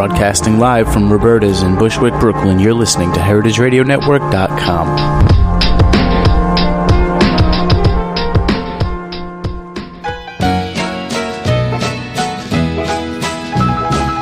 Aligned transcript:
Broadcasting 0.00 0.58
live 0.58 0.90
from 0.90 1.12
Roberta's 1.12 1.60
in 1.62 1.76
Bushwick, 1.76 2.14
Brooklyn, 2.14 2.58
you're 2.58 2.72
listening 2.72 3.12
to 3.12 3.20
HeritageRadioNetwork.com. 3.20 4.88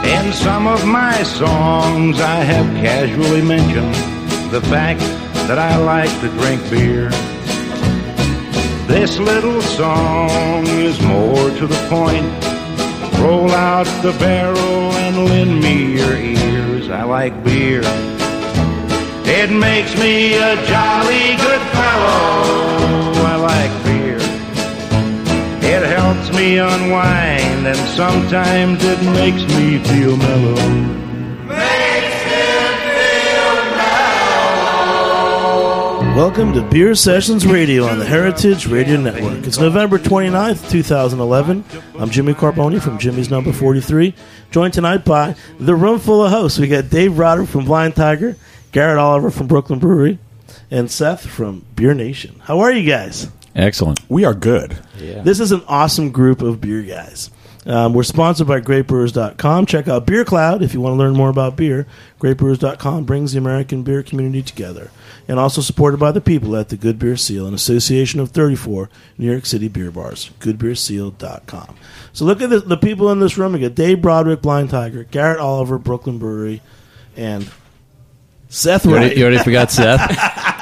In 0.04 0.32
some 0.32 0.66
of 0.66 0.84
my 0.84 1.22
songs, 1.22 2.20
I 2.20 2.40
have 2.42 2.66
casually 2.82 3.42
mentioned 3.42 3.94
the 4.50 4.60
fact 4.62 4.98
that 5.46 5.60
I 5.60 5.76
like 5.76 6.10
to 6.22 6.28
drink 6.40 6.60
beer. 6.68 7.10
This 8.88 9.20
little 9.20 9.62
song 9.62 10.66
is 10.66 11.00
more 11.02 11.50
to 11.50 11.68
the 11.68 11.86
point. 11.88 12.47
Roll 13.20 13.50
out 13.50 13.86
the 14.02 14.12
barrel 14.18 14.92
and 15.02 15.24
lend 15.24 15.60
me 15.60 15.96
your 15.96 16.16
ears. 16.16 16.88
I 16.88 17.02
like 17.02 17.34
beer. 17.44 17.82
It 19.30 19.50
makes 19.50 19.96
me 19.98 20.34
a 20.36 20.54
jolly 20.66 21.36
good 21.36 21.62
fellow. 21.76 23.12
I 23.32 23.36
like 23.36 23.84
beer. 23.84 24.18
It 25.68 25.82
helps 25.86 26.32
me 26.36 26.58
unwind, 26.58 27.66
and 27.66 27.88
sometimes 27.96 28.82
it 28.84 29.02
makes 29.12 29.42
me 29.54 29.78
feel 29.78 30.16
mellow. 30.16 31.07
Welcome 36.18 36.52
to 36.54 36.62
Beer 36.62 36.96
Sessions 36.96 37.46
Radio 37.46 37.84
on 37.86 38.00
the 38.00 38.04
Heritage 38.04 38.66
Radio 38.66 39.00
Network. 39.00 39.46
It's 39.46 39.60
November 39.60 40.00
29th, 40.00 40.68
2011. 40.68 41.64
I'm 41.96 42.10
Jimmy 42.10 42.34
Carbone 42.34 42.82
from 42.82 42.98
Jimmy's 42.98 43.30
Number 43.30 43.52
43, 43.52 44.12
joined 44.50 44.74
tonight 44.74 45.04
by 45.04 45.36
the 45.60 45.76
room 45.76 46.00
full 46.00 46.24
of 46.24 46.32
hosts. 46.32 46.58
We 46.58 46.66
got 46.66 46.90
Dave 46.90 47.14
Broderick 47.14 47.48
from 47.48 47.66
Blind 47.66 47.94
Tiger, 47.94 48.34
Garrett 48.72 48.98
Oliver 48.98 49.30
from 49.30 49.46
Brooklyn 49.46 49.78
Brewery, 49.78 50.18
and 50.72 50.90
Seth 50.90 51.24
from 51.24 51.64
Beer 51.76 51.94
Nation. 51.94 52.42
How 52.42 52.58
are 52.58 52.72
you 52.72 52.90
guys? 52.90 53.28
Excellent. 53.54 54.00
We 54.08 54.24
are 54.24 54.34
good. 54.34 54.76
Yeah. 54.96 55.22
This 55.22 55.38
is 55.38 55.52
an 55.52 55.62
awesome 55.68 56.10
group 56.10 56.42
of 56.42 56.60
beer 56.60 56.82
guys. 56.82 57.30
Um, 57.68 57.92
we're 57.92 58.02
sponsored 58.02 58.46
by 58.48 58.60
GreatBrewers.com. 58.62 59.66
Check 59.66 59.88
out 59.88 60.06
Beer 60.06 60.24
Cloud 60.24 60.62
if 60.62 60.72
you 60.72 60.80
want 60.80 60.94
to 60.94 60.96
learn 60.96 61.12
more 61.14 61.28
about 61.28 61.54
beer. 61.54 61.86
GreatBrewers.com 62.18 63.04
brings 63.04 63.32
the 63.32 63.38
American 63.38 63.82
beer 63.82 64.02
community 64.02 64.42
together. 64.42 64.90
And 65.28 65.38
also 65.38 65.60
supported 65.60 66.00
by 66.00 66.10
the 66.10 66.22
people 66.22 66.56
at 66.56 66.70
the 66.70 66.78
Good 66.78 66.98
Beer 66.98 67.18
Seal, 67.18 67.46
an 67.46 67.52
association 67.52 68.20
of 68.20 68.30
34 68.30 68.88
New 69.18 69.30
York 69.30 69.44
City 69.44 69.68
beer 69.68 69.90
bars. 69.90 70.30
GoodBeerSeal.com. 70.40 71.76
So 72.14 72.24
look 72.24 72.40
at 72.40 72.48
the, 72.48 72.60
the 72.60 72.78
people 72.78 73.12
in 73.12 73.20
this 73.20 73.36
room. 73.36 73.52
We 73.52 73.58
got 73.60 73.74
Dave 73.74 74.00
Broderick, 74.00 74.40
Blind 74.40 74.70
Tiger, 74.70 75.04
Garrett 75.04 75.38
Oliver, 75.38 75.76
Brooklyn 75.78 76.18
Brewery, 76.18 76.62
and 77.18 77.50
Seth 78.48 78.86
You 78.86 78.92
Wright. 78.92 79.00
already, 79.02 79.20
you 79.20 79.26
already 79.26 79.44
forgot 79.44 79.70
Seth? 79.70 80.00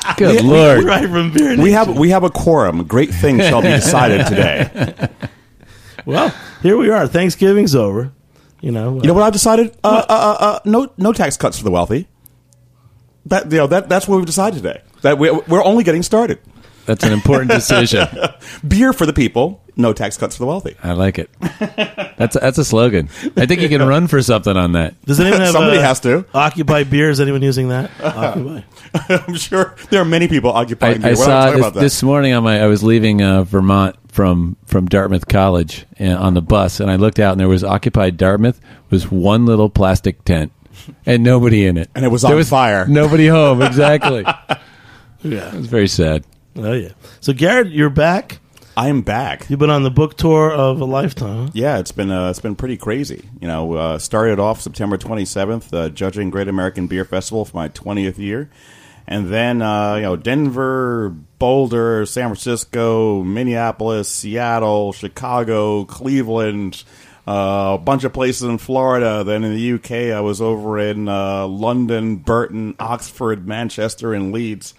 Good 0.17 0.43
We- 0.43 0.49
lord. 0.49 0.83
Right 0.83 1.09
from 1.09 1.33
Beer 1.33 1.51
We 1.51 1.57
Nation. 1.57 1.73
have 1.75 1.97
we 1.97 2.11
have 2.11 2.25
a 2.25 2.31
quorum. 2.31 2.85
Great 2.85 3.11
things 3.15 3.45
shall 3.45 3.63
be 3.63 3.69
decided 3.69 4.27
today. 4.27 5.09
Well, 6.07 6.33
here 6.63 6.77
we 6.77 6.89
are. 6.89 7.07
Thanksgiving's 7.07 7.75
over. 7.75 8.13
You 8.61 8.73
know, 8.73 8.95
You 8.95 9.09
know 9.09 9.15
what 9.15 9.25
I've 9.25 9.33
decided? 9.33 9.77
Uh, 9.85 10.05
uh, 10.09 10.13
uh, 10.13 10.37
uh, 10.45 10.61
no 10.65 10.91
no 10.97 11.13
tax 11.13 11.37
cuts 11.37 11.59
for 11.59 11.65
the 11.65 11.71
wealthy. 11.71 12.09
That 13.27 13.51
you 13.51 13.59
know 13.59 13.67
that 13.67 13.89
that's 13.89 14.09
what 14.09 14.17
we've 14.17 14.25
decided 14.27 14.63
today. 14.63 14.83
That 15.03 15.19
we, 15.19 15.31
we're 15.31 15.63
only 15.65 15.85
getting 15.85 16.03
started. 16.03 16.39
That's 16.87 17.03
an 17.05 17.13
important 17.13 17.51
decision. 17.51 18.07
Beer 18.67 18.93
for 18.93 19.07
the 19.07 19.13
people. 19.13 19.61
No 19.75 19.93
tax 19.93 20.17
cuts 20.17 20.37
for 20.37 20.45
the 20.45 20.47
wealthy. 20.47 20.77
I 20.83 20.93
like 20.93 21.19
it. 21.19 21.29
That's 22.17 22.37
a, 22.37 22.39
that's 22.39 22.59
a 22.59 22.65
slogan. 22.65 23.11
I 23.37 23.45
think 23.45 23.61
you 23.61 23.69
can 23.69 23.83
run 23.87 24.07
for 24.07 24.23
something 24.23 24.57
on 24.57 24.73
that. 24.73 24.95
Does 25.05 25.21
anyone 25.21 25.41
have 25.41 25.51
Somebody 25.51 25.79
uh, 25.79 25.83
has 25.83 26.01
to. 26.01 26.25
Occupy 26.33 26.85
beer? 26.85 27.11
Is 27.11 27.21
anyone 27.21 27.43
using 27.43 27.69
that? 27.69 27.91
Occupy. 28.01 28.63
I'm 29.27 29.35
sure 29.35 29.75
there 29.91 30.01
are 30.01 30.07
many 30.07 30.29
people 30.29 30.51
occupying. 30.53 30.99
I 31.05 31.09
beer. 31.09 31.11
We're 31.11 31.17
saw 31.17 31.51
this, 31.51 31.59
about 31.59 31.75
that. 31.75 31.81
this 31.81 32.03
morning 32.03 32.33
on 32.33 32.45
my. 32.45 32.63
I 32.63 32.69
was 32.69 32.83
leaving 32.85 33.21
uh, 33.21 33.43
Vermont 33.43 33.97
from 34.17 34.57
from 34.65 34.87
Dartmouth 34.87 35.29
College 35.29 35.85
uh, 36.01 36.05
on 36.17 36.33
the 36.33 36.41
bus, 36.41 36.81
and 36.81 36.91
I 36.91 36.97
looked 36.97 37.19
out, 37.21 37.33
and 37.33 37.41
there 37.41 37.49
was 37.49 37.63
occupied 37.63 38.17
Dartmouth 38.17 38.59
was 38.89 39.11
one 39.11 39.45
little 39.45 39.69
plastic 39.69 40.25
tent, 40.25 40.53
and 41.05 41.23
nobody 41.23 41.67
in 41.67 41.77
it, 41.77 41.91
And 41.95 42.03
it 42.03 42.09
was 42.09 42.23
There 42.23 42.35
on 42.35 42.43
fire. 42.45 42.87
Nobody 42.89 43.27
home. 43.27 43.61
Exactly. 43.61 44.23
yeah, 44.27 44.59
it 45.23 45.33
Yeah. 45.33 45.55
was 45.55 45.67
very 45.67 45.87
sad. 45.89 46.25
Oh 46.57 46.73
yeah. 46.73 46.93
So 47.21 47.35
Garrett, 47.35 47.69
you're 47.69 47.91
back. 47.91 48.39
I 48.79 48.89
am 48.89 49.03
back. 49.03 49.49
You've 49.51 49.59
been 49.59 49.71
on 49.71 49.83
the 49.83 49.91
book 49.91 50.17
tour 50.17 50.51
of 50.51 50.81
a 50.81 50.85
lifetime. 50.87 51.47
huh? 51.47 51.51
Yeah, 51.55 51.79
it's 51.79 51.93
been 51.93 52.11
uh, 52.11 52.31
it's 52.31 52.41
been 52.41 52.57
pretty 52.57 52.79
crazy. 52.79 53.29
You 53.41 53.49
know, 53.49 53.75
uh, 53.75 53.99
started 53.99 54.39
off 54.39 54.63
September 54.63 54.97
27th, 54.97 55.75
uh, 55.75 55.89
judging 55.91 56.31
Great 56.31 56.49
American 56.49 56.87
Beer 56.87 57.05
Festival 57.05 57.45
for 57.45 57.57
my 57.57 57.69
20th 57.69 58.17
year, 58.19 58.49
and 59.07 59.29
then 59.29 59.61
uh, 59.61 59.97
you 59.97 60.03
know 60.03 60.17
Denver, 60.17 61.15
Boulder, 61.39 62.07
San 62.07 62.29
Francisco, 62.29 63.23
Minneapolis, 63.23 64.09
Seattle, 64.09 64.93
Chicago, 64.93 65.85
Cleveland. 65.85 66.85
Uh, 67.29 67.75
a 67.75 67.79
bunch 67.79 68.05
of 68.05 68.13
places 68.13 68.45
in 68.45 68.57
Florida. 68.57 69.25
Then 69.25 69.43
in 69.43 69.55
the 69.55 69.73
UK, 69.73 70.15
I 70.17 70.21
was 70.21 70.41
over 70.41 70.79
in 70.79 71.09
uh, 71.09 71.47
London, 71.49 72.17
Burton, 72.17 72.77
Oxford, 72.79 73.49
Manchester, 73.49 74.15
and 74.15 74.33
Leeds, 74.33 74.75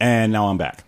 and 0.00 0.32
now 0.32 0.48
I'm 0.48 0.58
back. 0.58 0.82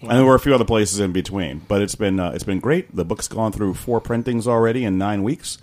And 0.00 0.12
there 0.12 0.24
were 0.24 0.34
a 0.34 0.40
few 0.40 0.54
other 0.54 0.64
places 0.64 1.00
in 1.00 1.12
between, 1.12 1.62
but 1.66 1.82
it's 1.82 1.94
been 1.94 2.20
uh, 2.20 2.30
it's 2.30 2.44
been 2.44 2.60
great. 2.60 2.94
The 2.94 3.04
book's 3.04 3.26
gone 3.26 3.52
through 3.52 3.74
four 3.74 4.00
printings 4.00 4.46
already 4.46 4.84
in 4.84 4.98
nine 4.98 5.22
weeks, 5.22 5.58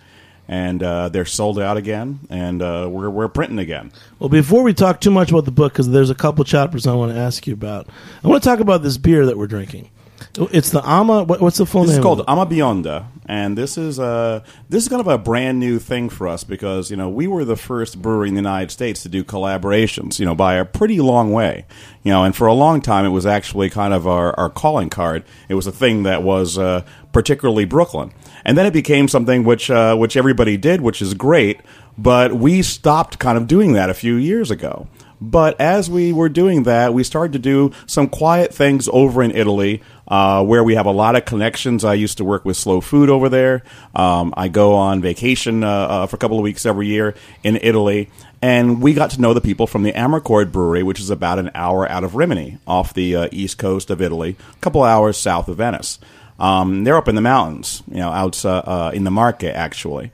and 0.47 0.81
uh, 0.83 1.09
they're 1.09 1.25
sold 1.25 1.59
out 1.59 1.77
again, 1.77 2.19
and 2.29 2.61
uh, 2.61 2.87
we're 2.91 3.09
we're 3.09 3.27
printing 3.27 3.59
again. 3.59 3.91
Well, 4.19 4.29
before 4.29 4.63
we 4.63 4.73
talk 4.73 4.99
too 5.01 5.11
much 5.11 5.29
about 5.31 5.45
the 5.45 5.51
book, 5.51 5.73
because 5.73 5.89
there's 5.89 6.09
a 6.09 6.15
couple 6.15 6.43
chapters 6.43 6.87
I 6.87 6.93
want 6.93 7.13
to 7.13 7.17
ask 7.19 7.47
you 7.47 7.53
about. 7.53 7.87
I 8.23 8.27
want 8.27 8.43
to 8.43 8.49
talk 8.49 8.59
about 8.59 8.83
this 8.83 8.97
beer 8.97 9.25
that 9.25 9.37
we're 9.37 9.47
drinking. 9.47 9.89
It's 10.51 10.69
the 10.69 10.81
Ama. 10.87 11.23
What, 11.23 11.41
what's 11.41 11.57
the 11.57 11.65
full 11.65 11.81
This 11.81 11.91
name? 11.91 11.99
is 11.99 12.03
called? 12.03 12.23
Ama 12.27 12.45
Bionda, 12.45 13.05
and 13.25 13.57
this 13.57 13.77
is 13.77 13.99
uh 13.99 14.41
this 14.69 14.83
is 14.83 14.89
kind 14.89 15.01
of 15.01 15.07
a 15.07 15.17
brand 15.17 15.59
new 15.59 15.79
thing 15.79 16.09
for 16.09 16.27
us 16.27 16.43
because 16.43 16.91
you 16.91 16.95
know 16.95 17.09
we 17.09 17.25
were 17.27 17.43
the 17.43 17.55
first 17.57 18.01
brewery 18.01 18.29
in 18.29 18.35
the 18.35 18.39
United 18.39 18.71
States 18.71 19.01
to 19.03 19.09
do 19.09 19.23
collaborations, 19.23 20.19
you 20.19 20.25
know, 20.25 20.35
by 20.35 20.53
a 20.55 20.63
pretty 20.63 21.01
long 21.01 21.31
way, 21.33 21.65
you 22.03 22.11
know, 22.11 22.23
and 22.23 22.35
for 22.35 22.45
a 22.47 22.53
long 22.53 22.81
time 22.81 23.03
it 23.03 23.09
was 23.09 23.25
actually 23.25 23.69
kind 23.69 23.93
of 23.95 24.07
our, 24.07 24.39
our 24.39 24.49
calling 24.49 24.89
card. 24.89 25.23
It 25.49 25.55
was 25.55 25.65
a 25.67 25.71
thing 25.71 26.03
that 26.03 26.21
was 26.23 26.57
uh, 26.57 26.85
particularly 27.11 27.65
Brooklyn, 27.65 28.13
and 28.45 28.57
then 28.57 28.65
it 28.65 28.73
became 28.73 29.07
something 29.07 29.43
which 29.43 29.69
uh, 29.69 29.95
which 29.95 30.17
everybody 30.17 30.57
did, 30.57 30.81
which 30.81 31.01
is 31.01 31.13
great. 31.13 31.61
But 31.97 32.33
we 32.33 32.61
stopped 32.61 33.19
kind 33.19 33.37
of 33.37 33.47
doing 33.47 33.73
that 33.73 33.89
a 33.89 33.93
few 33.93 34.15
years 34.15 34.49
ago. 34.49 34.87
But 35.21 35.61
as 35.61 35.87
we 35.87 36.11
were 36.11 36.29
doing 36.29 36.63
that, 36.63 36.95
we 36.95 37.03
started 37.03 37.33
to 37.33 37.39
do 37.39 37.71
some 37.85 38.07
quiet 38.07 38.51
things 38.51 38.89
over 38.91 39.21
in 39.21 39.29
Italy, 39.29 39.83
uh, 40.07 40.43
where 40.43 40.63
we 40.63 40.73
have 40.73 40.87
a 40.87 40.91
lot 40.91 41.15
of 41.15 41.25
connections. 41.25 41.85
I 41.85 41.93
used 41.93 42.17
to 42.17 42.25
work 42.25 42.43
with 42.43 42.57
Slow 42.57 42.81
Food 42.81 43.11
over 43.11 43.29
there. 43.29 43.61
Um, 43.93 44.33
I 44.35 44.47
go 44.47 44.73
on 44.73 44.99
vacation 44.99 45.63
uh, 45.63 45.69
uh, 45.69 46.07
for 46.07 46.15
a 46.15 46.19
couple 46.19 46.39
of 46.39 46.43
weeks 46.43 46.65
every 46.65 46.87
year 46.87 47.13
in 47.43 47.59
Italy, 47.61 48.09
and 48.41 48.81
we 48.81 48.95
got 48.95 49.11
to 49.11 49.21
know 49.21 49.35
the 49.35 49.41
people 49.41 49.67
from 49.67 49.83
the 49.83 49.91
Amarcord 49.91 50.51
Brewery, 50.51 50.81
which 50.81 50.99
is 50.99 51.11
about 51.11 51.37
an 51.37 51.51
hour 51.53 51.87
out 51.87 52.03
of 52.03 52.15
Rimini, 52.15 52.57
off 52.65 52.91
the 52.95 53.15
uh, 53.15 53.29
east 53.31 53.59
coast 53.59 53.91
of 53.91 54.01
Italy, 54.01 54.35
a 54.51 54.59
couple 54.59 54.81
hours 54.81 55.17
south 55.17 55.47
of 55.47 55.57
Venice. 55.57 55.99
Um, 56.41 56.83
they're 56.83 56.97
up 56.97 57.07
in 57.07 57.15
the 57.15 57.21
mountains, 57.21 57.83
you 57.87 57.97
know, 57.97 58.09
out 58.09 58.43
uh, 58.43 58.63
uh, 58.65 58.91
in 58.93 59.03
the 59.03 59.11
market 59.11 59.55
actually. 59.55 60.11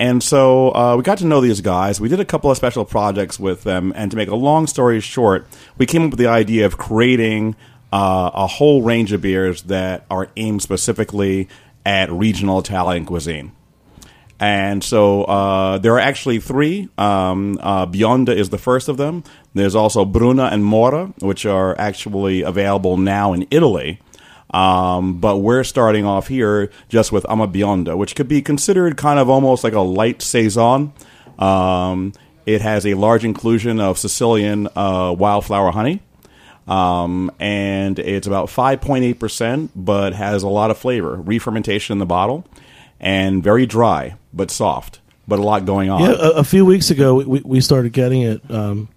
And 0.00 0.22
so 0.22 0.74
uh, 0.74 0.94
we 0.96 1.02
got 1.02 1.18
to 1.18 1.26
know 1.26 1.40
these 1.40 1.60
guys. 1.60 2.00
We 2.00 2.08
did 2.08 2.20
a 2.20 2.24
couple 2.24 2.50
of 2.50 2.56
special 2.56 2.84
projects 2.84 3.38
with 3.38 3.62
them. 3.64 3.92
And 3.96 4.10
to 4.10 4.16
make 4.16 4.28
a 4.28 4.36
long 4.36 4.66
story 4.66 5.00
short, 5.00 5.46
we 5.76 5.86
came 5.86 6.02
up 6.04 6.10
with 6.10 6.18
the 6.18 6.26
idea 6.26 6.66
of 6.66 6.78
creating 6.78 7.56
uh, 7.92 8.30
a 8.34 8.46
whole 8.46 8.82
range 8.82 9.12
of 9.12 9.22
beers 9.22 9.62
that 9.62 10.04
are 10.10 10.28
aimed 10.36 10.62
specifically 10.62 11.48
at 11.86 12.10
regional 12.12 12.58
Italian 12.58 13.06
cuisine. 13.06 13.52
And 14.40 14.84
so 14.84 15.24
uh, 15.24 15.78
there 15.78 15.94
are 15.94 16.00
actually 16.00 16.38
three. 16.38 16.88
Um, 16.96 17.58
uh, 17.60 17.86
Bionda 17.86 18.36
is 18.36 18.50
the 18.50 18.58
first 18.58 18.88
of 18.88 18.96
them. 18.96 19.24
There's 19.54 19.74
also 19.74 20.04
Bruna 20.04 20.44
and 20.44 20.64
Mora, 20.64 21.12
which 21.18 21.44
are 21.44 21.76
actually 21.78 22.42
available 22.42 22.96
now 22.96 23.32
in 23.32 23.48
Italy. 23.50 24.00
Um, 24.50 25.18
but 25.20 25.38
we're 25.38 25.64
starting 25.64 26.06
off 26.06 26.28
here 26.28 26.70
just 26.88 27.12
with 27.12 27.26
Ama 27.28 27.48
Bionda, 27.48 27.96
which 27.96 28.16
could 28.16 28.28
be 28.28 28.40
considered 28.40 28.96
kind 28.96 29.18
of 29.18 29.28
almost 29.28 29.62
like 29.64 29.74
a 29.74 29.80
light 29.80 30.22
saison. 30.22 30.92
Um, 31.38 32.12
it 32.46 32.62
has 32.62 32.86
a 32.86 32.94
large 32.94 33.24
inclusion 33.24 33.78
of 33.78 33.98
Sicilian 33.98 34.68
uh, 34.74 35.14
wildflower 35.16 35.70
honey. 35.70 36.00
Um, 36.66 37.30
and 37.38 37.98
it's 37.98 38.26
about 38.26 38.48
5.8%, 38.48 39.70
but 39.74 40.12
has 40.12 40.42
a 40.42 40.48
lot 40.48 40.70
of 40.70 40.78
flavor. 40.78 41.16
Re-fermentation 41.16 41.92
in 41.92 41.98
the 41.98 42.06
bottle, 42.06 42.46
and 43.00 43.42
very 43.42 43.64
dry, 43.66 44.16
but 44.32 44.50
soft, 44.50 45.00
but 45.26 45.38
a 45.38 45.42
lot 45.42 45.64
going 45.64 45.88
on. 45.88 46.02
Yeah, 46.02 46.16
a, 46.18 46.30
a 46.30 46.44
few 46.44 46.66
weeks 46.66 46.90
ago 46.90 47.16
we, 47.16 47.40
we 47.40 47.60
started 47.60 47.92
getting 47.92 48.22
it 48.22 48.42
um, 48.50 48.88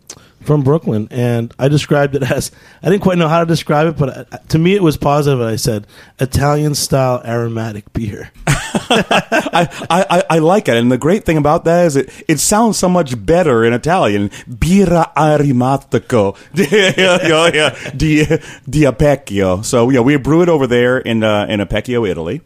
from 0.41 0.63
Brooklyn, 0.63 1.07
and 1.11 1.53
I 1.59 1.67
described 1.67 2.15
it 2.15 2.23
as 2.23 2.51
I 2.81 2.89
didn't 2.89 3.03
quite 3.03 3.17
know 3.17 3.27
how 3.27 3.39
to 3.39 3.45
describe 3.45 3.87
it, 3.87 3.97
but 3.97 4.33
uh, 4.33 4.37
to 4.49 4.59
me 4.59 4.75
it 4.75 4.83
was 4.83 4.97
positive. 4.97 5.39
And 5.39 5.49
I 5.49 5.55
said 5.55 5.87
Italian 6.19 6.75
style 6.75 7.21
aromatic 7.25 7.91
beer. 7.93 8.31
I, 8.47 9.67
I, 9.89 10.23
I 10.29 10.39
like 10.39 10.67
it, 10.67 10.75
and 10.75 10.91
the 10.91 10.97
great 10.97 11.25
thing 11.25 11.37
about 11.37 11.65
that 11.65 11.85
is 11.85 11.95
it, 11.95 12.09
it 12.27 12.39
sounds 12.39 12.77
so 12.77 12.89
much 12.89 13.23
better 13.25 13.63
in 13.63 13.73
Italian. 13.73 14.29
Birra 14.49 15.13
aromatico, 15.15 16.35
di, 17.97 18.25
di 18.69 18.85
Apecchio. 18.85 19.63
So 19.63 19.89
yeah, 19.89 20.01
we 20.01 20.17
brew 20.17 20.41
it 20.41 20.49
over 20.49 20.67
there 20.67 20.97
in 20.97 21.23
uh, 21.23 21.45
in 21.47 21.59
Apecchio, 21.59 22.07
Italy. 22.07 22.41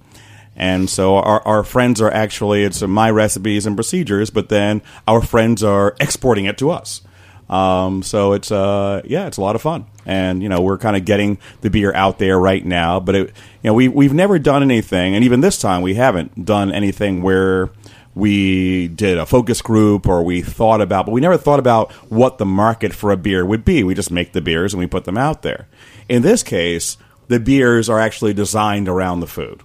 And 0.56 0.90
so 0.90 1.16
our, 1.18 1.46
our 1.46 1.64
friends 1.64 2.02
are 2.02 2.12
actually 2.12 2.64
it's 2.64 2.82
my 2.82 3.12
recipes 3.12 3.66
and 3.66 3.76
procedures, 3.76 4.30
but 4.30 4.50
then 4.50 4.82
our 5.08 5.22
friends 5.22 5.64
are 5.64 5.96
exporting 6.00 6.46
it 6.46 6.58
to 6.60 6.72
us. 6.72 7.02
Um, 7.50 8.02
so 8.04 8.34
it's 8.34 8.52
uh, 8.52 9.02
yeah, 9.06 9.28
it's 9.28 9.38
a 9.38 9.42
lot 9.42 9.56
of 9.56 9.62
fun, 9.62 9.86
and 10.06 10.42
you 10.42 10.50
know 10.50 10.62
we're 10.62 10.78
kind 10.78 10.96
of 10.96 11.06
getting 11.06 11.38
the 11.62 11.70
beer 11.70 11.94
out 11.94 12.18
there 12.18 12.40
right 12.40 12.66
now. 12.66 13.00
But 13.00 13.16
it, 13.16 13.28
you 13.62 13.70
know 13.70 13.74
we 13.74 13.88
we've 13.88 14.14
never 14.14 14.40
done 14.40 14.64
anything, 14.64 15.16
and 15.16 15.24
even 15.24 15.42
this 15.42 15.60
time 15.60 15.82
we 15.82 15.94
haven't 15.96 16.46
done 16.46 16.72
anything 16.72 17.22
where 17.22 17.70
we 18.16 18.88
did 18.88 19.18
a 19.18 19.26
focus 19.26 19.62
group 19.62 20.08
or 20.08 20.24
we 20.24 20.42
thought 20.42 20.82
about, 20.82 21.06
but 21.06 21.12
we 21.12 21.22
never 21.22 21.38
thought 21.38 21.60
about 21.60 21.92
what 22.10 22.38
the 22.38 22.46
market 22.46 22.94
for 22.94 23.12
a 23.12 23.18
beer 23.18 23.46
would 23.46 23.66
be. 23.66 23.84
We 23.84 23.94
just 23.94 24.10
make 24.10 24.32
the 24.32 24.42
beers 24.42 24.74
and 24.74 24.80
we 24.80 24.88
put 24.88 25.04
them 25.04 25.18
out 25.18 25.42
there. 25.42 25.68
In 26.08 26.22
this 26.22 26.42
case, 26.42 26.98
the 27.28 27.42
beers 27.42 27.90
are 27.90 28.00
actually 28.00 28.34
designed 28.34 28.88
around 28.88 29.20
the 29.20 29.28
food. 29.28 29.62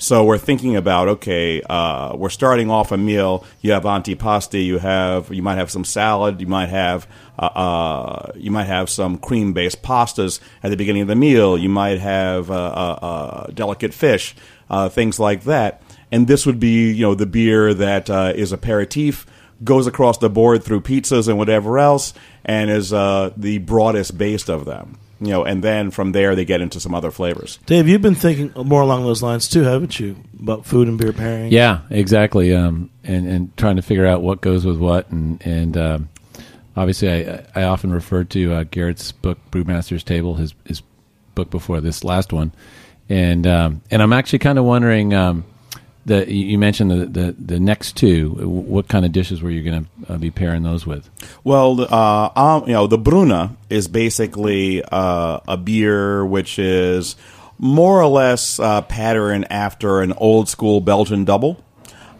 So 0.00 0.24
we're 0.24 0.38
thinking 0.38 0.76
about 0.76 1.08
okay, 1.08 1.60
uh, 1.60 2.16
we're 2.16 2.30
starting 2.30 2.70
off 2.70 2.90
a 2.90 2.96
meal. 2.96 3.44
You 3.60 3.72
have 3.72 3.82
antipasti. 3.82 4.64
You 4.64 4.78
have 4.78 5.30
you 5.30 5.42
might 5.42 5.56
have 5.56 5.70
some 5.70 5.84
salad. 5.84 6.40
You 6.40 6.46
might 6.46 6.70
have 6.70 7.06
uh, 7.38 7.42
uh, 7.42 8.32
you 8.34 8.50
might 8.50 8.64
have 8.64 8.88
some 8.88 9.18
cream 9.18 9.52
based 9.52 9.82
pastas 9.82 10.40
at 10.62 10.70
the 10.70 10.76
beginning 10.78 11.02
of 11.02 11.08
the 11.08 11.16
meal. 11.16 11.58
You 11.58 11.68
might 11.68 11.98
have 12.00 12.50
uh, 12.50 12.54
uh, 12.54 12.98
uh, 13.02 13.46
delicate 13.48 13.92
fish, 13.92 14.34
things 14.88 15.20
like 15.20 15.44
that. 15.44 15.82
And 16.10 16.26
this 16.26 16.46
would 16.46 16.58
be 16.58 16.92
you 16.92 17.02
know 17.02 17.14
the 17.14 17.26
beer 17.26 17.74
that 17.74 18.08
is 18.08 18.54
aperitif 18.54 19.26
goes 19.62 19.86
across 19.86 20.16
the 20.16 20.30
board 20.30 20.64
through 20.64 20.80
pizzas 20.80 21.28
and 21.28 21.36
whatever 21.36 21.78
else, 21.78 22.14
and 22.42 22.70
is 22.70 22.88
the 22.88 23.62
broadest 23.66 24.16
based 24.16 24.48
of 24.48 24.64
them 24.64 24.98
you 25.20 25.28
know, 25.28 25.44
and 25.44 25.62
then 25.62 25.90
from 25.90 26.12
there 26.12 26.34
they 26.34 26.44
get 26.44 26.60
into 26.60 26.80
some 26.80 26.94
other 26.94 27.10
flavors. 27.10 27.58
Dave, 27.66 27.86
you've 27.88 28.02
been 28.02 28.14
thinking 28.14 28.52
more 28.66 28.80
along 28.80 29.04
those 29.04 29.22
lines 29.22 29.48
too, 29.48 29.62
haven't 29.62 30.00
you? 30.00 30.16
About 30.40 30.64
food 30.64 30.88
and 30.88 30.98
beer 30.98 31.12
pairing. 31.12 31.52
Yeah, 31.52 31.80
exactly. 31.90 32.54
Um, 32.54 32.90
and 33.04 33.26
and 33.28 33.56
trying 33.56 33.76
to 33.76 33.82
figure 33.82 34.06
out 34.06 34.22
what 34.22 34.40
goes 34.40 34.64
with 34.64 34.78
what, 34.78 35.10
and 35.10 35.40
and 35.46 35.76
um, 35.76 36.08
obviously 36.74 37.28
I 37.28 37.44
I 37.54 37.62
often 37.64 37.92
refer 37.92 38.24
to 38.24 38.52
uh, 38.54 38.64
Garrett's 38.64 39.12
book 39.12 39.38
Brewmaster's 39.50 40.02
Table, 40.02 40.36
his 40.36 40.54
his 40.64 40.82
book 41.34 41.50
before 41.50 41.80
this 41.80 42.02
last 42.02 42.32
one, 42.32 42.52
and 43.08 43.46
um, 43.46 43.82
and 43.90 44.02
I'm 44.02 44.12
actually 44.12 44.40
kind 44.40 44.58
of 44.58 44.64
wondering. 44.64 45.14
The, 46.10 46.28
you 46.28 46.58
mentioned 46.58 46.90
the, 46.90 47.06
the, 47.06 47.36
the 47.38 47.60
next 47.60 47.96
two. 47.96 48.30
What 48.30 48.88
kind 48.88 49.04
of 49.04 49.12
dishes 49.12 49.42
were 49.42 49.50
you 49.50 49.62
going 49.62 49.84
to 49.84 50.12
uh, 50.12 50.18
be 50.18 50.32
pairing 50.32 50.64
those 50.64 50.84
with? 50.84 51.08
Well, 51.44 51.82
uh, 51.82 52.30
um, 52.34 52.64
you 52.66 52.72
know, 52.72 52.88
the 52.88 52.98
Bruna 52.98 53.56
is 53.68 53.86
basically 53.86 54.82
uh, 54.82 55.38
a 55.46 55.56
beer 55.56 56.26
which 56.26 56.58
is 56.58 57.14
more 57.58 58.02
or 58.02 58.08
less 58.08 58.58
uh, 58.58 58.82
patterned 58.82 59.52
after 59.52 60.00
an 60.00 60.12
old 60.14 60.48
school 60.48 60.80
Belgian 60.80 61.24
double. 61.24 61.62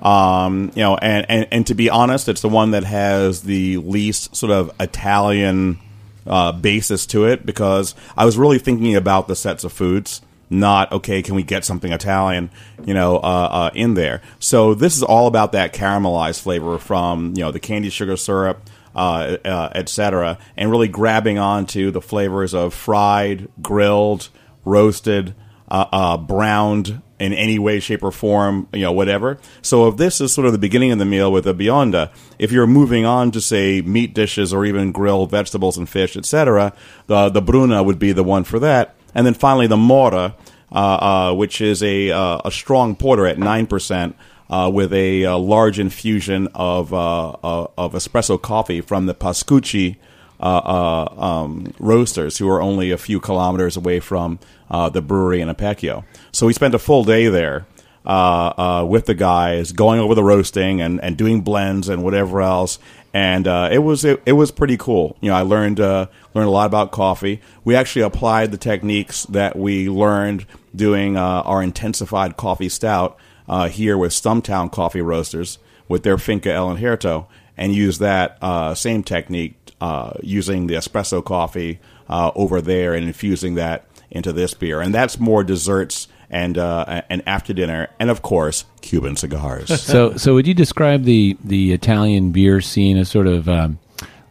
Um, 0.00 0.70
you 0.76 0.82
know, 0.82 0.96
and, 0.96 1.26
and, 1.28 1.48
and 1.50 1.66
to 1.66 1.74
be 1.74 1.90
honest, 1.90 2.28
it's 2.28 2.42
the 2.42 2.48
one 2.48 2.70
that 2.70 2.84
has 2.84 3.42
the 3.42 3.78
least 3.78 4.36
sort 4.36 4.52
of 4.52 4.70
Italian 4.78 5.80
uh, 6.28 6.52
basis 6.52 7.06
to 7.06 7.24
it 7.24 7.44
because 7.44 7.96
I 8.16 8.24
was 8.24 8.38
really 8.38 8.60
thinking 8.60 8.94
about 8.94 9.26
the 9.26 9.34
sets 9.34 9.64
of 9.64 9.72
foods 9.72 10.22
not 10.50 10.90
okay. 10.92 11.22
Can 11.22 11.36
we 11.36 11.42
get 11.42 11.64
something 11.64 11.92
Italian, 11.92 12.50
you 12.84 12.92
know, 12.92 13.16
uh, 13.16 13.20
uh, 13.20 13.70
in 13.74 13.94
there? 13.94 14.20
So 14.40 14.74
this 14.74 14.96
is 14.96 15.02
all 15.02 15.26
about 15.26 15.52
that 15.52 15.72
caramelized 15.72 16.40
flavor 16.40 16.78
from 16.78 17.34
you 17.36 17.42
know 17.42 17.52
the 17.52 17.60
candy 17.60 17.88
sugar 17.88 18.16
syrup, 18.16 18.68
uh, 18.94 19.36
uh 19.44 19.70
etc., 19.74 20.38
and 20.56 20.70
really 20.70 20.88
grabbing 20.88 21.38
onto 21.38 21.90
the 21.90 22.02
flavors 22.02 22.52
of 22.52 22.74
fried, 22.74 23.48
grilled, 23.62 24.28
roasted, 24.64 25.34
uh, 25.70 25.86
uh, 25.92 26.16
browned 26.16 27.00
in 27.20 27.34
any 27.34 27.58
way, 27.58 27.78
shape, 27.78 28.02
or 28.02 28.10
form, 28.10 28.66
you 28.72 28.80
know, 28.80 28.92
whatever. 28.92 29.38
So 29.60 29.86
if 29.88 29.98
this 29.98 30.20
is 30.20 30.32
sort 30.32 30.46
of 30.46 30.52
the 30.52 30.58
beginning 30.58 30.90
of 30.90 30.98
the 30.98 31.04
meal 31.04 31.30
with 31.30 31.46
a 31.46 31.52
Bionda, 31.52 32.10
if 32.38 32.50
you're 32.50 32.66
moving 32.66 33.04
on 33.04 33.30
to 33.32 33.40
say 33.40 33.82
meat 33.82 34.14
dishes 34.14 34.54
or 34.54 34.64
even 34.64 34.90
grilled 34.90 35.30
vegetables 35.30 35.76
and 35.76 35.88
fish, 35.88 36.16
etc., 36.16 36.72
the 37.06 37.28
the 37.28 37.42
Bruna 37.42 37.82
would 37.82 37.98
be 37.98 38.12
the 38.12 38.24
one 38.24 38.42
for 38.42 38.58
that. 38.58 38.96
And 39.14 39.26
then 39.26 39.34
finally, 39.34 39.66
the 39.66 39.76
Mora, 39.76 40.34
uh, 40.72 40.74
uh, 40.74 41.34
which 41.34 41.60
is 41.60 41.82
a, 41.82 42.10
uh, 42.10 42.40
a 42.44 42.50
strong 42.50 42.94
porter 42.96 43.26
at 43.26 43.36
9%. 43.36 44.14
Uh, 44.48 44.68
with 44.68 44.92
a, 44.92 45.22
a, 45.22 45.36
large 45.36 45.78
infusion 45.78 46.48
of 46.56 46.92
uh, 46.92 47.28
uh, 47.30 47.68
of 47.78 47.92
espresso 47.92 48.42
coffee 48.42 48.80
from 48.80 49.06
the 49.06 49.14
Pascucci 49.14 49.94
um, 50.40 51.72
roasters, 51.78 52.38
who 52.38 52.48
are 52.48 52.60
only 52.60 52.90
a 52.90 52.98
few 52.98 53.20
kilometers 53.20 53.76
away 53.76 54.00
from 54.00 54.40
the 54.68 55.00
brewery 55.00 55.40
in 55.40 55.48
Apecchio. 55.48 56.02
So 56.32 56.48
we 56.48 56.52
spent 56.52 56.74
a 56.74 56.80
full 56.80 57.04
day 57.04 57.28
there 57.28 57.64
with 58.04 59.06
the 59.06 59.14
guys, 59.16 59.70
going 59.70 60.00
over 60.00 60.16
the 60.16 60.24
roasting 60.24 60.80
and, 60.80 61.00
and 61.00 61.16
doing 61.16 61.42
blends 61.42 61.88
and 61.88 62.02
whatever 62.02 62.42
else 62.42 62.80
and 63.12 63.46
uh, 63.48 63.68
it 63.72 63.78
was 63.78 64.04
it, 64.04 64.22
it, 64.24 64.32
was 64.32 64.50
pretty 64.50 64.76
cool. 64.76 65.16
You 65.20 65.30
know, 65.30 65.36
I 65.36 65.42
learned 65.42 65.80
uh, 65.80 66.06
learned 66.34 66.48
a 66.48 66.52
lot 66.52 66.66
about 66.66 66.92
coffee. 66.92 67.40
We 67.64 67.74
actually 67.74 68.02
applied 68.02 68.52
the 68.52 68.58
techniques 68.58 69.24
that 69.24 69.56
we 69.56 69.88
learned 69.88 70.46
doing 70.74 71.16
uh, 71.16 71.42
our 71.42 71.62
intensified 71.62 72.36
coffee 72.36 72.68
stout 72.68 73.18
uh, 73.48 73.68
here 73.68 73.98
with 73.98 74.12
Stumptown 74.12 74.70
Coffee 74.70 75.02
Roasters 75.02 75.58
with 75.88 76.04
their 76.04 76.18
Finca 76.18 76.52
El 76.52 76.74
Injerto, 76.74 77.26
and 77.56 77.74
used 77.74 78.00
that 78.00 78.38
uh, 78.40 78.74
same 78.74 79.02
technique 79.02 79.56
uh, 79.80 80.12
using 80.22 80.68
the 80.68 80.74
espresso 80.74 81.24
coffee 81.24 81.80
over 82.08 82.60
there 82.60 82.94
and 82.94 83.06
infusing 83.06 83.54
that 83.54 83.86
into 84.10 84.32
this 84.32 84.54
beer. 84.54 84.80
And 84.80 84.92
that's 84.92 85.18
more 85.20 85.44
desserts 85.44 86.08
and 86.30 86.56
uh, 86.56 87.02
and 87.08 87.22
after 87.26 87.52
dinner, 87.52 87.88
and 87.98 88.10
of 88.10 88.22
course 88.22 88.64
Cuban 88.80 89.16
cigars. 89.16 89.82
so, 89.82 90.16
so 90.16 90.34
would 90.34 90.46
you 90.46 90.54
describe 90.54 91.04
the 91.04 91.36
the 91.42 91.72
Italian 91.72 92.30
beer 92.30 92.60
scene 92.60 92.96
as 92.96 93.08
sort 93.08 93.26
of 93.26 93.48
um, 93.48 93.78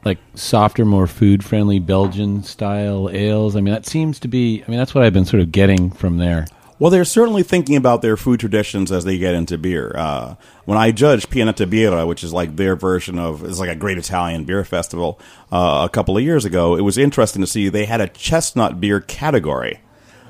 like 0.06 0.18
softer, 0.34 0.86
more 0.86 1.08
food 1.08 1.44
friendly 1.44 1.80
Belgian 1.80 2.44
style 2.44 3.10
ales? 3.12 3.56
I 3.56 3.62
mean, 3.62 3.74
that 3.74 3.86
seems 3.86 4.20
to 4.20 4.28
be. 4.28 4.64
I 4.66 4.70
mean, 4.70 4.80
that's 4.80 4.96
what 4.96 5.04
I've 5.04 5.14
been 5.14 5.26
sort 5.26 5.42
of 5.42 5.52
getting 5.52 5.92
from 5.92 6.18
there. 6.18 6.48
Well, 6.80 6.90
they're 6.90 7.04
certainly 7.04 7.44
thinking 7.44 7.76
about 7.76 8.02
their 8.02 8.16
food 8.16 8.40
traditions 8.40 8.90
as 8.90 9.04
they 9.04 9.18
get 9.18 9.36
into 9.36 9.58
beer. 9.58 9.92
Uh, 9.98 10.36
when 10.64 10.78
I 10.78 10.92
judged 10.92 11.30
Pianeta 11.30 11.70
Birra, 11.70 12.08
which 12.08 12.24
is 12.24 12.32
like 12.32 12.56
their 12.56 12.78
version 12.78 13.20
of, 13.20 13.44
it's 13.44 13.60
like 13.60 13.70
a 13.70 13.76
great 13.76 13.98
Italian 13.98 14.46
beer 14.46 14.64
festival, 14.64 15.20
uh, 15.52 15.82
a 15.86 15.90
couple 15.90 16.16
of 16.16 16.24
years 16.24 16.46
ago, 16.46 16.78
it 16.78 16.82
was 16.82 16.98
interesting 16.98 17.42
to 17.42 17.48
see 17.48 17.68
they 17.68 17.84
had 17.84 18.00
a 18.00 18.08
chestnut 18.08 18.80
beer 18.80 19.02
category. 19.02 19.82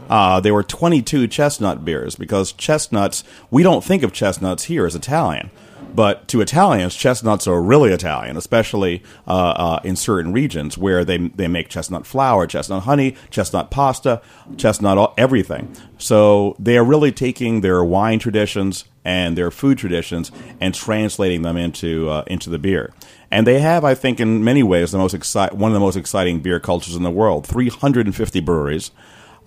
Uh, 0.10 0.40
there 0.40 0.54
were 0.54 0.64
22 0.64 1.28
chestnut 1.28 1.86
beers 1.86 2.16
because 2.16 2.52
chestnuts, 2.52 3.24
we 3.52 3.64
don't 3.64 3.84
think 3.84 4.04
of 4.04 4.12
chestnuts 4.12 4.66
here 4.66 4.86
as 4.86 4.96
Italian. 4.96 5.52
But 5.94 6.28
to 6.30 6.42
Italians, 6.42 6.96
chestnuts 6.96 7.48
are 7.48 7.62
really 7.62 7.92
Italian, 7.92 8.38
especially 8.38 9.04
uh, 9.28 9.32
uh, 9.32 9.80
in 9.84 9.96
certain 9.96 10.32
regions 10.34 10.78
where 10.78 11.04
they 11.04 11.18
they 11.18 11.48
make 11.48 11.70
chestnut 11.70 12.06
flour, 12.06 12.46
chestnut 12.46 12.84
honey, 12.84 13.16
chestnut 13.32 13.72
pasta, 13.72 14.22
chestnut 14.58 15.14
everything. 15.18 15.76
So 15.98 16.56
they 16.60 16.78
are 16.78 16.84
really 16.84 17.12
taking 17.12 17.62
their 17.62 17.84
wine 17.84 18.20
traditions 18.20 18.86
and 19.04 19.38
their 19.38 19.50
food 19.50 19.78
traditions 19.78 20.32
and 20.60 20.76
translating 20.76 21.42
them 21.42 21.58
into 21.58 22.10
uh, 22.10 22.24
into 22.28 22.50
the 22.50 22.60
beer. 22.60 22.94
And 23.32 23.46
they 23.46 23.60
have, 23.60 23.84
I 23.84 23.96
think, 23.96 24.20
in 24.20 24.44
many 24.44 24.64
ways, 24.64 24.92
the 24.92 24.98
most 24.98 25.16
exci- 25.16 25.54
one 25.54 25.72
of 25.72 25.74
the 25.74 25.80
most 25.80 25.96
exciting 25.96 26.40
beer 26.40 26.60
cultures 26.60 26.96
in 26.96 27.04
the 27.04 27.12
world. 27.12 27.46
350 27.48 28.40
breweries. 28.40 28.92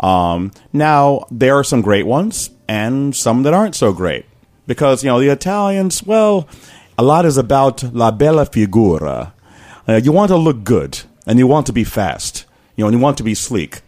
Um, 0.01 0.53
now, 0.73 1.27
there 1.31 1.57
are 1.57 1.65
some 1.65 1.83
great 1.83 2.07
ones 2.07 2.51
and 2.69 3.15
some 3.15 3.43
that 3.45 3.55
aren't 3.55 3.75
so 3.75 3.93
great. 3.93 4.27
Because, 4.67 5.03
you 5.03 5.11
know, 5.11 5.21
the 5.21 5.29
Italians, 5.29 6.03
well, 6.05 6.49
a 6.97 7.03
lot 7.03 7.27
is 7.27 7.37
about 7.37 7.83
la 7.95 8.11
bella 8.11 8.47
figura. 8.47 9.33
Uh, 9.89 10.01
you 10.03 10.13
want 10.13 10.29
to 10.29 10.37
look 10.37 10.65
good 10.65 11.01
and 11.27 11.39
you 11.39 11.47
want 11.47 11.67
to 11.67 11.73
be 11.73 11.85
fast, 11.85 12.47
you 12.77 12.83
know, 12.83 12.89
and 12.89 12.97
you 12.97 13.03
want 13.03 13.19
to 13.19 13.25
be 13.25 13.35
sleek. 13.35 13.81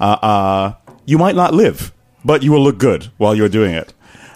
Uh, 0.00 0.18
uh, 0.22 0.74
you 1.04 1.18
might 1.18 1.36
not 1.36 1.52
live, 1.52 1.92
but 2.24 2.42
you 2.42 2.50
will 2.52 2.62
look 2.62 2.78
good 2.78 3.10
while 3.18 3.34
you're 3.34 3.48
doing 3.48 3.74
it. 3.74 3.92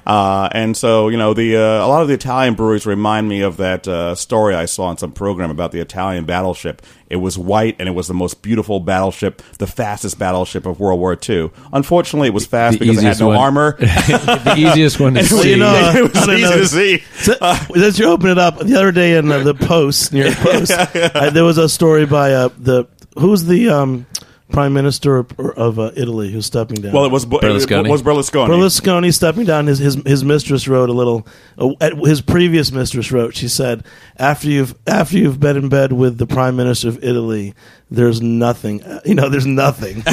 Uh, 0.07 0.49
and 0.53 0.77
so, 0.77 1.09
you 1.09 1.17
know, 1.17 1.35
the 1.35 1.57
uh, 1.57 1.85
a 1.85 1.89
lot 1.89 2.01
of 2.03 2.07
the 2.09 2.15
Italian 2.15 2.55
breweries 2.55 2.87
remind 2.87 3.29
me 3.29 3.41
of 3.41 3.57
that 3.57 3.89
uh, 3.89 4.15
story 4.15 4.55
I 4.55 4.67
saw 4.67 4.85
on 4.85 4.99
some 4.99 5.11
program 5.11 5.51
about 5.51 5.73
the 5.73 5.81
Italian 5.81 6.25
battleship. 6.27 6.81
It 7.11 7.17
was 7.17 7.37
white 7.37 7.77
and 7.81 7.89
it 7.89 7.93
was 7.93 8.07
the 8.07 8.15
most 8.15 8.41
beautiful 8.43 8.79
battleship, 8.79 9.43
the 9.59 9.67
fastest 9.67 10.17
battleship 10.19 10.65
of 10.65 10.79
World 10.79 11.01
War 11.01 11.19
II. 11.29 11.51
Unfortunately, 11.73 12.29
it 12.29 12.35
was 12.35 12.47
fast 12.47 12.79
The 12.79 12.85
because 12.87 12.99
it 13.03 13.07
had 13.07 13.19
no 13.21 13.29
one- 13.29 13.37
armor. 13.37 13.77
the 13.79 14.55
easiest 14.57 15.01
one 15.01 15.15
to 15.15 15.21
Well, 15.21 15.43
see. 15.43 15.51
you 15.51 15.57
know, 15.57 15.75
it 15.95 16.15
was 16.15 16.29
easy 16.29 16.43
know. 16.43 16.57
to 16.57 16.67
see. 16.67 16.99
So, 17.17 17.35
as 17.77 17.99
you 17.99 18.07
open 18.07 18.29
it 18.31 18.39
up, 18.39 18.59
the 18.61 18.77
other 18.77 18.93
day 18.93 19.17
in 19.17 19.31
uh, 19.31 19.41
the 19.43 19.55
Post 19.55 20.13
near 20.13 20.31
the 20.31 20.37
Post, 20.41 21.17
uh, 21.17 21.31
there 21.31 21.45
was 21.45 21.59
a 21.59 21.69
story 21.69 22.07
by 22.07 22.33
uh, 22.33 22.49
the 22.59 22.87
who's 23.19 23.45
the 23.45 23.71
um, 23.71 24.07
prime 24.51 24.73
minister 24.73 25.17
of, 25.19 25.33
of 25.41 25.79
uh, 25.79 25.91
Italy 25.97 26.31
who's 26.31 26.47
stepping 26.47 26.81
down. 26.81 26.93
Well, 26.93 27.05
it 27.05 27.11
was 27.13 27.27
Bu- 27.27 27.41
Berlusconi. 27.41 27.87
It 27.87 27.91
was 27.91 28.03
Berlusconi. 28.03 28.49
Berlusconi 28.49 29.13
stepping 29.13 29.45
down. 29.45 29.67
His 29.67 29.79
his 29.79 29.95
his 30.07 30.25
mistress 30.25 30.67
wrote 30.69 30.89
a 30.89 30.93
little. 30.93 31.27
Uh, 31.59 31.71
at- 31.81 31.95
his 31.99 32.21
previous 32.21 32.71
mistress 32.73 33.11
wrote. 33.13 33.35
She 33.37 33.49
said, 33.49 33.85
"After 34.19 34.49
you've 34.49 34.75
after 34.87 35.19
you've 35.19 35.41
been 35.41 35.57
in 35.57 35.69
bed 35.69 35.93
with 35.93 36.19
the 36.19 36.27
prime 36.27 36.57
minister 36.57 36.89
of 36.89 37.03
Italy, 37.03 37.55
there's 37.91 38.23
nothing. 38.23 38.83
uh, 38.85 39.01
You 39.05 39.15
know, 39.15 39.29
there's 39.29 39.47
nothing." 39.47 40.03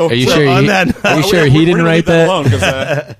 Are 0.00 0.14
you 0.14 0.26
So 0.28 0.34
sure? 0.36 0.48
on 0.48 0.62
He, 0.62 0.68
that- 0.68 1.04
are 1.04 1.16
you 1.16 1.22
sure 1.28 1.42
we- 1.44 1.50
he 1.50 1.58
we're 1.58 1.64
didn't 1.66 1.84
write 1.84 1.94
leave 1.96 2.04
that? 2.06 2.28
alone 2.28 2.44
'cause, 2.50 3.14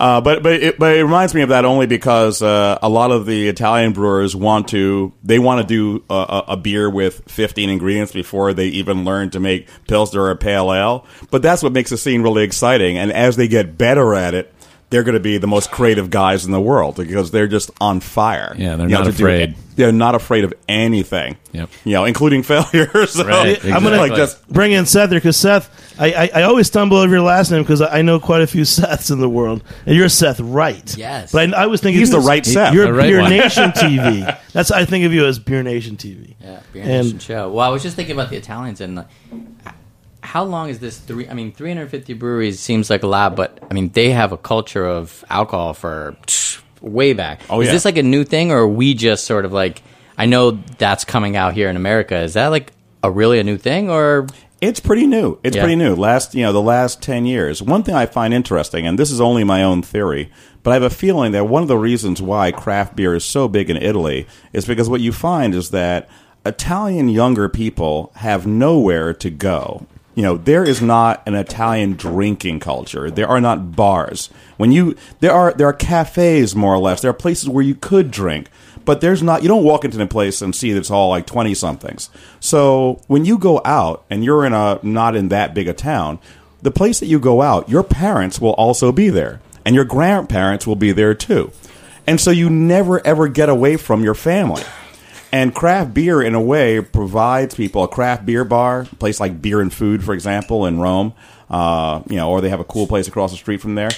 uh, 0.00 0.18
but 0.22 0.42
but 0.42 0.54
it, 0.54 0.78
but 0.78 0.96
it 0.96 1.02
reminds 1.02 1.34
me 1.34 1.42
of 1.42 1.50
that 1.50 1.66
only 1.66 1.86
because 1.86 2.40
uh, 2.40 2.78
a 2.80 2.88
lot 2.88 3.10
of 3.10 3.26
the 3.26 3.48
Italian 3.48 3.92
brewers 3.92 4.34
want 4.34 4.68
to 4.68 5.12
they 5.22 5.38
want 5.38 5.60
to 5.60 5.66
do 5.66 6.02
a, 6.08 6.14
a, 6.14 6.44
a 6.48 6.56
beer 6.56 6.88
with 6.88 7.22
15 7.30 7.68
ingredients 7.68 8.10
before 8.10 8.54
they 8.54 8.68
even 8.68 9.04
learn 9.04 9.28
to 9.30 9.40
make 9.40 9.68
pilsner 9.86 10.24
or 10.24 10.34
pale 10.36 10.72
ale. 10.72 11.04
But 11.30 11.42
that's 11.42 11.62
what 11.62 11.72
makes 11.72 11.90
the 11.90 11.98
scene 11.98 12.22
really 12.22 12.44
exciting. 12.44 12.96
And 12.96 13.12
as 13.12 13.36
they 13.36 13.46
get 13.46 13.76
better 13.76 14.14
at 14.14 14.32
it, 14.32 14.54
they're 14.90 15.04
going 15.04 15.14
to 15.14 15.20
be 15.20 15.38
the 15.38 15.46
most 15.46 15.70
creative 15.70 16.10
guys 16.10 16.44
in 16.44 16.52
the 16.52 16.60
world 16.60 16.96
because 16.96 17.30
they're 17.30 17.46
just 17.48 17.70
on 17.80 18.00
fire. 18.00 18.54
Yeah, 18.58 18.76
they're 18.76 18.88
You 18.88 18.94
know, 18.94 19.04
not 19.04 19.16
do- 19.16 19.22
afraid. 19.24 19.54
they're 19.76 19.92
not 19.92 20.14
afraid 20.16 20.42
of 20.44 20.52
anything. 20.68 21.36
Yep. 21.52 21.70
You 21.84 21.92
know, 21.92 22.04
including 22.04 22.42
failure. 22.44 23.06
So, 23.06 23.24
Right, 23.26 23.64
I'm 23.64 23.82
gonna 23.84 24.08
just 24.16 24.46
bring 24.48 24.72
in 24.72 24.86
Seth 24.86 25.10
here 25.10 25.18
because 25.20 25.36
Seth, 25.36 25.70
I, 25.98 26.12
I, 26.12 26.30
I 26.34 26.42
always 26.42 26.66
stumble 26.66 26.96
over 26.96 27.12
your 27.12 27.22
last 27.22 27.50
name 27.50 27.62
because 27.62 27.80
I 27.80 27.98
I 27.98 28.02
know 28.02 28.18
quite 28.20 28.42
a 28.42 28.46
few 28.46 28.62
Seths 28.64 29.10
in 29.12 29.20
the 29.20 29.28
world, 29.28 29.62
and 29.86 29.94
you're 29.96 30.08
Seth 30.08 30.40
Wright. 30.40 30.96
Yes. 30.96 31.32
but 31.32 31.54
I, 31.54 31.62
I 31.62 31.66
was 31.66 31.80
thinking 31.80 32.00
He's 32.00 32.10
the 32.10 32.18
as- 32.18 32.26
right 32.26 32.44
Seth. 32.44 32.74
You're 32.74 32.92
right 32.92 33.08
Beer 33.10 33.20
one. 33.20 33.30
Nation 33.30 33.70
TV. 33.76 34.38
That's 34.52 34.70
I 34.70 34.84
think 34.84 35.04
of 35.04 35.12
you 35.12 35.24
as 35.26 35.38
Beer 35.38 35.62
Nation 35.62 35.96
TV. 35.96 36.34
Yeah, 36.40 36.60
Beer 36.72 36.82
And- 36.82 37.04
Nation 37.04 37.18
show. 37.20 37.50
Well, 37.50 37.64
I 37.64 37.70
was 37.70 37.82
just 37.84 37.94
thinking 37.96 38.14
about 38.16 38.30
the 38.30 38.36
Italians 38.36 38.80
and 38.80 38.96
like, 38.96 39.06
h- 39.66 39.72
how 40.30 40.44
long 40.44 40.68
is 40.68 40.78
this? 40.78 40.96
Three, 40.96 41.28
I 41.28 41.34
mean, 41.34 41.50
350 41.50 42.14
breweries 42.14 42.60
seems 42.60 42.88
like 42.88 43.02
a 43.02 43.08
lot, 43.08 43.34
but 43.34 43.58
I 43.68 43.74
mean, 43.74 43.88
they 43.88 44.10
have 44.12 44.30
a 44.30 44.36
culture 44.36 44.86
of 44.86 45.24
alcohol 45.28 45.74
for 45.74 46.16
psh, 46.28 46.60
way 46.80 47.14
back. 47.14 47.40
Oh, 47.50 47.60
is 47.60 47.66
yeah. 47.66 47.72
this 47.72 47.84
like 47.84 47.96
a 47.96 48.02
new 48.04 48.22
thing, 48.22 48.52
or 48.52 48.58
are 48.60 48.68
we 48.68 48.94
just 48.94 49.24
sort 49.24 49.44
of 49.44 49.52
like? 49.52 49.82
I 50.16 50.26
know 50.26 50.52
that's 50.78 51.04
coming 51.04 51.34
out 51.34 51.54
here 51.54 51.68
in 51.68 51.74
America. 51.76 52.16
Is 52.16 52.34
that 52.34 52.48
like 52.48 52.72
a 53.02 53.10
really 53.10 53.40
a 53.40 53.44
new 53.44 53.58
thing, 53.58 53.90
or 53.90 54.28
It's 54.60 54.78
pretty 54.78 55.06
new. 55.06 55.38
It's 55.42 55.56
Yeah. 55.56 55.62
pretty 55.62 55.74
new. 55.76 55.96
Last, 55.96 56.34
you 56.34 56.42
know, 56.44 56.52
the 56.52 56.60
last 56.62 57.02
10 57.02 57.24
years. 57.26 57.60
One 57.62 57.82
thing 57.82 57.94
I 57.96 58.06
find 58.06 58.32
interesting, 58.32 58.86
and 58.86 58.98
this 58.98 59.10
is 59.10 59.20
only 59.20 59.42
my 59.42 59.64
own 59.64 59.82
theory, 59.82 60.30
but 60.62 60.70
I 60.70 60.74
have 60.74 60.82
a 60.82 60.90
feeling 60.90 61.32
that 61.32 61.48
one 61.48 61.62
of 61.62 61.68
the 61.68 61.78
reasons 61.78 62.20
why 62.22 62.52
craft 62.52 62.94
beer 62.94 63.14
is 63.14 63.24
so 63.24 63.48
big 63.48 63.68
in 63.70 63.78
Italy 63.78 64.26
is 64.52 64.66
because 64.66 64.88
what 64.88 65.00
you 65.00 65.10
find 65.12 65.54
is 65.54 65.70
that 65.70 66.08
Italian 66.46 67.08
younger 67.08 67.48
people 67.48 68.12
have 68.16 68.46
nowhere 68.46 69.12
to 69.14 69.30
go. 69.30 69.86
You 70.20 70.26
know, 70.26 70.36
there 70.36 70.64
is 70.64 70.82
not 70.82 71.22
an 71.26 71.34
Italian 71.34 71.94
drinking 71.94 72.60
culture. 72.60 73.10
There 73.10 73.26
are 73.26 73.40
not 73.40 73.74
bars. 73.74 74.28
When 74.58 74.70
you 74.70 74.94
there 75.20 75.32
are 75.32 75.54
there 75.54 75.66
are 75.66 75.72
cafes 75.72 76.54
more 76.54 76.74
or 76.74 76.78
less. 76.78 77.00
There 77.00 77.10
are 77.10 77.14
places 77.14 77.48
where 77.48 77.64
you 77.64 77.74
could 77.74 78.10
drink, 78.10 78.50
but 78.84 79.00
there's 79.00 79.22
not. 79.22 79.40
You 79.40 79.48
don't 79.48 79.64
walk 79.64 79.82
into 79.82 79.98
a 80.02 80.06
place 80.06 80.42
and 80.42 80.54
see 80.54 80.72
that 80.72 80.78
it's 80.78 80.90
all 80.90 81.08
like 81.08 81.24
twenty 81.24 81.54
somethings. 81.54 82.10
So 82.38 83.00
when 83.06 83.24
you 83.24 83.38
go 83.38 83.62
out 83.64 84.04
and 84.10 84.22
you're 84.22 84.44
in 84.44 84.52
a 84.52 84.78
not 84.82 85.16
in 85.16 85.30
that 85.30 85.54
big 85.54 85.68
a 85.68 85.72
town, 85.72 86.18
the 86.60 86.70
place 86.70 87.00
that 87.00 87.06
you 87.06 87.18
go 87.18 87.40
out, 87.40 87.70
your 87.70 87.82
parents 87.82 88.42
will 88.42 88.52
also 88.52 88.92
be 88.92 89.08
there, 89.08 89.40
and 89.64 89.74
your 89.74 89.86
grandparents 89.86 90.66
will 90.66 90.76
be 90.76 90.92
there 90.92 91.14
too, 91.14 91.50
and 92.06 92.20
so 92.20 92.30
you 92.30 92.50
never 92.50 93.00
ever 93.06 93.26
get 93.26 93.48
away 93.48 93.78
from 93.78 94.04
your 94.04 94.14
family. 94.14 94.64
And 95.32 95.54
craft 95.54 95.94
beer, 95.94 96.20
in 96.20 96.34
a 96.34 96.40
way, 96.40 96.80
provides 96.80 97.54
people 97.54 97.84
a 97.84 97.88
craft 97.88 98.26
beer 98.26 98.44
bar, 98.44 98.80
a 98.80 98.96
place 98.96 99.20
like 99.20 99.40
Beer 99.40 99.60
and 99.60 99.72
Food, 99.72 100.02
for 100.02 100.12
example, 100.12 100.66
in 100.66 100.80
Rome. 100.80 101.14
Uh, 101.48 102.02
you 102.08 102.16
know, 102.16 102.30
or 102.30 102.40
they 102.40 102.48
have 102.48 102.60
a 102.60 102.64
cool 102.64 102.86
place 102.86 103.08
across 103.08 103.30
the 103.30 103.36
street 103.36 103.60
from 103.60 103.74
there. 103.74 103.90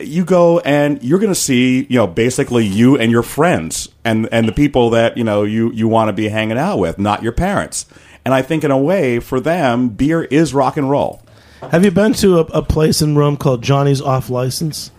You 0.00 0.24
go 0.24 0.60
and 0.60 1.02
you're 1.02 1.18
going 1.18 1.32
to 1.32 1.38
see, 1.38 1.86
you 1.88 1.96
know, 1.96 2.06
basically 2.06 2.66
you 2.66 2.96
and 2.96 3.10
your 3.10 3.22
friends 3.22 3.88
and 4.04 4.28
and 4.32 4.48
the 4.48 4.52
people 4.52 4.90
that 4.90 5.18
you 5.18 5.24
know 5.24 5.42
you 5.42 5.70
you 5.72 5.88
want 5.88 6.08
to 6.08 6.12
be 6.14 6.28
hanging 6.28 6.58
out 6.58 6.78
with, 6.78 6.98
not 6.98 7.22
your 7.22 7.32
parents. 7.32 7.86
And 8.24 8.32
I 8.32 8.40
think, 8.42 8.64
in 8.64 8.70
a 8.70 8.78
way, 8.78 9.18
for 9.18 9.40
them, 9.40 9.88
beer 9.88 10.24
is 10.24 10.54
rock 10.54 10.76
and 10.76 10.88
roll. 10.88 11.22
Have 11.70 11.84
you 11.84 11.90
been 11.90 12.12
to 12.14 12.38
a, 12.38 12.42
a 12.44 12.62
place 12.62 13.02
in 13.02 13.16
Rome 13.16 13.36
called 13.36 13.62
Johnny's 13.62 14.00
Off 14.00 14.30
License? 14.30 14.90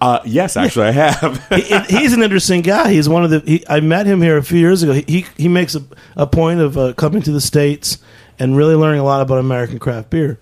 Uh, 0.00 0.20
yes, 0.24 0.56
actually, 0.56 0.86
I 0.86 0.90
have. 0.92 1.48
he, 1.88 1.98
he's 1.98 2.12
an 2.12 2.22
interesting 2.22 2.62
guy. 2.62 2.92
He's 2.92 3.08
one 3.08 3.24
of 3.24 3.30
the. 3.30 3.40
He, 3.40 3.64
I 3.68 3.80
met 3.80 4.06
him 4.06 4.22
here 4.22 4.36
a 4.36 4.42
few 4.42 4.58
years 4.58 4.82
ago. 4.82 4.92
He 4.92 5.04
he, 5.08 5.26
he 5.36 5.48
makes 5.48 5.74
a, 5.74 5.82
a 6.16 6.26
point 6.26 6.60
of 6.60 6.78
uh, 6.78 6.92
coming 6.94 7.22
to 7.22 7.32
the 7.32 7.40
states 7.40 7.98
and 8.38 8.56
really 8.56 8.74
learning 8.74 9.00
a 9.00 9.04
lot 9.04 9.20
about 9.20 9.38
American 9.38 9.78
craft 9.78 10.10
beer. 10.10 10.38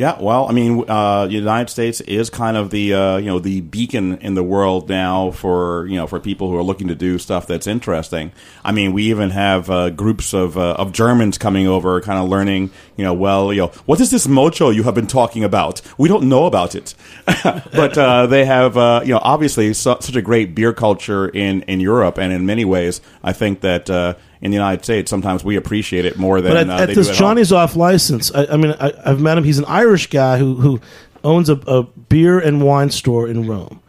Yeah, 0.00 0.16
well, 0.18 0.48
I 0.48 0.52
mean, 0.52 0.82
uh, 0.88 1.26
the 1.26 1.34
United 1.34 1.68
States 1.68 2.00
is 2.00 2.30
kind 2.30 2.56
of 2.56 2.70
the 2.70 2.94
uh, 2.94 3.16
you 3.18 3.26
know 3.26 3.38
the 3.38 3.60
beacon 3.60 4.16
in 4.22 4.32
the 4.32 4.42
world 4.42 4.88
now 4.88 5.30
for 5.30 5.86
you 5.88 5.96
know 5.96 6.06
for 6.06 6.18
people 6.18 6.48
who 6.48 6.56
are 6.56 6.62
looking 6.62 6.88
to 6.88 6.94
do 6.94 7.18
stuff 7.18 7.46
that's 7.46 7.66
interesting. 7.66 8.32
I 8.64 8.72
mean, 8.72 8.94
we 8.94 9.10
even 9.10 9.28
have 9.28 9.68
uh, 9.68 9.90
groups 9.90 10.32
of 10.32 10.56
uh, 10.56 10.72
of 10.78 10.92
Germans 10.92 11.36
coming 11.36 11.66
over, 11.66 12.00
kind 12.00 12.18
of 12.18 12.30
learning. 12.30 12.70
You 12.96 13.04
know, 13.04 13.12
well, 13.12 13.52
you 13.52 13.60
know, 13.60 13.66
what 13.84 14.00
is 14.00 14.10
this 14.10 14.26
mocho 14.26 14.70
you 14.70 14.84
have 14.84 14.94
been 14.94 15.06
talking 15.06 15.44
about? 15.44 15.82
We 15.98 16.08
don't 16.08 16.30
know 16.30 16.46
about 16.46 16.74
it, 16.74 16.94
but 17.44 17.98
uh, 17.98 18.26
they 18.26 18.46
have 18.46 18.78
uh, 18.78 19.02
you 19.04 19.12
know 19.12 19.20
obviously 19.22 19.74
su- 19.74 19.98
such 20.00 20.16
a 20.16 20.22
great 20.22 20.54
beer 20.54 20.72
culture 20.72 21.28
in 21.28 21.60
in 21.64 21.78
Europe, 21.78 22.16
and 22.16 22.32
in 22.32 22.46
many 22.46 22.64
ways, 22.64 23.02
I 23.22 23.34
think 23.34 23.60
that. 23.60 24.16
In 24.42 24.50
the 24.50 24.56
United 24.56 24.84
States, 24.84 25.10
sometimes 25.10 25.44
we 25.44 25.56
appreciate 25.56 26.06
it 26.06 26.16
more 26.16 26.40
than 26.40 26.52
But 26.52 26.56
at, 26.56 26.70
uh, 26.70 26.82
at 26.82 26.94
this 26.94 27.08
at 27.08 27.14
home. 27.14 27.18
Johnny's 27.18 27.52
Off 27.52 27.76
License, 27.76 28.32
I, 28.34 28.46
I 28.46 28.56
mean, 28.56 28.74
I, 28.80 28.92
I've 29.04 29.20
met 29.20 29.36
him. 29.36 29.44
He's 29.44 29.58
an 29.58 29.66
Irish 29.66 30.06
guy 30.08 30.38
who 30.38 30.54
who 30.54 30.80
owns 31.22 31.50
a, 31.50 31.56
a 31.66 31.82
beer 31.82 32.38
and 32.38 32.62
wine 32.62 32.90
store 32.90 33.28
in 33.28 33.46
Rome, 33.46 33.82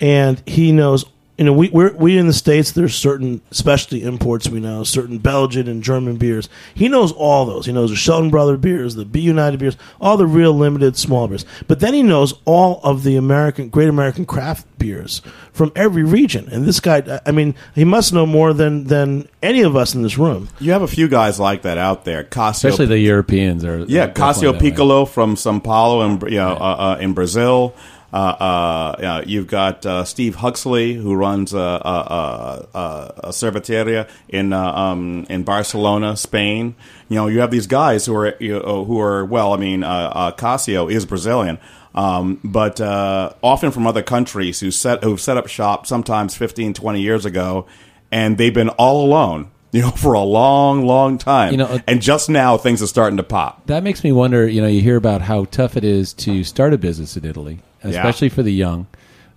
and 0.00 0.40
he 0.46 0.70
knows. 0.72 1.04
You 1.38 1.44
know, 1.44 1.52
we 1.52 1.68
we're, 1.68 1.92
we 1.94 2.16
in 2.16 2.26
the 2.26 2.32
states. 2.32 2.72
There's 2.72 2.94
certain 2.94 3.42
specialty 3.50 4.02
imports 4.02 4.48
we 4.48 4.58
know, 4.58 4.84
certain 4.84 5.18
Belgian 5.18 5.68
and 5.68 5.82
German 5.82 6.16
beers. 6.16 6.48
He 6.74 6.88
knows 6.88 7.12
all 7.12 7.44
those. 7.44 7.66
He 7.66 7.72
knows 7.72 7.90
the 7.90 7.96
Shelton 7.96 8.30
Brother 8.30 8.56
beers, 8.56 8.94
the 8.94 9.04
B 9.04 9.20
United 9.20 9.60
beers, 9.60 9.76
all 10.00 10.16
the 10.16 10.26
real 10.26 10.54
limited 10.54 10.96
small 10.96 11.28
beers. 11.28 11.44
But 11.68 11.80
then 11.80 11.92
he 11.92 12.02
knows 12.02 12.32
all 12.46 12.80
of 12.82 13.02
the 13.02 13.16
American, 13.16 13.68
great 13.68 13.88
American 13.90 14.24
craft 14.24 14.66
beers 14.78 15.20
from 15.52 15.72
every 15.76 16.04
region. 16.04 16.48
And 16.50 16.64
this 16.64 16.80
guy, 16.80 17.20
I 17.26 17.32
mean, 17.32 17.54
he 17.74 17.84
must 17.84 18.14
know 18.14 18.24
more 18.24 18.54
than 18.54 18.84
than 18.84 19.28
any 19.42 19.60
of 19.60 19.76
us 19.76 19.94
in 19.94 20.02
this 20.02 20.16
room. 20.16 20.48
You 20.58 20.72
have 20.72 20.82
a 20.82 20.88
few 20.88 21.06
guys 21.06 21.38
like 21.38 21.62
that 21.62 21.76
out 21.76 22.06
there. 22.06 22.24
Cássio, 22.24 22.70
Especially 22.70 22.86
the 22.86 22.98
Europeans 22.98 23.62
are. 23.62 23.80
yeah, 23.80 24.04
are 24.04 24.08
Cássio 24.08 24.52
that 24.52 24.62
way. 24.62 24.70
Piccolo 24.70 25.04
from 25.04 25.34
São 25.36 25.62
Paulo 25.62 26.00
and 26.00 26.22
you 26.22 26.38
know, 26.38 26.52
uh, 26.52 26.96
uh, 26.96 26.98
in 26.98 27.12
Brazil. 27.12 27.74
Uh, 28.16 28.36
uh, 28.40 29.02
uh, 29.02 29.22
you've 29.26 29.46
got 29.46 29.84
uh, 29.84 30.02
Steve 30.02 30.36
Huxley 30.36 30.94
who 30.94 31.14
runs 31.14 31.52
a, 31.52 31.58
a, 31.58 32.66
a, 32.72 33.14
a 33.24 33.28
cerveceria 33.28 34.08
in 34.30 34.54
uh, 34.54 34.72
um, 34.72 35.26
in 35.28 35.42
Barcelona, 35.42 36.16
Spain. 36.16 36.74
You 37.10 37.16
know, 37.16 37.26
you 37.26 37.40
have 37.40 37.50
these 37.50 37.66
guys 37.66 38.06
who 38.06 38.16
are 38.16 38.34
you 38.40 38.58
know, 38.58 38.86
who 38.86 38.98
are 39.00 39.22
well. 39.26 39.52
I 39.52 39.58
mean, 39.58 39.84
uh, 39.84 40.12
uh, 40.14 40.32
Cássio 40.32 40.90
is 40.90 41.04
Brazilian. 41.04 41.58
Um, 41.94 42.40
but 42.42 42.80
uh, 42.80 43.34
often 43.42 43.70
from 43.70 43.86
other 43.86 44.02
countries 44.02 44.60
who 44.60 44.70
set 44.70 45.04
who 45.04 45.18
set 45.18 45.36
up 45.36 45.46
shop 45.46 45.86
sometimes 45.86 46.34
15, 46.34 46.72
20 46.72 47.02
years 47.02 47.26
ago, 47.26 47.66
and 48.10 48.38
they've 48.38 48.54
been 48.54 48.70
all 48.70 49.04
alone, 49.04 49.50
you 49.72 49.82
know, 49.82 49.90
for 49.90 50.14
a 50.14 50.22
long, 50.22 50.86
long 50.86 51.18
time. 51.18 51.52
You 51.52 51.58
know, 51.58 51.66
uh, 51.66 51.78
and 51.86 52.00
just 52.00 52.30
now 52.30 52.56
things 52.56 52.82
are 52.82 52.86
starting 52.86 53.18
to 53.18 53.22
pop. 53.22 53.66
That 53.66 53.82
makes 53.82 54.02
me 54.02 54.10
wonder. 54.10 54.48
You 54.48 54.62
know, 54.62 54.68
you 54.68 54.80
hear 54.80 54.96
about 54.96 55.20
how 55.20 55.44
tough 55.44 55.76
it 55.76 55.84
is 55.84 56.14
to 56.14 56.44
start 56.44 56.72
a 56.72 56.78
business 56.78 57.14
in 57.18 57.26
Italy, 57.26 57.60
especially 57.90 58.28
for 58.28 58.42
the 58.42 58.52
young. 58.52 58.86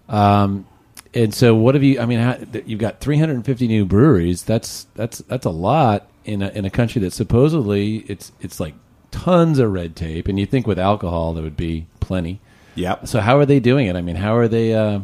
Um, 0.07 0.65
and 1.13 1.33
so, 1.33 1.55
what 1.55 1.75
have 1.75 1.83
you? 1.83 1.99
I 1.99 2.05
mean, 2.05 2.19
how, 2.19 2.37
you've 2.65 2.79
got 2.79 2.99
350 2.99 3.67
new 3.67 3.85
breweries. 3.85 4.43
That's 4.43 4.85
that's 4.95 5.19
that's 5.19 5.45
a 5.45 5.51
lot 5.51 6.07
in 6.25 6.41
a 6.41 6.49
in 6.49 6.65
a 6.65 6.69
country 6.69 7.01
that 7.01 7.13
supposedly 7.13 7.97
it's 8.07 8.31
it's 8.41 8.59
like 8.59 8.75
tons 9.11 9.59
of 9.59 9.71
red 9.71 9.95
tape. 9.95 10.27
And 10.27 10.39
you 10.39 10.45
think 10.45 10.67
with 10.67 10.77
alcohol 10.77 11.33
there 11.33 11.43
would 11.43 11.57
be 11.57 11.87
plenty. 11.99 12.39
Yep. 12.75 13.07
So 13.07 13.19
how 13.19 13.39
are 13.39 13.45
they 13.45 13.59
doing 13.59 13.87
it? 13.87 13.95
I 13.95 14.01
mean, 14.01 14.15
how 14.15 14.35
are 14.35 14.47
they? 14.47 14.73
Uh, 14.73 15.01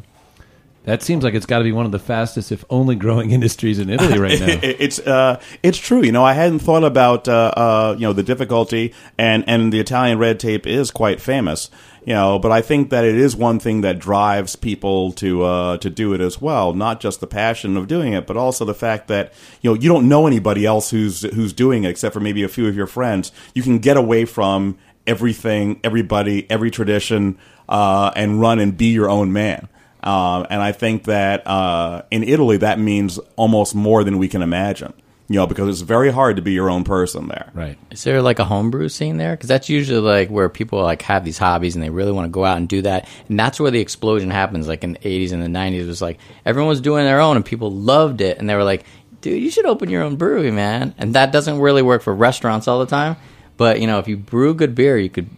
that 0.84 1.02
seems 1.02 1.24
like 1.24 1.34
it's 1.34 1.48
got 1.48 1.58
to 1.58 1.64
be 1.64 1.72
one 1.72 1.88
of 1.88 1.92
the 1.92 2.00
fastest, 2.00 2.52
if 2.52 2.64
only, 2.70 2.96
growing 2.96 3.32
industries 3.40 3.80
in 3.80 3.90
Italy 3.90 4.20
right 4.20 4.40
now. 4.40 4.60
It's 4.64 5.00
uh, 5.00 5.42
it's 5.64 5.78
true. 5.78 6.04
You 6.04 6.12
know, 6.12 6.24
I 6.24 6.34
hadn't 6.34 6.60
thought 6.60 6.84
about 6.84 7.28
uh, 7.28 7.52
uh, 7.56 7.96
you 7.98 8.06
know 8.06 8.14
the 8.14 8.24
difficulty, 8.24 8.94
and 9.18 9.44
and 9.48 9.74
the 9.74 9.80
Italian 9.80 10.20
red 10.20 10.40
tape 10.40 10.68
is 10.68 10.92
quite 10.92 11.20
famous. 11.20 11.70
You 12.06 12.14
know, 12.14 12.38
but 12.38 12.52
I 12.52 12.62
think 12.62 12.92
that 12.92 13.04
it 13.04 13.16
is 13.16 13.36
one 13.36 13.58
thing 13.58 13.82
that 13.82 13.98
drives 13.98 14.56
people 14.56 15.12
to 15.14 15.42
uh, 15.44 15.78
to 15.78 15.90
do 15.90 16.14
it 16.14 16.22
as 16.22 16.40
well. 16.40 16.74
Not 16.74 17.00
just 17.00 17.20
the 17.20 17.26
passion 17.26 17.76
of 17.78 17.88
doing 17.88 18.14
it, 18.14 18.28
but 18.28 18.38
also 18.38 18.64
the 18.64 18.76
fact 18.76 19.08
that 19.08 19.34
you 19.62 19.72
know 19.72 19.74
you 19.74 19.90
don't 19.90 20.08
know 20.08 20.28
anybody 20.28 20.68
else 20.68 20.92
who's 20.92 21.24
who's 21.34 21.52
doing 21.52 21.84
it 21.84 21.90
except 21.90 22.14
for 22.14 22.20
maybe 22.20 22.44
a 22.44 22.48
few 22.48 22.68
of 22.68 22.76
your 22.76 22.86
friends. 22.86 23.32
You 23.56 23.64
can 23.64 23.80
get 23.80 23.98
away 23.98 24.26
from 24.26 24.78
everything, 25.08 25.80
everybody, 25.84 26.50
every 26.50 26.70
tradition, 26.70 27.40
uh, 27.68 28.12
and 28.16 28.40
run 28.40 28.60
and 28.60 28.78
be 28.78 28.92
your 28.92 29.10
own 29.10 29.34
man. 29.34 29.68
Uh, 30.04 30.46
and 30.52 30.62
I 30.62 30.72
think 30.72 31.06
that 31.06 31.46
uh, 31.48 32.04
in 32.12 32.24
Italy, 32.24 32.58
that 32.58 32.78
means 32.78 33.18
almost 33.36 33.74
more 33.74 34.04
than 34.04 34.20
we 34.20 34.28
can 34.28 34.44
imagine. 34.44 34.94
You 35.28 35.38
know, 35.38 35.48
because 35.48 35.68
it's 35.70 35.82
very 35.82 36.12
hard 36.12 36.36
to 36.36 36.44
be 36.44 36.52
your 36.52 36.70
own 36.70 36.84
person 36.84 37.28
there. 37.28 37.50
Right. 37.56 37.80
Is 37.90 38.04
there 38.04 38.22
like 38.22 38.38
a 38.38 38.46
homebrew 38.46 38.90
scene 38.90 39.18
there? 39.18 39.36
Because 39.36 39.50
that's 39.50 39.70
usually 39.70 40.00
like 40.00 40.30
where 40.30 40.50
people 40.50 40.84
like 40.84 41.02
have 41.02 41.26
these 41.26 41.40
hobbies 41.40 41.74
and 41.74 41.84
they 41.84 41.90
really 41.90 42.12
want 42.12 42.26
to 42.26 42.30
go 42.30 42.46
out 42.46 42.58
and 42.58 42.70
do 42.70 42.84
that, 42.84 43.10
and 43.28 43.40
that's 43.40 43.60
where 43.60 43.72
the 43.72 43.80
explosion 43.80 44.30
happens. 44.30 44.68
Like 44.68 44.84
in 44.84 44.94
the 44.94 45.00
'80s 45.00 45.32
and 45.32 45.42
the 45.42 45.48
'90s, 45.48 45.82
it 45.82 45.88
was 45.88 46.02
like 46.02 46.20
everyone 46.46 46.70
was 46.70 46.80
doing 46.80 47.06
their 47.06 47.22
own 47.22 47.38
and 47.38 47.46
people 47.46 47.72
loved 47.72 48.22
it, 48.22 48.38
and 48.38 48.48
they 48.48 48.56
were 48.56 48.64
like, 48.64 48.86
"Dude, 49.22 49.42
you 49.42 49.50
should 49.50 49.66
open 49.66 49.90
your 49.90 50.04
own 50.04 50.16
brewery, 50.16 50.52
man." 50.52 50.94
And 51.00 51.16
that 51.16 51.32
doesn't 51.32 51.60
really 51.60 51.82
work 51.82 52.04
for 52.04 52.14
restaurants 52.14 52.68
all 52.68 52.80
the 52.80 52.86
time, 52.86 53.16
but 53.58 53.82
you 53.82 53.88
know, 53.88 53.98
if 53.98 54.08
you 54.08 54.18
brew 54.18 54.54
good 54.54 54.76
beer, 54.76 54.96
you 54.96 55.10
could, 55.10 55.30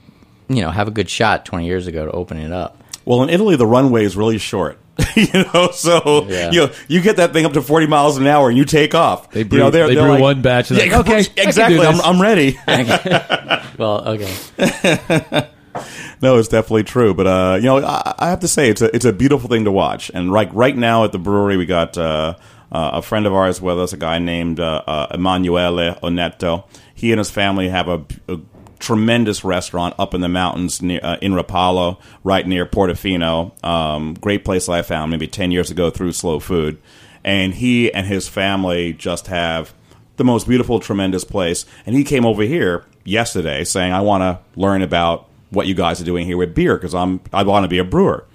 you 0.50 0.62
know, 0.62 0.70
have 0.70 0.90
a 0.90 0.92
good 0.92 1.10
shot 1.10 1.46
20 1.46 1.66
years 1.66 1.88
ago 1.88 2.06
to 2.06 2.12
open 2.12 2.38
it 2.38 2.52
up. 2.52 2.77
Well, 3.08 3.24
in 3.24 3.30
Italy, 3.30 3.56
the 3.56 3.66
runway 3.66 4.04
is 4.04 4.18
really 4.18 4.38
short. 4.38 4.78
you 5.16 5.28
know, 5.54 5.70
so 5.72 6.26
Yeah. 6.28 6.52
you 6.52 6.60
know, 6.68 6.74
you 6.90 7.00
get 7.02 7.16
that 7.18 7.32
thing 7.32 7.46
up 7.46 7.54
to 7.54 7.62
forty 7.62 7.88
miles 7.88 8.18
an 8.18 8.28
hour 8.28 8.50
and 8.50 8.58
you 8.58 8.66
take 8.66 8.94
off. 8.94 9.32
They 9.32 9.44
brew, 9.44 9.60
you 9.60 9.64
know, 9.64 9.70
they're, 9.70 9.88
they 9.88 9.96
they're 9.96 10.04
brew 10.04 10.12
like, 10.14 10.22
one 10.22 10.42
batch. 10.42 10.72
And 10.72 10.80
Yeah, 10.80 10.98
like, 10.98 11.08
okay, 11.08 11.20
I 11.20 11.24
can 11.24 11.36
do 11.36 11.42
exactly. 11.44 11.80
I'm. 11.88 12.02
I'm 12.02 12.22
ready. 12.22 12.60
Well, 13.78 14.08
okay. 14.10 15.48
no, 16.22 16.38
it's 16.40 16.48
definitely 16.48 16.84
true. 16.84 17.14
But 17.14 17.28
uh, 17.28 17.56
you 17.58 17.66
know, 17.68 17.78
I, 17.86 18.16
I 18.18 18.30
have 18.30 18.40
to 18.42 18.48
say 18.48 18.70
it's 18.70 18.82
a 18.82 18.94
it's 18.96 19.06
a 19.06 19.14
beautiful 19.14 19.50
thing 19.50 19.66
to 19.66 19.72
watch. 19.72 20.10
And 20.14 20.32
right 20.32 20.52
right 20.54 20.76
now 20.76 21.04
at 21.04 21.12
the 21.12 21.20
brewery, 21.20 21.58
we 21.58 21.66
got 21.68 21.98
uh, 21.98 22.36
uh, 22.72 22.90
a 22.94 23.02
friend 23.02 23.26
of 23.28 23.34
ours 23.34 23.62
with 23.62 23.80
us, 23.80 23.94
a 23.94 23.98
guy 23.98 24.20
named 24.20 24.60
uh, 24.60 24.82
uh, 24.88 25.08
Emanuele 25.12 25.96
Onetto. 26.02 26.64
He 26.96 27.12
and 27.12 27.20
his 27.20 27.30
family 27.30 27.70
have 27.70 27.88
a, 27.88 28.04
a 28.28 28.40
tremendous 28.80 29.44
restaurant 29.44 29.96
up 29.98 30.14
in 30.14 30.22
the 30.22 30.30
mountains 30.30 30.82
near, 30.82 31.00
uh, 31.04 31.18
in 31.22 31.34
Rapallo, 31.34 32.00
right 32.24 32.46
near 32.48 32.66
Portofino. 32.66 33.64
Um, 33.64 34.14
great 34.16 34.46
place 34.46 34.70
I 34.70 34.82
found 34.82 35.12
maybe 35.12 35.28
ten 35.28 35.52
years 35.52 35.72
ago 35.72 35.90
through 35.90 36.14
Slow 36.14 36.40
Food. 36.40 36.82
And 37.24 37.54
he 37.54 37.92
and 37.94 38.08
his 38.08 38.28
family 38.28 38.94
just 38.94 39.28
have 39.28 39.74
the 40.16 40.24
most 40.24 40.48
beautiful, 40.48 40.80
tremendous 40.80 41.24
place. 41.24 41.66
And 41.86 41.96
he 41.96 42.04
came 42.04 42.26
over 42.26 42.44
here 42.44 42.86
yesterday 43.04 43.64
saying, 43.64 43.92
"I 43.92 44.02
want 44.02 44.22
to 44.22 44.40
learn 44.60 44.82
about 44.82 45.28
what 45.50 45.68
you 45.68 45.74
guys 45.74 46.02
are 46.02 46.06
doing 46.06 46.26
here 46.26 46.38
with 46.38 46.54
beer 46.56 46.76
because 46.76 46.96
I'm 46.96 47.20
I 47.34 47.44
want 47.44 47.64
to 47.64 47.68
be 47.68 47.80
a 47.80 47.84
brewer." 47.84 48.26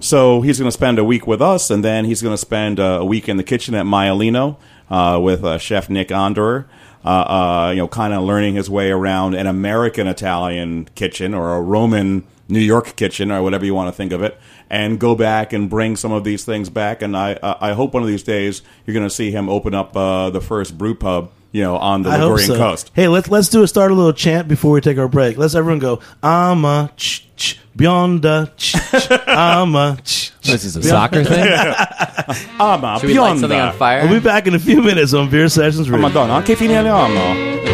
So 0.00 0.40
he's 0.40 0.58
going 0.58 0.68
to 0.68 0.72
spend 0.72 0.98
a 0.98 1.04
week 1.04 1.26
with 1.26 1.42
us, 1.42 1.70
and 1.70 1.84
then 1.84 2.06
he's 2.06 2.22
going 2.22 2.32
to 2.32 2.38
spend 2.38 2.80
uh, 2.80 2.98
a 3.00 3.04
week 3.04 3.28
in 3.28 3.36
the 3.36 3.44
kitchen 3.44 3.74
at 3.74 3.84
Maialino 3.84 4.56
uh, 4.88 5.20
with 5.22 5.44
uh, 5.44 5.58
Chef 5.58 5.90
Nick 5.90 6.08
Anderer. 6.08 6.64
Uh, 7.02 7.08
uh, 7.08 7.70
you 7.70 7.78
know, 7.78 7.88
kind 7.88 8.12
of 8.12 8.22
learning 8.22 8.56
his 8.56 8.68
way 8.68 8.90
around 8.90 9.34
an 9.34 9.46
American 9.46 10.06
Italian 10.06 10.86
kitchen 10.94 11.32
or 11.32 11.54
a 11.54 11.60
Roman 11.60 12.24
New 12.46 12.60
York 12.60 12.94
kitchen 12.96 13.30
or 13.30 13.42
whatever 13.42 13.64
you 13.64 13.74
want 13.74 13.88
to 13.88 13.92
think 13.92 14.12
of 14.12 14.22
it, 14.22 14.38
and 14.70 14.98
go 15.00 15.14
back 15.16 15.52
and 15.52 15.68
bring 15.68 15.96
some 15.96 16.12
of 16.12 16.22
these 16.24 16.44
things 16.44 16.70
back. 16.70 17.02
And 17.02 17.16
I, 17.16 17.36
I 17.42 17.70
I 17.70 17.72
hope 17.72 17.92
one 17.92 18.02
of 18.02 18.08
these 18.08 18.22
days 18.22 18.62
you're 18.86 18.94
going 18.94 19.06
to 19.06 19.14
see 19.14 19.30
him 19.32 19.48
open 19.48 19.74
up 19.74 19.96
uh, 19.96 20.30
the 20.30 20.40
first 20.40 20.78
brew 20.78 20.94
pub, 20.94 21.30
you 21.52 21.62
know, 21.62 21.76
on 21.76 22.02
the 22.02 22.10
I 22.10 22.18
Ligurian 22.18 22.46
so. 22.46 22.56
coast. 22.56 22.90
Hey, 22.94 23.08
let's 23.08 23.28
let's 23.28 23.48
do 23.48 23.62
a 23.62 23.68
start 23.68 23.90
a 23.90 23.94
little 23.94 24.12
chant 24.12 24.46
before 24.48 24.70
we 24.72 24.80
take 24.80 24.96
our 24.98 25.08
break. 25.08 25.36
Let's 25.36 25.54
everyone 25.54 25.80
go. 25.80 25.98
I'm 26.22 26.64
a 26.64 26.90
ch 26.96 27.26
ch 27.36 27.58
beyonda 27.76 28.52
ch 28.56 28.72
ch. 28.72 29.08
I'm 29.26 29.74
a 29.74 29.98
ch. 30.04 30.32
ch. 30.40 30.50
This 30.50 30.64
is 30.64 30.76
a 30.76 30.82
soccer 30.82 31.24
thing. 31.24 31.44
Ama 32.60 32.98
Should 33.00 33.08
we 33.10 33.18
light 33.18 33.38
something 33.38 33.58
on 33.58 33.72
bionda. 33.72 33.78
fire? 33.78 34.02
We'll 34.06 34.20
be 34.20 34.24
back 34.24 34.46
in 34.46 34.54
a 34.54 34.58
few 34.58 34.80
minutes 34.82 35.12
on 35.14 35.28
Beer 35.30 35.48
Sessions 35.48 35.88
Oh, 35.88 35.92
Radio. 35.92 36.08
Madonna, 36.08 36.42
che 36.42 36.54
fine 36.56 36.76
abbiamo? 36.76 37.69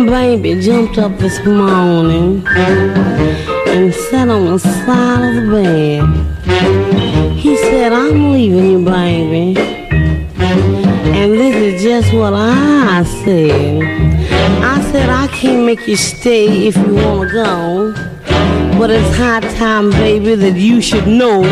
My 0.00 0.06
baby 0.06 0.58
jumped 0.62 0.96
up 0.96 1.18
this 1.18 1.44
morning 1.44 2.42
and 2.48 3.94
sat 3.94 4.30
on 4.30 4.46
the 4.46 4.58
side 4.58 5.28
of 5.28 5.34
the 5.34 5.50
bed. 5.50 7.36
He 7.36 7.54
said, 7.58 7.92
I'm 7.92 8.32
leaving 8.32 8.70
you, 8.70 8.82
baby. 8.82 9.60
And 10.40 11.32
this 11.32 11.54
is 11.54 11.82
just 11.82 12.14
what 12.14 12.32
I 12.32 13.04
said. 13.24 13.82
I 14.64 14.80
said, 14.90 15.10
I 15.10 15.26
can't 15.26 15.66
make 15.66 15.86
you 15.86 15.96
stay 15.96 16.66
if 16.66 16.76
you 16.78 16.94
want 16.94 17.28
to 17.28 17.34
go. 17.34 17.92
But 18.78 18.88
it's 18.88 19.16
high 19.18 19.40
time, 19.58 19.90
baby, 19.90 20.34
that 20.34 20.56
you 20.56 20.80
should 20.80 21.06
know. 21.06 21.42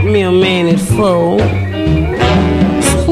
Hmm, 0.00 0.12
me 0.12 0.20
a 0.22 0.30
man 0.32 0.68
at 0.68 0.78
four. 0.80 1.36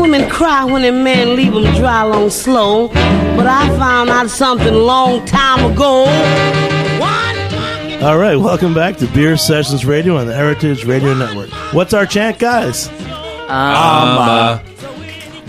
Women 0.01 0.29
cry 0.31 0.65
when 0.65 0.85
a 0.85 0.93
man 0.93 1.37
leave 1.37 1.53
them 1.53 1.65
dry 1.75 2.03
long 2.03 2.31
slow. 2.31 2.89
But 2.89 3.47
I 3.47 3.69
found 3.79 4.11
out 4.11 4.29
something 4.31 4.75
long 4.75 5.25
time 5.27 5.73
ago. 5.73 6.05
All 8.05 8.19
right, 8.19 8.35
welcome 8.37 8.75
back 8.75 8.97
to 8.97 9.07
Beer 9.09 9.37
Sessions 9.37 9.85
Radio 9.87 10.17
on 10.17 10.27
the 10.27 10.35
Heritage 10.35 10.85
Radio 10.85 11.15
Network. 11.15 11.51
What's 11.73 11.95
our 11.95 12.05
chant, 12.05 12.39
guys? 12.41 12.89
Ama 13.49 14.61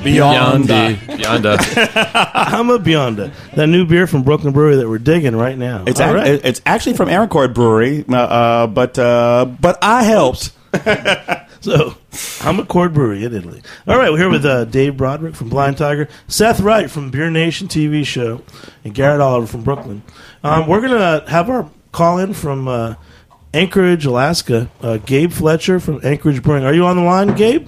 bionda. 0.04 0.94
Beyonda. 0.96 2.32
I'm 2.36 2.70
a 2.70 2.78
Beyonda, 2.78 3.34
that 3.56 3.68
new 3.68 3.86
beer 3.88 4.06
from 4.06 4.22
Brooklyn 4.24 4.54
Brewery 4.54 4.76
that 4.76 4.88
we're 4.88 5.00
digging 5.00 5.36
right 5.36 5.58
now. 5.58 5.86
It's 5.88 6.00
All 6.00 6.10
ac- 6.10 6.16
right. 6.16 6.42
it's 6.46 6.62
actually 6.66 6.96
from 6.98 7.10
Amarcord 7.10 7.54
Brewery, 7.56 8.06
uh, 8.08 8.16
uh, 8.18 8.68
but 8.68 9.00
uh, 9.00 9.46
but 9.60 9.80
I 9.82 10.04
helped. 10.04 10.52
So, 11.62 11.96
Amarcord 12.42 12.94
Brewery 12.94 13.24
in 13.24 13.34
Italy. 13.34 13.62
All 13.88 13.98
right, 13.98 14.12
we're 14.12 14.18
here 14.18 14.30
with 14.30 14.44
uh, 14.46 14.66
Dave 14.66 14.98
Broderick 14.98 15.34
from 15.34 15.48
Blind 15.48 15.78
Tiger, 15.78 16.10
Seth 16.28 16.60
Wright 16.60 16.92
from 16.92 17.10
Beer 17.10 17.30
Nation 17.30 17.70
TV 17.70 18.06
show, 18.06 18.42
and 18.84 18.94
Garrett 18.94 19.22
Oliver 19.22 19.48
from 19.48 19.64
Brooklyn. 19.64 20.04
Um, 20.44 20.68
we're 20.68 20.82
going 20.82 20.92
to 20.92 21.24
have 21.32 21.50
our 21.50 21.70
call 21.94 22.18
in 22.18 22.34
from 22.34 22.68
uh, 22.68 22.96
Anchorage, 23.54 24.06
Alaska, 24.06 24.70
uh, 24.82 24.98
Gabe 24.98 25.32
Fletcher 25.32 25.80
from 25.80 26.02
Anchorage 26.04 26.44
Brewing. 26.44 26.66
Are 26.66 26.74
you 26.74 26.86
on 26.86 26.98
the 26.98 27.04
line, 27.04 27.34
Gabe? 27.34 27.66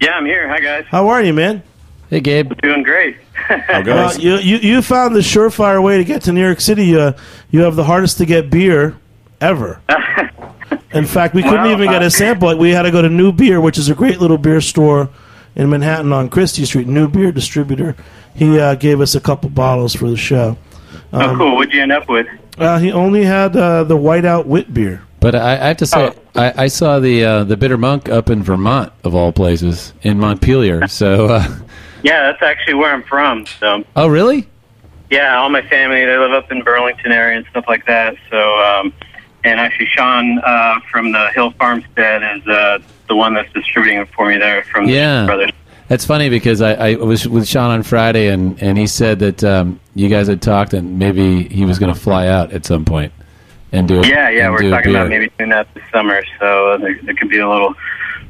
Yeah, 0.00 0.12
I'm 0.12 0.24
here. 0.26 0.48
Hi, 0.48 0.60
guys. 0.60 0.84
How 0.88 1.08
are 1.08 1.20
you, 1.20 1.32
man? 1.32 1.64
hey, 2.10 2.20
Gabe. 2.20 2.52
Doing 2.62 2.84
great. 2.84 3.16
How 3.34 3.80
Uh, 3.80 3.82
goes? 3.82 4.18
you, 4.20 4.36
you, 4.36 4.58
you 4.58 4.80
found 4.82 5.16
the 5.16 5.20
surefire 5.20 5.82
way 5.82 5.98
to 5.98 6.04
get 6.04 6.22
to 6.22 6.32
New 6.32 6.44
York 6.44 6.60
City. 6.60 6.96
Uh, 6.96 7.14
you 7.50 7.62
have 7.62 7.74
the 7.74 7.84
hardest 7.84 8.18
to 8.18 8.26
get 8.26 8.48
beer 8.48 8.96
ever. 9.40 9.80
In 10.92 11.04
fact, 11.06 11.34
we 11.34 11.42
couldn't 11.42 11.62
Well, 11.64 11.72
even 11.72 11.88
get 11.90 12.02
a 12.02 12.10
sample. 12.10 12.56
We 12.56 12.70
had 12.70 12.82
to 12.82 12.90
go 12.90 13.02
to 13.02 13.08
New 13.10 13.32
Beer, 13.32 13.60
which 13.60 13.76
is 13.78 13.88
a 13.90 13.94
great 13.94 14.20
little 14.20 14.38
beer 14.38 14.60
store 14.60 15.10
in 15.54 15.68
Manhattan 15.70 16.12
on 16.12 16.30
Chrystie 16.30 16.64
Street. 16.66 16.86
New 16.86 17.08
Beer 17.08 17.30
distributor. 17.32 17.94
He 18.34 18.58
uh, 18.58 18.74
gave 18.76 19.00
us 19.00 19.14
a 19.14 19.20
couple 19.20 19.50
bottles 19.50 19.94
for 19.94 20.08
the 20.08 20.16
show. 20.16 20.56
oh, 21.12 21.34
cool. 21.36 21.56
What'd 21.56 21.74
you 21.74 21.82
end 21.82 21.92
up 21.92 22.08
with? 22.08 22.26
Uh, 22.56 22.78
he 22.78 22.90
only 22.92 23.22
had 23.24 23.54
uh, 23.56 23.84
the 23.84 23.96
Whiteout 23.96 24.46
Wit 24.46 24.72
beer. 24.72 25.02
But 25.20 25.34
I, 25.34 25.52
I 25.54 25.68
have 25.68 25.76
to 25.78 25.86
say, 25.86 26.12
Oh. 26.14 26.40
I, 26.40 26.64
I 26.64 26.66
saw 26.68 27.00
the 27.00 27.24
uh, 27.24 27.44
the 27.44 27.56
Bitter 27.56 27.76
Monk 27.76 28.08
up 28.08 28.30
in 28.30 28.42
Vermont, 28.42 28.92
of 29.04 29.14
all 29.14 29.32
places, 29.32 29.92
in 30.02 30.18
Montpelier. 30.18 30.86
So, 30.88 31.26
uh, 31.26 31.58
Yeah, 32.04 32.30
that's 32.30 32.42
actually 32.42 32.74
where 32.74 32.92
I'm 32.94 33.02
from. 33.02 33.44
So, 33.58 33.84
oh, 33.96 34.06
really? 34.08 34.48
yeah, 35.10 35.36
all 35.38 35.48
my 35.50 35.62
family 35.62 36.04
they 36.04 36.16
live 36.16 36.32
up 36.32 36.52
in 36.52 36.62
Burlington 36.62 37.10
area 37.12 37.38
and 37.38 37.46
stuff 37.50 37.64
like 37.66 37.84
that. 37.86 38.14
So, 38.30 38.38
um, 38.60 38.92
and 39.44 39.60
actually, 39.60 39.86
Shaun 39.86 40.38
uh, 40.40 40.80
from 40.90 41.12
the 41.12 41.30
Hill 41.34 41.50
Farmstead 41.52 42.22
is 42.38 42.46
uh, 42.46 42.78
the 43.08 43.16
one 43.16 43.34
that's 43.34 43.52
distributing 43.52 43.98
it 44.00 44.08
for 44.14 44.28
me 44.28 44.36
there 44.38 44.62
from 44.64 44.86
the 44.86 44.92
Yeah. 44.92 45.26
brothers. 45.26 45.50
That's 45.88 46.04
funny 46.04 46.28
because 46.28 46.60
I, 46.60 46.74
I 46.74 46.94
was 46.96 47.26
with 47.26 47.48
Shaun 47.48 47.70
on 47.70 47.82
Friday, 47.82 48.28
and, 48.28 48.62
and 48.62 48.76
he 48.76 48.86
said 48.86 49.20
that 49.20 49.42
um, 49.42 49.80
you 49.94 50.08
guys 50.10 50.26
had 50.28 50.42
talked, 50.42 50.74
and 50.74 50.98
maybe 50.98 51.44
he 51.44 51.64
was 51.64 51.78
going 51.78 51.92
to 51.94 51.98
fly 51.98 52.26
out 52.28 52.52
at 52.52 52.66
some 52.66 52.84
point 52.84 53.10
and 53.72 53.88
do 53.88 54.00
it. 54.00 54.06
Yeah, 54.08 54.28
yeah, 54.28 54.50
we're 54.50 54.68
talking 54.68 54.90
about 54.90 55.08
maybe 55.08 55.30
doing 55.38 55.48
that 55.50 55.72
this 55.72 55.82
summer. 55.90 56.20
So 56.38 56.76
there, 56.78 56.98
there 57.04 57.14
could 57.14 57.30
be 57.30 57.38
a 57.38 57.48
little 57.48 57.74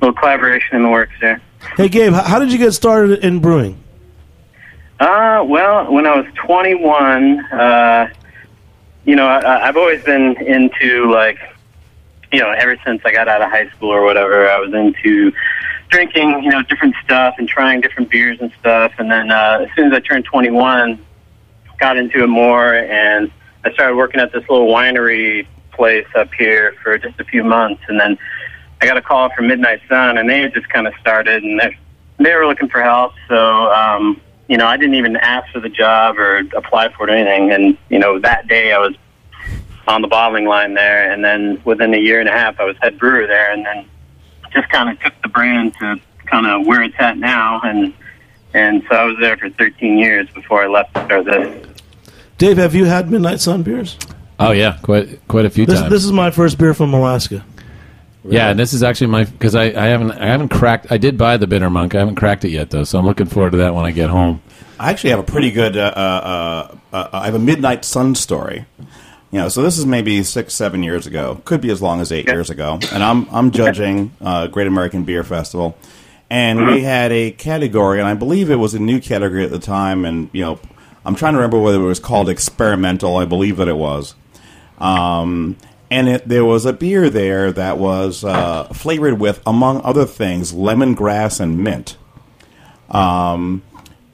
little 0.00 0.14
collaboration 0.14 0.76
in 0.76 0.84
the 0.84 0.88
works 0.88 1.14
there. 1.20 1.40
Hey, 1.76 1.88
Gabe, 1.88 2.12
how 2.12 2.38
did 2.38 2.52
you 2.52 2.58
get 2.58 2.70
started 2.72 3.24
in 3.24 3.40
brewing? 3.40 3.82
Uh, 5.00 5.42
well, 5.46 5.90
when 5.92 6.06
I 6.06 6.16
was 6.16 6.26
21, 6.34 7.40
uh, 7.52 8.08
you 9.04 9.16
know, 9.16 9.26
I, 9.26 9.68
I've 9.68 9.76
always 9.76 10.02
been 10.04 10.36
into 10.44 11.10
like, 11.10 11.38
you 12.32 12.40
know, 12.40 12.50
ever 12.50 12.76
since 12.84 13.00
I 13.04 13.12
got 13.12 13.28
out 13.28 13.42
of 13.42 13.50
high 13.50 13.68
school 13.70 13.90
or 13.90 14.02
whatever, 14.04 14.48
I 14.48 14.58
was 14.58 14.72
into 14.72 15.32
drinking, 15.88 16.42
you 16.42 16.50
know, 16.50 16.62
different 16.62 16.94
stuff 17.02 17.36
and 17.38 17.48
trying 17.48 17.80
different 17.80 18.10
beers 18.10 18.38
and 18.40 18.52
stuff. 18.60 18.92
And 18.98 19.10
then 19.10 19.30
uh, 19.30 19.66
as 19.66 19.68
soon 19.74 19.92
as 19.92 19.92
I 19.94 20.00
turned 20.00 20.24
21, 20.26 21.04
got 21.78 21.96
into 21.96 22.22
it 22.22 22.26
more, 22.26 22.74
and 22.74 23.30
I 23.64 23.72
started 23.72 23.96
working 23.96 24.20
at 24.20 24.32
this 24.32 24.42
little 24.48 24.68
winery 24.68 25.46
place 25.72 26.06
up 26.16 26.32
here 26.34 26.74
for 26.82 26.98
just 26.98 27.18
a 27.20 27.24
few 27.24 27.44
months, 27.44 27.82
and 27.88 27.98
then 27.98 28.18
I 28.80 28.86
got 28.86 28.96
a 28.96 29.02
call 29.02 29.30
from 29.30 29.46
Midnight 29.46 29.80
Sun, 29.88 30.18
and 30.18 30.28
they 30.28 30.40
had 30.40 30.52
just 30.52 30.68
kind 30.68 30.86
of 30.86 30.94
started, 31.00 31.42
and 31.44 31.58
they're 31.60 31.76
they 32.18 32.34
were 32.34 32.46
looking 32.46 32.68
for 32.68 32.82
help. 32.82 33.12
So, 33.28 33.72
um, 33.72 34.20
you 34.48 34.56
know, 34.56 34.66
I 34.66 34.76
didn't 34.76 34.94
even 34.94 35.16
ask 35.16 35.52
for 35.52 35.60
the 35.60 35.68
job 35.68 36.18
or 36.18 36.38
apply 36.56 36.92
for 36.92 37.08
it 37.08 37.12
or 37.12 37.14
anything. 37.16 37.52
And, 37.52 37.78
you 37.90 37.98
know, 37.98 38.18
that 38.20 38.48
day 38.48 38.72
I 38.72 38.78
was 38.78 38.94
on 39.86 40.02
the 40.02 40.08
bottling 40.08 40.46
line 40.46 40.74
there. 40.74 41.10
And 41.12 41.22
then 41.24 41.60
within 41.64 41.92
a 41.94 41.98
year 41.98 42.20
and 42.20 42.28
a 42.28 42.32
half, 42.32 42.58
I 42.58 42.64
was 42.64 42.76
head 42.80 42.98
brewer 42.98 43.26
there. 43.26 43.52
And 43.52 43.64
then 43.64 43.86
just 44.52 44.68
kind 44.70 44.88
of 44.90 44.98
took 45.02 45.12
the 45.22 45.28
brand 45.28 45.74
to 45.80 46.00
kind 46.26 46.46
of 46.46 46.66
where 46.66 46.82
it's 46.82 46.96
at 46.98 47.18
now. 47.18 47.60
And, 47.62 47.92
and 48.54 48.82
so 48.88 48.96
I 48.96 49.04
was 49.04 49.16
there 49.20 49.36
for 49.36 49.50
13 49.50 49.98
years 49.98 50.28
before 50.30 50.62
I 50.62 50.66
left 50.66 50.94
to 50.94 51.04
start 51.04 51.24
this. 51.26 51.66
Dave, 52.38 52.56
have 52.56 52.74
you 52.74 52.86
had 52.86 53.10
Midnight 53.10 53.40
Sun 53.40 53.62
beers? 53.64 53.98
Oh 54.40 54.52
yeah, 54.52 54.78
quite 54.82 55.26
quite 55.26 55.44
a 55.44 55.50
few 55.50 55.66
This, 55.66 55.80
times. 55.80 55.90
this 55.90 56.04
is 56.04 56.12
my 56.12 56.30
first 56.30 56.58
beer 56.58 56.72
from 56.72 56.94
Alaska. 56.94 57.44
Yeah, 58.30 58.50
and 58.50 58.58
this 58.58 58.72
is 58.72 58.82
actually 58.82 59.08
my 59.08 59.24
because 59.24 59.54
I, 59.54 59.64
I 59.64 59.86
haven't 59.86 60.12
I 60.12 60.26
haven't 60.26 60.50
cracked. 60.50 60.90
I 60.90 60.98
did 60.98 61.16
buy 61.16 61.36
the 61.36 61.46
Bitter 61.46 61.70
Monk. 61.70 61.94
I 61.94 61.98
haven't 61.98 62.16
cracked 62.16 62.44
it 62.44 62.50
yet 62.50 62.70
though, 62.70 62.84
so 62.84 62.98
I'm 62.98 63.06
looking 63.06 63.26
forward 63.26 63.52
to 63.52 63.58
that 63.58 63.74
when 63.74 63.84
I 63.84 63.90
get 63.90 64.10
home. 64.10 64.42
I 64.78 64.90
actually 64.90 65.10
have 65.10 65.18
a 65.18 65.24
pretty 65.24 65.50
good. 65.50 65.76
Uh, 65.76 65.92
uh, 65.96 66.76
uh, 66.92 66.96
uh, 66.96 67.08
I 67.12 67.24
have 67.26 67.34
a 67.34 67.40
Midnight 67.40 67.84
Sun 67.84 68.14
story. 68.14 68.66
You 69.30 69.40
know, 69.40 69.48
so 69.48 69.62
this 69.62 69.76
is 69.76 69.84
maybe 69.84 70.22
six, 70.22 70.54
seven 70.54 70.82
years 70.82 71.06
ago. 71.06 71.42
Could 71.44 71.60
be 71.60 71.70
as 71.70 71.82
long 71.82 72.00
as 72.00 72.12
eight 72.12 72.26
years 72.26 72.48
ago. 72.48 72.78
And 72.92 73.02
I'm 73.02 73.28
I'm 73.30 73.50
judging 73.50 74.12
uh, 74.20 74.46
Great 74.46 74.66
American 74.66 75.04
Beer 75.04 75.24
Festival, 75.24 75.76
and 76.30 76.66
we 76.66 76.82
had 76.82 77.12
a 77.12 77.32
category, 77.32 77.98
and 77.98 78.08
I 78.08 78.14
believe 78.14 78.50
it 78.50 78.56
was 78.56 78.74
a 78.74 78.78
new 78.78 79.00
category 79.00 79.44
at 79.44 79.50
the 79.50 79.58
time. 79.58 80.04
And 80.04 80.30
you 80.32 80.42
know, 80.42 80.60
I'm 81.04 81.14
trying 81.14 81.34
to 81.34 81.38
remember 81.38 81.58
whether 81.58 81.78
it 81.78 81.84
was 81.84 82.00
called 82.00 82.28
experimental. 82.28 83.16
I 83.16 83.24
believe 83.24 83.56
that 83.58 83.68
it 83.68 83.76
was. 83.76 84.14
Um, 84.78 85.56
and 85.90 86.08
it, 86.08 86.28
there 86.28 86.44
was 86.44 86.66
a 86.66 86.72
beer 86.72 87.08
there 87.10 87.52
that 87.52 87.78
was 87.78 88.24
uh, 88.24 88.64
flavored 88.72 89.18
with, 89.18 89.40
among 89.46 89.80
other 89.82 90.04
things, 90.04 90.52
lemongrass 90.52 91.40
and 91.40 91.62
mint. 91.62 91.96
Um, 92.90 93.62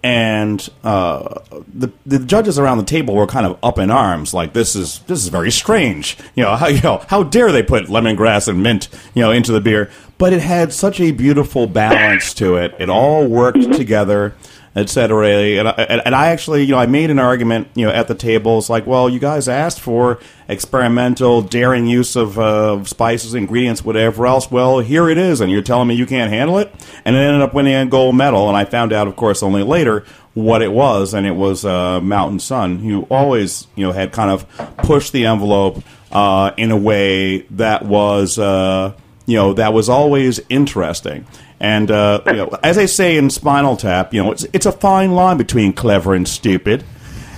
and 0.05 0.69
uh, 0.83 1.41
the 1.67 1.91
the 2.05 2.19
judges 2.19 2.59
around 2.59 2.77
the 2.77 2.85
table 2.85 3.15
were 3.15 3.27
kind 3.27 3.47
of 3.47 3.59
up 3.63 3.79
in 3.79 3.91
arms, 3.91 4.35
like 4.35 4.53
this 4.53 4.77
is 4.77 4.99
this 5.07 5.23
is 5.23 5.29
very 5.29 5.51
strange. 5.51 6.19
You 6.35 6.45
know 6.45 6.57
how 6.57 6.67
you 6.69 6.83
know 6.83 7.03
how 7.09 7.23
dare 7.23 7.51
they 7.51 7.63
put 7.63 7.87
lemongrass 7.87 8.47
and 8.47 8.63
mint 8.63 8.89
you 9.15 9.23
know 9.23 9.31
into 9.31 9.51
the 9.51 9.63
beer? 9.63 9.91
But 10.19 10.35
it 10.35 10.43
had 10.43 10.75
such 10.75 11.01
a 11.01 11.11
beautiful 11.11 11.67
balance 11.67 12.35
to 12.35 12.57
it. 12.57 12.75
It 12.79 12.91
all 12.91 13.27
worked 13.27 13.73
together, 13.73 14.37
etc. 14.77 15.29
And 15.29 15.69
and, 15.69 16.03
and 16.05 16.15
I 16.15 16.29
actually 16.29 16.63
you 16.65 16.73
know 16.73 16.79
I 16.79 16.87
made 16.87 17.11
an 17.11 17.19
argument 17.19 17.69
you 17.75 17.87
know 17.87 17.93
at 17.93 18.09
the 18.09 18.15
table. 18.15 18.59
It's 18.59 18.71
like, 18.71 18.87
well, 18.87 19.09
you 19.09 19.19
guys 19.19 19.49
asked 19.49 19.81
for 19.81 20.19
experimental, 20.49 21.43
daring 21.43 21.87
use 21.87 22.17
of 22.17 22.39
uh, 22.39 22.85
spices, 22.85 23.35
ingredients, 23.35 23.85
whatever 23.85 24.27
else. 24.27 24.51
Well, 24.51 24.81
here 24.81 25.09
it 25.09 25.19
is, 25.19 25.41
and 25.41 25.51
you're 25.51 25.63
telling 25.63 25.89
me 25.89 25.95
you 25.95 26.07
can't 26.07 26.31
handle 26.31 26.59
it. 26.59 26.73
And 27.05 27.17
it 27.17 27.21
ended 27.21 27.43
up 27.43 27.55
winning 27.55 27.75
a 27.75 27.87
gold 27.87 28.17
medal. 28.17 28.49
And 28.49 28.57
I 28.57 28.65
found 28.65 28.93
out, 28.93 29.09
of 29.09 29.17
course, 29.17 29.43
only 29.43 29.63
later 29.63 30.05
what 30.35 30.63
it 30.63 30.73
was, 30.73 31.15
and 31.15 31.27
it 31.27 31.37
was 31.37 31.65
uh, 31.65 32.01
Mountain 32.01 32.41
Sun, 32.41 32.81
who 32.81 33.03
always 33.11 33.67
you 33.77 33.87
know 33.87 33.93
had 33.93 34.13
kind 34.13 34.31
of 34.31 34.47
pushed 34.79 35.13
the 35.13 35.27
envelope 35.27 35.83
uh, 36.13 36.53
in 36.57 36.71
a 36.71 36.77
way 36.77 37.41
that 37.51 37.85
was 37.85 38.39
uh, 38.39 38.93
you 39.27 39.37
know 39.37 39.53
that 39.55 39.73
was 39.73 39.89
always 39.89 40.41
interesting. 40.49 41.27
And 41.61 41.91
uh, 41.91 42.21
you 42.27 42.33
know, 42.35 42.59
as 42.63 42.77
they 42.77 42.87
say 42.87 43.17
in 43.17 43.31
Spinal 43.31 43.77
Tap, 43.77 44.13
you 44.13 44.23
know, 44.23 44.33
it's 44.33 44.45
it's 44.53 44.67
a 44.67 44.73
fine 44.73 45.13
line 45.13 45.37
between 45.39 45.73
clever 45.73 46.15
and 46.15 46.27
stupid. 46.29 46.85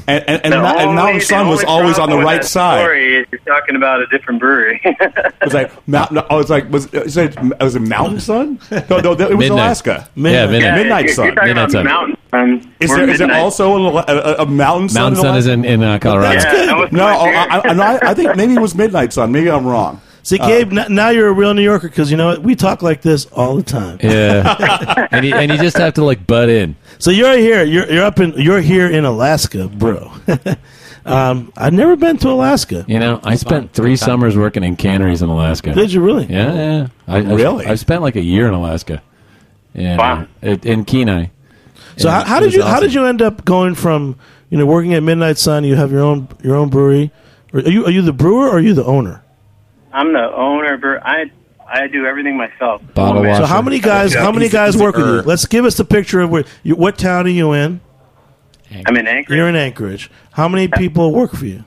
And, 0.08 0.22
and, 0.28 0.44
and, 0.44 0.52
The 0.52 0.62
Ma- 0.62 0.74
and 0.78 0.94
Mountain 0.94 1.20
Sun 1.20 1.48
was 1.48 1.64
always 1.64 1.98
on 1.98 2.10
the 2.10 2.16
right 2.18 2.40
that 2.42 2.46
side. 2.46 2.80
Story 2.80 3.16
is 3.16 3.26
you're 3.32 3.40
talking 3.40 3.74
about 3.74 4.00
a 4.00 4.06
different 4.06 4.38
brewery. 4.38 4.80
It 4.84 5.44
was 5.44 5.52
like 5.54 5.88
Mountain. 5.88 6.22
Oh, 6.30 6.38
it's 6.40 6.50
like 6.50 6.70
was 6.70 6.90
was 6.92 7.16
it, 7.16 7.36
was 7.60 7.74
it 7.76 7.80
Mountain 7.80 8.20
Sun? 8.20 8.58
No, 8.70 8.98
no, 9.00 9.14
that- 9.14 9.30
it 9.30 9.36
was 9.36 9.48
Midnight. 9.48 9.50
Alaska. 9.50 10.08
Yeah, 10.14 10.22
Midnight. 10.46 10.60
Yeah, 10.62 10.76
Midnight 10.76 11.10
Sun. 11.10 11.24
You're 11.26 11.34
Midnight 11.34 11.52
about 11.56 11.70
Sun. 11.72 11.84
Mountain 11.84 12.16
Sun. 12.30 12.72
Is 12.80 12.90
We're 12.90 12.96
there 12.96 13.08
is 13.10 13.18
there 13.18 13.32
also 13.34 13.76
a, 13.76 14.04
a, 14.06 14.34
a 14.42 14.46
Mountain 14.46 14.88
Sun? 14.90 15.02
Mountain 15.02 15.22
Sun 15.22 15.36
is 15.38 15.46
in 15.48 15.64
in 15.64 15.82
uh, 15.82 15.98
Colorado. 15.98 16.34
Yeah, 16.34 16.42
that 16.66 16.92
No, 16.92 17.04
my 17.06 17.24
beer. 17.24 17.34
I, 17.36 17.58
I, 17.58 17.94
I, 18.06 18.10
I 18.10 18.14
think 18.14 18.36
maybe 18.36 18.54
it 18.54 18.60
was 18.60 18.74
Midnight 18.76 19.12
Sun. 19.12 19.30
Maybe 19.32 19.50
I'm 19.50 19.66
wrong. 19.66 20.00
See, 20.26 20.38
Gabe, 20.38 20.76
n- 20.76 20.92
now 20.92 21.10
you're 21.10 21.28
a 21.28 21.32
real 21.32 21.54
New 21.54 21.62
Yorker 21.62 21.86
because 21.88 22.10
you 22.10 22.16
know 22.16 22.26
what? 22.26 22.42
We 22.42 22.56
talk 22.56 22.82
like 22.82 23.00
this 23.00 23.26
all 23.26 23.54
the 23.54 23.62
time. 23.62 24.00
Yeah, 24.02 25.06
and 25.12 25.24
you, 25.24 25.32
and 25.32 25.52
you 25.52 25.56
just 25.56 25.76
have 25.76 25.94
to 25.94 26.04
like 26.04 26.26
butt 26.26 26.48
in. 26.48 26.74
So 26.98 27.12
you're 27.12 27.38
here. 27.38 27.62
You're, 27.62 27.88
you're 27.88 28.04
up 28.04 28.18
in. 28.18 28.32
You're 28.32 28.60
here 28.60 28.90
in 28.90 29.04
Alaska, 29.04 29.68
bro. 29.68 30.10
um, 31.06 31.52
I've 31.56 31.74
never 31.74 31.94
been 31.94 32.16
to 32.18 32.30
Alaska. 32.30 32.84
You 32.88 32.98
know, 32.98 33.20
I 33.22 33.36
spent 33.36 33.72
three 33.72 33.94
summers 33.94 34.36
working 34.36 34.64
in 34.64 34.74
canneries 34.74 35.22
in 35.22 35.28
Alaska. 35.28 35.72
Did 35.72 35.92
you 35.92 36.00
really? 36.00 36.26
Yeah, 36.26 36.54
yeah. 36.54 36.88
I, 37.06 37.18
Really? 37.18 37.64
I've, 37.64 37.78
spent 37.78 38.02
like 38.02 38.16
a 38.16 38.20
year 38.20 38.48
in 38.48 38.54
Alaska. 38.54 39.04
And, 39.74 39.96
Wow. 39.96 40.26
uh, 40.42 40.56
in 40.64 40.84
Kenai. 40.86 41.26
So 41.98 42.10
how, 42.10 42.24
how 42.24 42.40
did 42.40 42.46
was 42.46 42.54
you 42.56 42.62
how 42.64 42.80
did 42.80 42.92
you 42.92 43.04
end 43.04 43.22
up 43.22 43.44
going 43.44 43.76
from 43.76 44.18
you 44.50 44.58
know 44.58 44.66
working 44.66 44.92
at 44.94 45.04
Midnight 45.04 45.38
Sun? 45.38 45.62
You 45.62 45.76
have 45.76 45.92
your 45.92 46.02
own 46.02 46.26
your 46.42 46.56
own 46.56 46.68
brewery. 46.68 47.12
Are 47.52 47.60
you 47.60 47.84
are 47.84 47.92
you 47.92 48.02
the 48.02 48.12
brewer 48.12 48.48
or 48.48 48.56
are 48.56 48.60
you 48.60 48.74
the 48.74 48.84
owner? 48.84 49.22
I'm 49.96 50.12
the 50.12 50.32
owner. 50.34 50.76
Ber- 50.76 51.00
I 51.04 51.30
I 51.68 51.86
do 51.88 52.06
everything 52.06 52.36
myself. 52.36 52.82
Bottle 52.94 53.20
Oh, 53.20 53.22
man. 53.22 53.32
wash. 53.32 53.40
So 53.40 53.46
how 53.46 53.62
many 53.62 53.78
guys 53.80 54.14
Yeah, 54.14 54.20
how 54.22 54.30
many 54.30 54.48
guys 54.48 54.76
work 54.76 54.96
with 54.96 55.06
you? 55.06 55.22
Let's 55.22 55.46
give 55.46 55.64
us 55.64 55.76
the 55.76 55.84
picture 55.84 56.20
of 56.20 56.30
where 56.30 56.44
you, 56.62 56.76
what 56.76 56.96
town 56.98 57.26
are 57.26 57.30
you 57.30 57.52
in? 57.52 57.80
I'm 58.86 58.96
in 58.96 59.06
Anchorage. 59.06 59.36
You're 59.36 59.48
in 59.48 59.56
Anchorage. 59.56 60.10
How 60.32 60.48
many 60.48 60.68
people 60.68 61.12
work 61.12 61.32
for 61.32 61.46
you? 61.46 61.64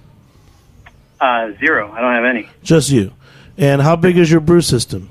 Uh, 1.19 1.51
zero. 1.59 1.91
I 1.91 2.01
don't 2.01 2.13
have 2.13 2.23
any. 2.25 2.47
Just 2.63 2.89
you. 2.91 3.11
And 3.57 3.81
how 3.81 3.95
big 3.95 4.17
is 4.17 4.29
your 4.31 4.39
brew 4.41 4.61
system? 4.61 5.09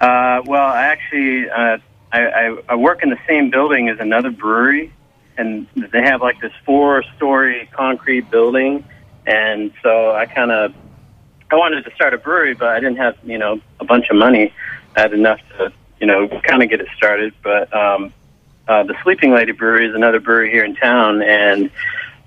Uh, 0.00 0.42
well, 0.44 0.62
I 0.66 0.82
actually 0.86 1.48
uh, 1.48 1.78
I, 2.12 2.20
I, 2.20 2.56
I 2.70 2.74
work 2.74 3.02
in 3.02 3.10
the 3.10 3.18
same 3.28 3.50
building 3.50 3.88
as 3.88 3.98
another 4.00 4.30
brewery, 4.30 4.92
and 5.36 5.66
they 5.76 6.02
have 6.02 6.20
like 6.20 6.40
this 6.40 6.52
four-story 6.66 7.68
concrete 7.72 8.30
building, 8.30 8.84
and 9.26 9.72
so 9.82 10.12
I 10.14 10.26
kind 10.26 10.50
of 10.52 10.74
I 11.50 11.56
wanted 11.56 11.84
to 11.84 11.94
start 11.94 12.14
a 12.14 12.18
brewery, 12.18 12.54
but 12.54 12.68
I 12.68 12.80
didn't 12.80 12.98
have 12.98 13.16
you 13.24 13.38
know 13.38 13.60
a 13.80 13.84
bunch 13.84 14.10
of 14.10 14.16
money. 14.16 14.52
I 14.96 15.00
had 15.00 15.12
enough 15.12 15.40
to 15.56 15.72
you 16.00 16.06
know 16.06 16.28
kind 16.28 16.62
of 16.62 16.68
get 16.68 16.80
it 16.80 16.88
started, 16.96 17.34
but 17.42 17.74
um, 17.74 18.12
uh, 18.66 18.82
the 18.84 18.94
Sleeping 19.02 19.32
Lady 19.32 19.52
Brewery 19.52 19.88
is 19.88 19.94
another 19.94 20.20
brewery 20.20 20.50
here 20.50 20.64
in 20.64 20.76
town, 20.76 21.22
and 21.22 21.70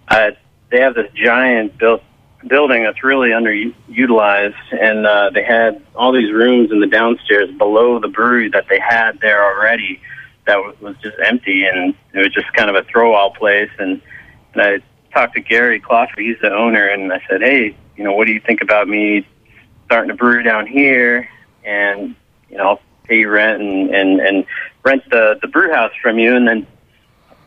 uh, 0.07 0.31
they 0.69 0.79
have 0.81 0.95
this 0.95 1.11
giant 1.13 1.77
built 1.77 2.03
building 2.47 2.83
that's 2.83 3.03
really 3.03 3.29
underutilized, 3.29 4.55
and 4.71 5.05
uh, 5.05 5.29
they 5.29 5.43
had 5.43 5.81
all 5.95 6.11
these 6.11 6.31
rooms 6.31 6.71
in 6.71 6.79
the 6.79 6.87
downstairs 6.87 7.51
below 7.57 7.99
the 7.99 8.07
brewery 8.07 8.49
that 8.49 8.65
they 8.69 8.79
had 8.79 9.19
there 9.19 9.43
already 9.43 10.01
that 10.47 10.81
was 10.81 10.95
just 11.01 11.17
empty, 11.23 11.65
and 11.65 11.93
it 12.13 12.17
was 12.17 12.33
just 12.33 12.51
kind 12.53 12.69
of 12.69 12.75
a 12.75 12.83
throw-all 12.83 13.31
place. 13.31 13.69
And, 13.77 14.01
and 14.53 14.61
I 14.61 14.79
talked 15.13 15.35
to 15.35 15.41
Gary 15.41 15.79
Cloffer, 15.79 16.17
he's 16.17 16.37
the 16.41 16.51
owner, 16.51 16.87
and 16.87 17.13
I 17.13 17.21
said, 17.29 17.41
hey, 17.41 17.75
you 18.01 18.07
know, 18.07 18.13
what 18.13 18.25
do 18.25 18.33
you 18.33 18.39
think 18.39 18.61
about 18.61 18.87
me 18.87 19.27
starting 19.85 20.09
a 20.09 20.15
brewery 20.15 20.41
down 20.41 20.65
here, 20.65 21.29
and 21.63 22.15
you 22.49 22.57
know, 22.57 22.63
I'll 22.63 22.81
pay 23.03 23.19
you 23.19 23.29
rent 23.29 23.61
and 23.61 23.93
and 23.93 24.19
and 24.19 24.45
rent 24.81 25.03
the 25.11 25.37
the 25.39 25.47
brew 25.47 25.71
house 25.71 25.91
from 26.01 26.17
you, 26.17 26.35
and 26.35 26.47
then 26.47 26.65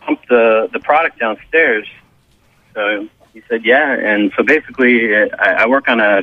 pump 0.02 0.20
the 0.28 0.70
the 0.72 0.78
product 0.78 1.18
downstairs. 1.18 1.88
So 2.72 3.08
he 3.32 3.42
said, 3.48 3.64
yeah. 3.64 3.94
And 3.94 4.32
so 4.36 4.44
basically, 4.44 5.12
I, 5.16 5.64
I 5.64 5.66
work 5.66 5.88
on 5.88 5.98
a, 5.98 6.22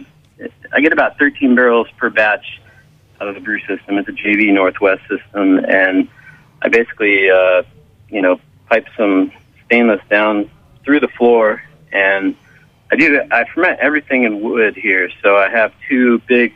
I 0.72 0.80
get 0.80 0.94
about 0.94 1.20
13 1.20 1.54
barrels 1.54 1.88
per 1.98 2.10
batch 2.10 2.62
out 3.20 3.28
of 3.28 3.36
the 3.36 3.42
brew 3.42 3.60
system. 3.60 3.98
It's 3.98 4.08
a 4.08 4.14
JV 4.14 4.54
Northwest 4.54 5.02
system, 5.10 5.60
and 5.66 6.08
I 6.62 6.70
basically, 6.70 7.30
uh, 7.30 7.64
you 8.08 8.22
know, 8.22 8.40
pipe 8.70 8.88
some 8.96 9.34
stainless 9.66 10.00
down 10.10 10.50
through 10.86 11.02
the 11.02 11.10
floor, 11.10 11.62
and 11.92 12.34
I 12.92 12.96
do. 12.98 13.22
I 13.32 13.46
ferment 13.54 13.80
everything 13.80 14.24
in 14.24 14.42
wood 14.42 14.76
here. 14.76 15.10
So 15.24 15.38
I 15.38 15.50
have 15.50 15.72
two 15.90 16.20
big 16.28 16.54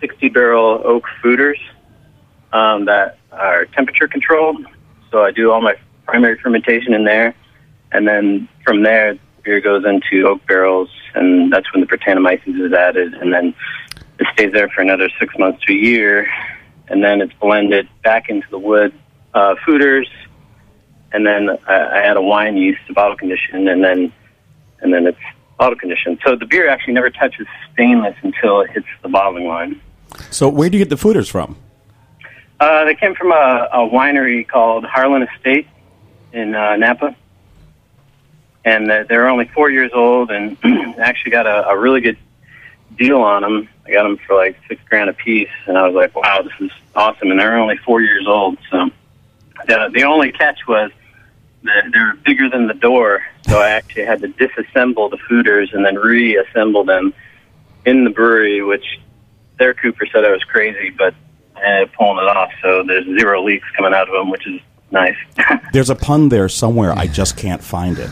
60 0.00 0.28
barrel 0.28 0.80
oak 0.84 1.04
foeders 1.22 1.58
um, 2.52 2.84
that 2.84 3.18
are 3.32 3.64
temperature 3.66 4.06
controlled. 4.06 4.64
So 5.10 5.22
I 5.24 5.32
do 5.32 5.50
all 5.50 5.60
my 5.60 5.74
primary 6.06 6.38
fermentation 6.38 6.94
in 6.94 7.04
there, 7.04 7.34
and 7.90 8.06
then 8.06 8.48
from 8.64 8.82
there, 8.82 9.18
beer 9.42 9.60
goes 9.60 9.84
into 9.84 10.26
oak 10.28 10.46
barrels, 10.46 10.88
and 11.14 11.52
that's 11.52 11.72
when 11.72 11.80
the 11.80 11.86
Brettanomyces 11.86 12.60
is 12.64 12.72
added, 12.72 13.14
and 13.14 13.32
then 13.32 13.54
it 14.18 14.26
stays 14.34 14.52
there 14.52 14.68
for 14.68 14.80
another 14.80 15.08
six 15.18 15.36
months 15.38 15.64
to 15.66 15.72
a 15.72 15.76
year, 15.76 16.28
and 16.88 17.02
then 17.02 17.20
it's 17.20 17.32
blended 17.34 17.88
back 18.04 18.28
into 18.28 18.46
the 18.50 18.58
wood 18.58 18.92
uh, 19.34 19.54
foeders, 19.66 20.06
and 21.12 21.26
then 21.26 21.50
I, 21.66 21.74
I 21.74 21.98
add 22.02 22.16
a 22.16 22.22
wine 22.22 22.56
yeast 22.56 22.80
to 22.86 22.94
bottle 22.94 23.16
condition, 23.16 23.68
and 23.68 23.82
then 23.82 24.12
and 24.82 24.92
then 24.92 25.06
it's 25.06 25.18
bottle 25.58 25.78
conditioned. 25.78 26.18
So 26.24 26.36
the 26.36 26.46
beer 26.46 26.68
actually 26.68 26.94
never 26.94 27.10
touches 27.10 27.46
stainless 27.72 28.16
until 28.22 28.60
it 28.62 28.70
hits 28.70 28.86
the 29.02 29.08
bottling 29.08 29.46
line. 29.46 29.80
So 30.30 30.48
where 30.48 30.68
do 30.68 30.76
you 30.76 30.84
get 30.84 30.90
the 30.90 30.96
foeders 30.96 31.30
from? 31.30 31.56
Uh, 32.60 32.84
they 32.84 32.94
came 32.94 33.14
from 33.14 33.32
a, 33.32 33.68
a 33.72 33.78
winery 33.78 34.46
called 34.46 34.84
Harlan 34.84 35.22
Estate 35.22 35.66
in 36.32 36.54
uh, 36.54 36.76
Napa, 36.76 37.16
and 38.64 38.90
uh, 38.90 39.04
they're 39.08 39.28
only 39.28 39.46
four 39.46 39.70
years 39.70 39.90
old, 39.92 40.30
and 40.30 40.56
actually 40.98 41.32
got 41.32 41.46
a, 41.46 41.68
a 41.68 41.78
really 41.78 42.00
good 42.00 42.18
deal 42.96 43.20
on 43.20 43.42
them. 43.42 43.68
I 43.84 43.90
got 43.90 44.04
them 44.04 44.16
for 44.18 44.36
like 44.36 44.56
six 44.68 44.80
grand 44.88 45.10
a 45.10 45.12
piece, 45.12 45.48
and 45.66 45.76
I 45.76 45.86
was 45.86 45.94
like, 45.94 46.14
"Wow, 46.14 46.42
this 46.42 46.52
is 46.60 46.70
awesome!" 46.94 47.30
And 47.30 47.40
they're 47.40 47.58
only 47.58 47.78
four 47.78 48.00
years 48.00 48.26
old, 48.28 48.58
so 48.70 48.90
the, 49.66 49.90
the 49.92 50.04
only 50.04 50.30
catch 50.30 50.66
was 50.68 50.92
they 51.62 51.98
were 51.98 52.14
bigger 52.24 52.48
than 52.48 52.66
the 52.66 52.74
door, 52.74 53.24
so 53.48 53.60
I 53.60 53.70
actually 53.70 54.04
had 54.04 54.20
to 54.22 54.28
disassemble 54.28 55.10
the 55.10 55.18
foeders 55.28 55.72
and 55.72 55.84
then 55.84 55.96
reassemble 55.96 56.84
them 56.84 57.14
in 57.84 58.04
the 58.04 58.10
brewery, 58.10 58.62
which 58.62 58.84
their 59.58 59.74
cooper 59.74 60.06
said 60.12 60.24
I 60.24 60.30
was 60.30 60.42
crazy, 60.44 60.90
but 60.90 61.14
I 61.56 61.64
ended 61.64 61.88
up 61.88 61.94
pulling 61.94 62.18
it 62.18 62.36
off, 62.36 62.50
so 62.62 62.82
there's 62.86 63.04
zero 63.18 63.42
leaks 63.44 63.66
coming 63.76 63.94
out 63.94 64.08
of 64.08 64.14
them, 64.14 64.30
which 64.30 64.46
is 64.46 64.60
nice. 64.90 65.16
There's 65.72 65.90
a 65.90 65.94
pun 65.94 66.28
there 66.28 66.48
somewhere. 66.48 66.92
I 66.92 67.06
just 67.06 67.36
can't 67.36 67.62
find 67.62 67.98
it. 67.98 68.10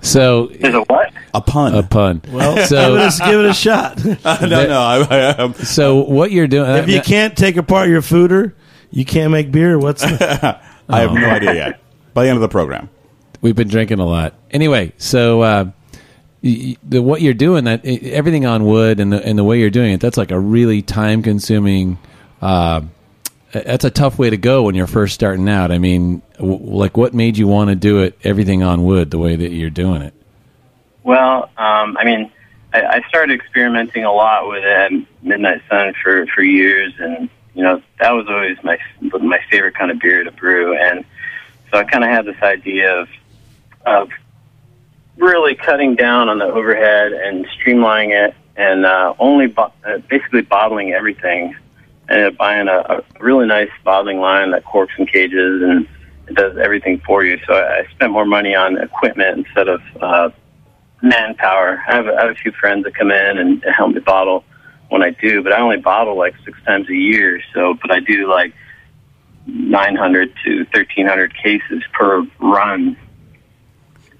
So 0.00 0.46
there's 0.46 0.74
a 0.74 0.82
what? 0.82 1.12
A 1.34 1.40
pun. 1.40 1.74
a 1.74 1.82
pun. 1.82 2.22
Well, 2.30 2.54
give, 2.54 2.64
it 2.64 2.68
so 2.68 2.94
a, 2.94 3.28
give 3.28 3.40
it 3.40 3.46
a 3.46 3.54
shot. 3.54 4.00
Uh, 4.24 4.46
no, 4.46 4.66
no. 4.66 4.80
I, 4.80 4.98
I, 5.00 5.18
I'm- 5.32 5.54
so 5.54 5.96
what 6.04 6.30
you're 6.30 6.46
doing? 6.46 6.70
if 6.70 6.84
uh, 6.84 6.92
you 6.92 6.98
uh, 6.98 7.02
can't 7.02 7.36
take 7.36 7.56
apart 7.56 7.88
your 7.88 8.00
foeder, 8.00 8.52
you 8.90 9.04
can't 9.04 9.32
make 9.32 9.50
beer. 9.50 9.78
What's 9.78 10.02
the, 10.02 10.60
I 10.88 11.00
have 11.00 11.12
no 11.12 11.26
oh. 11.26 11.30
idea 11.30 11.54
yet. 11.54 11.80
By 12.18 12.24
the 12.24 12.30
end 12.30 12.36
of 12.38 12.42
the 12.42 12.48
program. 12.48 12.88
We've 13.42 13.54
been 13.54 13.68
drinking 13.68 14.00
a 14.00 14.04
lot. 14.04 14.34
Anyway, 14.50 14.92
so 14.98 15.40
uh, 15.42 15.64
y- 16.42 16.58
y- 16.60 16.76
the, 16.82 17.00
what 17.00 17.22
you're 17.22 17.32
doing 17.32 17.62
that 17.66 17.82
i- 17.84 18.00
everything 18.06 18.44
on 18.44 18.64
wood 18.64 18.98
and 18.98 19.12
the 19.12 19.24
and 19.24 19.38
the 19.38 19.44
way 19.44 19.60
you're 19.60 19.70
doing 19.70 19.92
it, 19.92 20.00
that's 20.00 20.16
like 20.16 20.32
a 20.32 20.40
really 20.40 20.82
time 20.82 21.22
consuming. 21.22 21.96
Uh, 22.42 22.80
that's 23.52 23.84
a 23.84 23.90
tough 23.90 24.18
way 24.18 24.30
to 24.30 24.36
go 24.36 24.64
when 24.64 24.74
you're 24.74 24.88
first 24.88 25.14
starting 25.14 25.48
out. 25.48 25.70
I 25.70 25.78
mean, 25.78 26.20
w- 26.38 26.58
like 26.60 26.96
what 26.96 27.14
made 27.14 27.38
you 27.38 27.46
want 27.46 27.70
to 27.70 27.76
do 27.76 28.00
it 28.00 28.18
everything 28.24 28.64
on 28.64 28.82
wood 28.82 29.12
the 29.12 29.18
way 29.18 29.36
that 29.36 29.52
you're 29.52 29.70
doing 29.70 30.02
it? 30.02 30.12
Well, 31.04 31.44
um, 31.56 31.96
I 32.00 32.04
mean, 32.04 32.32
I, 32.74 32.82
I 32.82 33.00
started 33.08 33.32
experimenting 33.40 34.02
a 34.02 34.12
lot 34.12 34.48
with 34.48 34.64
it 34.64 35.06
Midnight 35.22 35.62
Sun 35.70 35.94
for 36.02 36.26
for 36.34 36.42
years, 36.42 36.92
and 36.98 37.28
you 37.54 37.62
know 37.62 37.80
that 38.00 38.10
was 38.10 38.26
always 38.28 38.56
my 38.64 38.76
my 39.20 39.38
favorite 39.52 39.76
kind 39.76 39.92
of 39.92 40.00
beer 40.00 40.24
to 40.24 40.32
brew, 40.32 40.76
and 40.76 41.04
so 41.70 41.78
I 41.78 41.84
kind 41.84 42.04
of 42.04 42.10
had 42.10 42.24
this 42.24 42.40
idea 42.42 43.00
of 43.00 43.08
of 43.86 44.08
really 45.16 45.54
cutting 45.54 45.94
down 45.94 46.28
on 46.28 46.38
the 46.38 46.44
overhead 46.44 47.12
and 47.12 47.46
streamlining 47.46 48.28
it, 48.28 48.34
and 48.56 48.86
uh, 48.86 49.14
only 49.18 49.46
bo- 49.46 49.72
uh, 49.84 49.98
basically 50.08 50.42
bottling 50.42 50.92
everything. 50.92 51.54
Up 52.10 52.36
buying 52.38 52.68
a, 52.68 52.78
a 52.78 53.04
really 53.20 53.46
nice 53.46 53.68
bottling 53.84 54.18
line 54.18 54.52
that 54.52 54.64
corks 54.64 54.94
and 54.96 55.06
cages 55.06 55.62
and 55.62 55.86
it 56.26 56.34
does 56.34 56.56
everything 56.56 57.02
for 57.04 57.22
you. 57.22 57.38
So 57.46 57.52
I, 57.52 57.80
I 57.80 57.86
spent 57.90 58.12
more 58.12 58.24
money 58.24 58.54
on 58.54 58.78
equipment 58.78 59.46
instead 59.46 59.68
of 59.68 59.82
uh, 60.00 60.30
manpower. 61.02 61.82
I 61.88 61.94
have, 61.94 62.06
a, 62.06 62.14
I 62.14 62.22
have 62.22 62.30
a 62.30 62.34
few 62.34 62.52
friends 62.52 62.84
that 62.84 62.94
come 62.94 63.10
in 63.10 63.38
and 63.38 63.64
help 63.76 63.92
me 63.92 64.00
bottle 64.00 64.44
when 64.88 65.02
I 65.02 65.10
do, 65.10 65.42
but 65.42 65.52
I 65.52 65.60
only 65.60 65.76
bottle 65.76 66.16
like 66.16 66.34
six 66.44 66.58
times 66.64 66.88
a 66.88 66.94
year. 66.94 67.40
So, 67.54 67.74
but 67.80 67.90
I 67.90 68.00
do 68.00 68.30
like 68.30 68.54
900 69.48 70.32
to 70.44 70.58
1300 70.58 71.34
cases 71.36 71.82
per 71.92 72.26
run. 72.38 72.96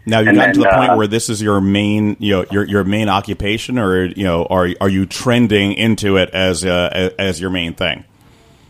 Now 0.06 0.20
you've 0.20 0.28
And 0.28 0.36
gotten 0.38 0.54
to 0.54 0.60
the 0.60 0.70
point 0.70 0.92
uh, 0.92 0.96
where 0.96 1.06
this 1.06 1.28
is 1.28 1.42
your 1.42 1.60
main, 1.60 2.16
you 2.18 2.36
know, 2.36 2.46
your 2.50 2.64
your 2.64 2.82
main 2.82 3.10
occupation, 3.10 3.78
or 3.78 4.06
you 4.06 4.24
know, 4.24 4.46
are 4.46 4.70
are 4.80 4.88
you 4.88 5.04
trending 5.04 5.74
into 5.74 6.16
it 6.16 6.30
as 6.30 6.64
uh, 6.64 6.88
as, 6.92 7.12
as 7.18 7.40
your 7.40 7.50
main 7.50 7.74
thing? 7.74 8.04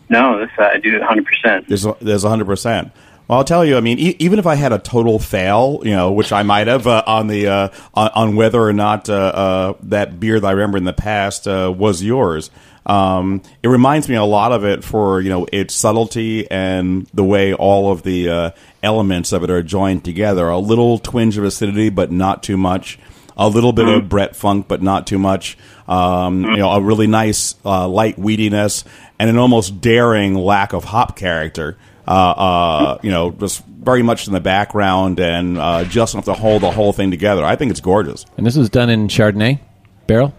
No, 0.09 0.39
this 0.39 0.49
uh, 0.57 0.63
I 0.73 0.79
do 0.79 0.99
100. 0.99 1.25
percent 1.25 1.67
There's 1.69 1.85
there's 2.01 2.23
hundred 2.23 2.45
percent. 2.45 2.91
Well, 3.29 3.37
I'll 3.37 3.45
tell 3.45 3.63
you. 3.63 3.77
I 3.77 3.81
mean, 3.81 3.99
e- 3.99 4.15
even 4.17 4.39
if 4.39 4.47
I 4.47 4.55
had 4.55 4.73
a 4.73 4.79
total 4.79 5.19
fail, 5.19 5.81
you 5.83 5.91
know, 5.91 6.11
which 6.11 6.33
I 6.33 6.41
might 6.41 6.65
have 6.65 6.87
uh, 6.87 7.03
on 7.05 7.27
the 7.27 7.47
uh, 7.47 7.69
on, 7.93 8.09
on 8.15 8.35
whether 8.35 8.59
or 8.59 8.73
not 8.73 9.07
uh, 9.07 9.13
uh, 9.13 9.73
that 9.83 10.19
beer 10.19 10.39
that 10.39 10.47
I 10.47 10.51
remember 10.51 10.79
in 10.79 10.83
the 10.83 10.93
past 10.93 11.47
uh, 11.47 11.71
was 11.73 12.03
yours, 12.03 12.49
um, 12.85 13.41
it 13.61 13.67
reminds 13.67 14.09
me 14.09 14.15
a 14.15 14.23
lot 14.23 14.51
of 14.51 14.65
it 14.65 14.83
for 14.83 15.21
you 15.21 15.29
know 15.29 15.45
its 15.51 15.73
subtlety 15.73 16.49
and 16.49 17.07
the 17.13 17.23
way 17.23 17.53
all 17.53 17.91
of 17.91 18.03
the 18.03 18.29
uh, 18.29 18.51
elements 18.81 19.31
of 19.31 19.43
it 19.43 19.49
are 19.49 19.63
joined 19.63 20.03
together. 20.05 20.47
A 20.47 20.59
little 20.59 20.97
twinge 20.97 21.37
of 21.37 21.43
acidity, 21.43 21.89
but 21.89 22.11
not 22.11 22.43
too 22.43 22.57
much. 22.57 22.99
A 23.37 23.47
little 23.47 23.71
bit 23.71 23.87
of 23.87 24.09
Brett 24.09 24.35
Funk, 24.35 24.67
but 24.67 24.81
not 24.81 25.07
too 25.07 25.17
much. 25.17 25.57
Um, 25.87 26.43
you 26.43 26.57
know, 26.57 26.71
a 26.71 26.81
really 26.81 27.07
nice 27.07 27.55
uh, 27.63 27.87
light 27.87 28.17
weediness 28.17 28.83
and 29.17 29.29
an 29.29 29.37
almost 29.37 29.79
daring 29.79 30.35
lack 30.35 30.73
of 30.73 30.83
hop 30.83 31.15
character. 31.15 31.77
Uh, 32.05 32.11
uh, 32.11 32.97
you 33.01 33.11
know, 33.11 33.31
just 33.31 33.63
very 33.65 34.01
much 34.03 34.27
in 34.27 34.33
the 34.33 34.39
background 34.39 35.19
and 35.19 35.57
uh, 35.57 35.83
just 35.85 36.15
enough 36.15 36.25
to 36.25 36.33
hold 36.33 36.63
the 36.63 36.71
whole 36.71 36.91
thing 36.91 37.11
together. 37.11 37.45
I 37.45 37.55
think 37.55 37.71
it's 37.71 37.79
gorgeous. 37.79 38.25
And 38.35 38.45
this 38.45 38.57
was 38.57 38.69
done 38.69 38.89
in 38.89 39.07
Chardonnay 39.07 39.59
barrel. 40.07 40.33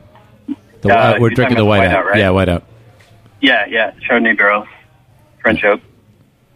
The, 0.83 0.93
Uh, 0.97 1.17
we're 1.21 1.31
drinking 1.31 1.57
talking 1.57 1.57
the 1.57 1.63
about 1.65 1.83
whiteout. 1.83 2.05
whiteout, 2.05 2.11
right? 2.11 2.19
Yeah, 2.19 2.29
whiteout. 2.29 2.63
Yeah, 3.41 3.67
yeah, 3.67 3.93
Chardonnay 4.09 4.37
barrels, 4.37 4.69
French 5.43 5.65
oak. 5.65 5.81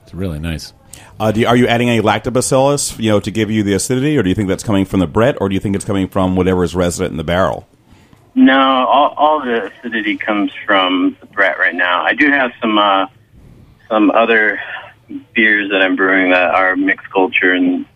It's 0.02 0.14
really 0.14 0.38
nice. 0.38 0.72
Uh, 1.18 1.32
do 1.32 1.40
you, 1.40 1.46
are 1.46 1.56
you 1.56 1.66
adding 1.66 1.88
any 1.88 2.00
lactobacillus, 2.02 2.98
you 3.02 3.10
know, 3.10 3.20
to 3.20 3.30
give 3.30 3.50
you 3.50 3.62
the 3.62 3.72
acidity, 3.74 4.16
or 4.18 4.22
do 4.22 4.28
you 4.28 4.34
think 4.34 4.48
that's 4.48 4.62
coming 4.62 4.84
from 4.84 5.00
the 5.00 5.06
Brett, 5.06 5.36
or 5.40 5.48
do 5.48 5.54
you 5.54 5.60
think 5.60 5.74
it's 5.76 5.84
coming 5.84 6.08
from 6.08 6.36
whatever 6.36 6.62
is 6.64 6.74
resident 6.74 7.12
in 7.12 7.16
the 7.16 7.24
barrel? 7.24 7.66
No, 8.34 8.58
all, 8.58 9.14
all 9.16 9.40
the 9.44 9.70
acidity 9.72 10.16
comes 10.16 10.52
from 10.66 11.16
the 11.20 11.26
Brett 11.26 11.58
right 11.58 11.74
now. 11.74 12.02
I 12.04 12.14
do 12.14 12.30
have 12.30 12.50
some 12.60 12.78
uh, 12.78 13.06
some 13.88 14.10
other 14.10 14.60
beers 15.34 15.70
that 15.70 15.82
I'm 15.82 15.94
brewing 15.96 16.30
that 16.30 16.50
are 16.54 16.74
mixed 16.74 17.08
culture 17.10 17.52
and 17.52 17.86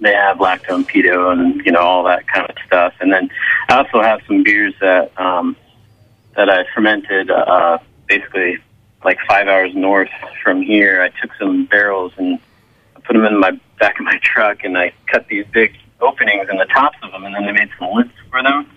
they 0.00 0.12
have 0.12 0.38
lacto 0.38 0.74
and 0.74 0.86
pedio 0.88 1.32
and 1.32 1.64
you 1.64 1.72
know 1.72 1.80
all 1.80 2.04
that 2.04 2.26
kind 2.28 2.48
of 2.50 2.56
stuff. 2.66 2.92
And 3.00 3.10
then 3.10 3.30
I 3.70 3.78
also 3.78 4.02
have 4.02 4.20
some 4.26 4.42
beers 4.42 4.74
that 4.80 5.10
um, 5.18 5.56
that 6.38 6.48
I 6.48 6.64
fermented 6.72 7.32
uh, 7.32 7.78
basically 8.06 8.58
like 9.04 9.18
five 9.28 9.48
hours 9.48 9.74
north 9.74 10.08
from 10.40 10.62
here. 10.62 11.02
I 11.02 11.08
took 11.20 11.34
some 11.36 11.66
barrels 11.66 12.12
and 12.16 12.38
I 12.96 13.00
put 13.00 13.14
them 13.14 13.24
in 13.24 13.40
my 13.40 13.58
back 13.80 13.98
of 13.98 14.06
my 14.06 14.20
truck 14.22 14.62
and 14.62 14.78
I 14.78 14.92
cut 15.08 15.26
these 15.26 15.44
big 15.52 15.76
openings 16.00 16.48
in 16.48 16.56
the 16.56 16.66
tops 16.66 16.96
of 17.02 17.10
them 17.10 17.24
and 17.24 17.34
then 17.34 17.44
they 17.44 17.52
made 17.52 17.70
some 17.76 17.92
lids 17.92 18.12
for 18.30 18.40
them. 18.40 18.70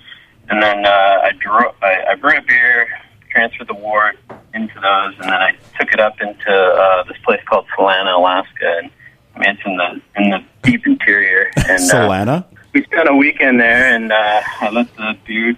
And 0.50 0.62
then 0.62 0.86
uh, 0.88 0.90
I 0.90 1.32
drew 1.40 1.54
I, 1.84 2.04
I 2.10 2.16
brewed 2.16 2.38
a 2.38 2.42
beer, 2.42 2.88
transferred 3.30 3.68
the 3.68 3.76
wort 3.76 4.18
into 4.56 4.74
those, 4.74 5.14
and 5.20 5.26
then 5.26 5.34
I 5.34 5.52
took 5.80 5.94
it 5.94 6.00
up 6.00 6.20
into 6.20 6.52
uh, 6.52 7.04
this 7.04 7.18
place 7.24 7.42
called 7.48 7.68
Solana, 7.78 8.18
Alaska, 8.18 8.80
and 8.82 8.90
I 9.36 9.40
mean 9.40 9.50
it's 9.52 9.62
in 9.64 9.78
the 9.78 10.02
in 10.20 10.30
the 10.32 10.44
deep 10.64 10.88
interior. 10.88 11.52
And 11.70 11.80
uh, 11.92 12.44
we 12.74 12.84
spent 12.86 13.08
a 13.08 13.16
weekend 13.16 13.60
there, 13.62 13.96
and 13.96 14.12
uh, 14.12 14.42
I 14.62 14.72
let 14.72 14.94
the 14.96 15.16
beer 15.28 15.56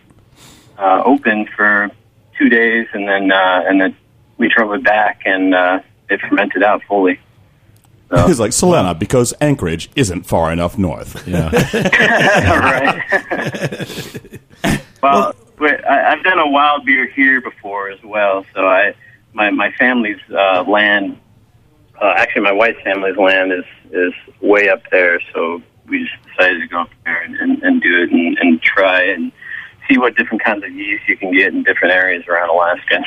uh, 0.77 1.03
open 1.05 1.47
for 1.55 1.89
two 2.37 2.49
days, 2.49 2.87
and 2.93 3.07
then 3.07 3.31
uh, 3.31 3.63
and 3.67 3.81
then 3.81 3.95
we 4.37 4.49
drove 4.49 4.73
it 4.73 4.83
back, 4.83 5.21
and 5.25 5.53
uh, 5.53 5.79
it 6.09 6.21
fermented 6.21 6.63
out 6.63 6.81
fully. 6.87 7.19
So, 8.09 8.27
He's 8.27 8.39
like 8.39 8.51
Solana 8.51 8.97
because 8.97 9.33
Anchorage 9.41 9.89
isn't 9.95 10.23
far 10.23 10.51
enough 10.51 10.77
north. 10.77 11.27
Yeah. 11.33 11.49
right. 12.59 13.01
well, 15.01 15.33
wait, 15.59 15.83
I, 15.85 16.11
I've 16.11 16.23
done 16.23 16.37
a 16.37 16.47
wild 16.47 16.85
beer 16.85 17.07
here 17.07 17.41
before 17.41 17.89
as 17.89 18.03
well. 18.03 18.45
So 18.53 18.67
I, 18.67 18.93
my 19.33 19.49
my 19.49 19.71
family's 19.79 20.19
uh, 20.29 20.63
land, 20.67 21.17
uh, 21.99 22.13
actually 22.17 22.43
my 22.43 22.51
wife's 22.51 22.81
family's 22.83 23.17
land 23.17 23.51
is 23.51 23.65
is 23.91 24.13
way 24.41 24.69
up 24.69 24.83
there. 24.91 25.19
So 25.33 25.63
we 25.87 26.03
just 26.03 26.13
decided 26.23 26.59
to 26.59 26.67
go 26.67 26.81
up 26.81 26.89
there 27.05 27.21
and, 27.21 27.35
and, 27.35 27.63
and 27.63 27.81
do 27.81 28.03
it 28.03 28.11
and, 28.11 28.37
and 28.37 28.61
try 28.61 29.03
and 29.03 29.31
see 29.89 29.97
what 29.97 30.15
different 30.15 30.43
kinds 30.43 30.63
of 30.63 30.71
yeast 30.71 31.07
you 31.07 31.17
can 31.17 31.31
get 31.33 31.53
in 31.53 31.63
different 31.63 31.93
areas 31.93 32.25
around 32.27 32.49
Alaska. 32.49 33.03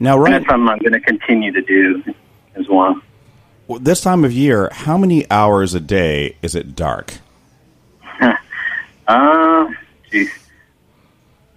Now, 0.00 0.14
And 0.14 0.22
right 0.24 0.30
that's 0.32 0.46
something 0.46 0.68
I'm 0.68 0.78
going 0.78 0.92
to 0.92 1.00
continue 1.00 1.52
to 1.52 1.62
do 1.62 2.02
as 2.56 2.66
well. 2.68 3.00
this 3.80 4.00
time 4.00 4.24
of 4.24 4.32
year, 4.32 4.68
how 4.72 4.96
many 4.98 5.28
hours 5.30 5.74
a 5.74 5.80
day 5.80 6.36
is 6.42 6.54
it 6.54 6.74
dark? 6.76 7.14
Uh, 9.06 9.66
geez. 10.10 10.30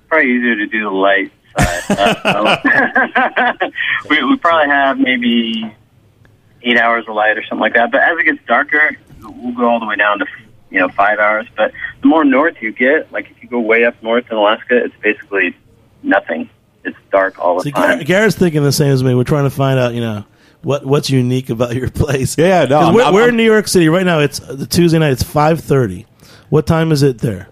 Probably 0.09 0.31
easier 0.31 0.55
to 0.57 0.65
do 0.67 0.83
the 0.83 0.89
light 0.89 1.31
side. 1.57 2.17
Uh, 2.25 3.69
we, 4.09 4.21
we 4.21 4.35
probably 4.35 4.67
have 4.67 4.99
maybe 4.99 5.73
eight 6.63 6.77
hours 6.77 7.05
of 7.07 7.15
light 7.15 7.37
or 7.37 7.43
something 7.43 7.61
like 7.61 7.73
that. 7.73 7.89
But 7.91 8.01
as 8.01 8.17
it 8.17 8.23
gets 8.25 8.39
darker, 8.47 8.97
we'll 9.21 9.53
go 9.53 9.69
all 9.69 9.79
the 9.79 9.85
way 9.85 9.95
down 9.95 10.19
to 10.19 10.25
you 10.69 10.79
know 10.79 10.89
five 10.89 11.19
hours. 11.19 11.47
But 11.55 11.71
the 12.01 12.07
more 12.07 12.23
north 12.23 12.55
you 12.61 12.71
get, 12.71 13.11
like 13.11 13.29
if 13.31 13.41
you 13.43 13.49
go 13.49 13.59
way 13.59 13.83
up 13.85 14.01
north 14.03 14.25
in 14.29 14.37
Alaska, 14.37 14.77
it's 14.83 14.95
basically 15.01 15.55
nothing. 16.03 16.49
It's 16.83 16.97
dark 17.11 17.37
all 17.39 17.57
the 17.57 17.63
See, 17.63 17.71
time. 17.71 17.97
Gar- 17.99 18.03
Garrett's 18.05 18.35
thinking 18.37 18.63
the 18.63 18.71
same 18.71 18.91
as 18.91 19.03
me. 19.03 19.13
We're 19.15 19.23
trying 19.25 19.43
to 19.43 19.49
find 19.49 19.77
out, 19.79 19.93
you 19.93 19.99
know, 20.01 20.23
what 20.61 20.85
what's 20.85 21.09
unique 21.09 21.49
about 21.49 21.75
your 21.75 21.89
place. 22.03 22.37
Yeah, 22.37 22.63
no, 22.65 22.77
'Cause 22.79 22.85
I'm- 22.85 22.93
we're, 22.93 23.03
I'm- 23.03 23.13
we're 23.13 23.21
I'm- 23.21 23.29
in 23.31 23.37
New 23.37 23.43
York 23.43 23.67
City 23.67 23.89
right 23.89 24.05
now. 24.05 24.19
It's 24.19 24.39
uh, 24.41 24.53
the 24.55 24.65
Tuesday 24.65 24.99
night. 24.99 25.11
It's 25.11 25.23
five 25.23 25.59
thirty. 25.59 26.05
What 26.49 26.65
time 26.65 26.91
is 26.91 27.03
it 27.03 27.19
there? 27.19 27.49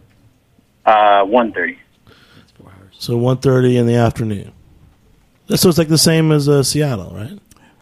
Uh, 0.85 1.23
one 1.25 1.51
thirty. 1.51 1.79
So 2.97 3.17
one 3.17 3.37
thirty 3.37 3.77
in 3.77 3.85
the 3.87 3.95
afternoon. 3.95 4.51
So 5.49 5.69
it's 5.69 5.77
like 5.77 5.89
the 5.89 5.97
same 5.97 6.31
as 6.31 6.49
uh, 6.49 6.63
Seattle, 6.63 7.11
right? 7.13 7.37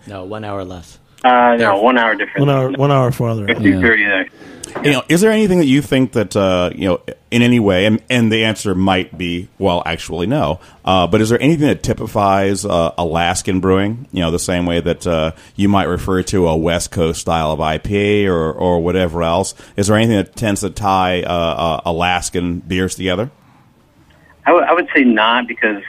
No, 0.08 0.26
one 0.26 0.43
hour 0.43 0.65
less. 0.65 1.00
Uh, 1.24 1.56
no, 1.58 1.82
one 1.82 1.98
hour 1.98 2.13
difference. 2.15 2.39
One 2.39 2.50
hour, 2.50 2.72
one 2.72 2.91
hour 2.91 3.10
farther. 3.12 3.48
It's 3.48 3.58
out. 3.60 3.63
two 3.63 3.80
thirty 3.80 4.04
there. 4.06 4.28
You 4.83 4.91
know, 4.91 5.03
is 5.09 5.21
there 5.21 5.31
anything 5.31 5.59
that 5.59 5.65
you 5.65 5.81
think 5.81 6.13
that 6.13 6.36
uh, 6.36 6.71
you 6.73 6.88
know 6.88 7.01
in 7.31 7.41
any 7.41 7.59
way, 7.59 7.86
and, 7.86 8.01
and 8.09 8.31
the 8.31 8.45
answer 8.45 8.73
might 8.75 9.17
be 9.17 9.49
well, 9.57 9.83
actually 9.86 10.27
no. 10.27 10.59
Uh, 10.86 11.07
but 11.07 11.21
is 11.21 11.29
there 11.29 11.41
anything 11.41 11.67
that 11.67 11.83
typifies 11.83 12.65
uh, 12.65 12.93
Alaskan 12.97 13.59
brewing? 13.59 14.07
You 14.12 14.21
know, 14.21 14.31
the 14.31 14.39
same 14.39 14.65
way 14.65 14.79
that 14.79 15.05
uh, 15.05 15.31
you 15.55 15.69
might 15.69 15.86
refer 15.86 16.23
to 16.23 16.47
a 16.47 16.55
West 16.57 16.91
Coast 16.91 17.21
style 17.21 17.51
of 17.51 17.59
IPA 17.59 18.27
or 18.27 18.51
or 18.53 18.79
whatever 18.81 19.23
else. 19.23 19.53
Is 19.75 19.88
there 19.88 19.97
anything 19.97 20.17
that 20.17 20.36
tends 20.36 20.62
to 20.62 20.69
tie 20.69 21.23
uh, 21.23 21.27
uh, 21.27 21.81
Alaskan 21.86 22.59
beers 22.59 22.95
together? 22.95 23.31
I 24.45 24.53
would- 24.53 24.65
would 24.69 24.89
say 24.95 25.03
not 25.03 25.47
because 25.47 25.83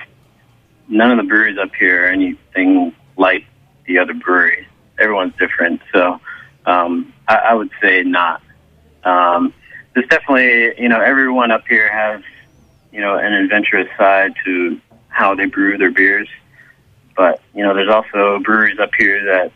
none 0.89 1.11
of 1.11 1.17
the 1.17 1.25
breweries 1.25 1.59
up 1.59 1.75
here 1.75 2.05
are 2.05 2.09
anything 2.09 2.95
like 3.17 3.45
the 3.87 3.99
other 3.99 4.15
breweries. 4.15 4.67
Everyone's 4.99 5.35
different, 5.39 5.81
so 5.93 6.21
um, 6.67 7.13
I, 7.27 7.37
I 7.37 7.55
would 7.55 7.71
say 7.83 8.03
not. 8.05 8.41
Um, 9.05 9.53
there's 9.95 10.09
definitely, 10.09 10.81
you 10.83 10.89
know, 10.89 11.01
everyone 11.01 11.51
up 11.51 11.67
here 11.69 11.91
has, 11.91 12.23
you 12.93 13.01
know, 13.01 13.17
an 13.17 13.33
adventurous 13.33 13.89
side 13.97 14.35
to 14.45 14.81
how 15.09 15.35
they 15.35 15.47
brew 15.47 15.79
their 15.79 15.91
beers. 15.91 16.29
But 17.17 17.41
you 17.55 17.63
know, 17.63 17.75
there's 17.75 17.91
also 17.91 18.41
breweries 18.41 18.79
up 18.79 18.91
here 18.99 19.25
that 19.25 19.53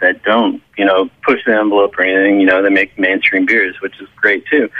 that 0.00 0.22
don't, 0.22 0.62
you 0.76 0.84
know, 0.84 1.10
push 1.22 1.40
the 1.44 1.54
envelope 1.54 1.98
or 1.98 2.02
anything. 2.02 2.40
You 2.40 2.46
know, 2.46 2.62
they 2.62 2.70
make 2.70 2.98
mainstream 2.98 3.46
beers, 3.46 3.80
which 3.80 4.00
is 4.00 4.08
great 4.16 4.46
too, 4.46 4.70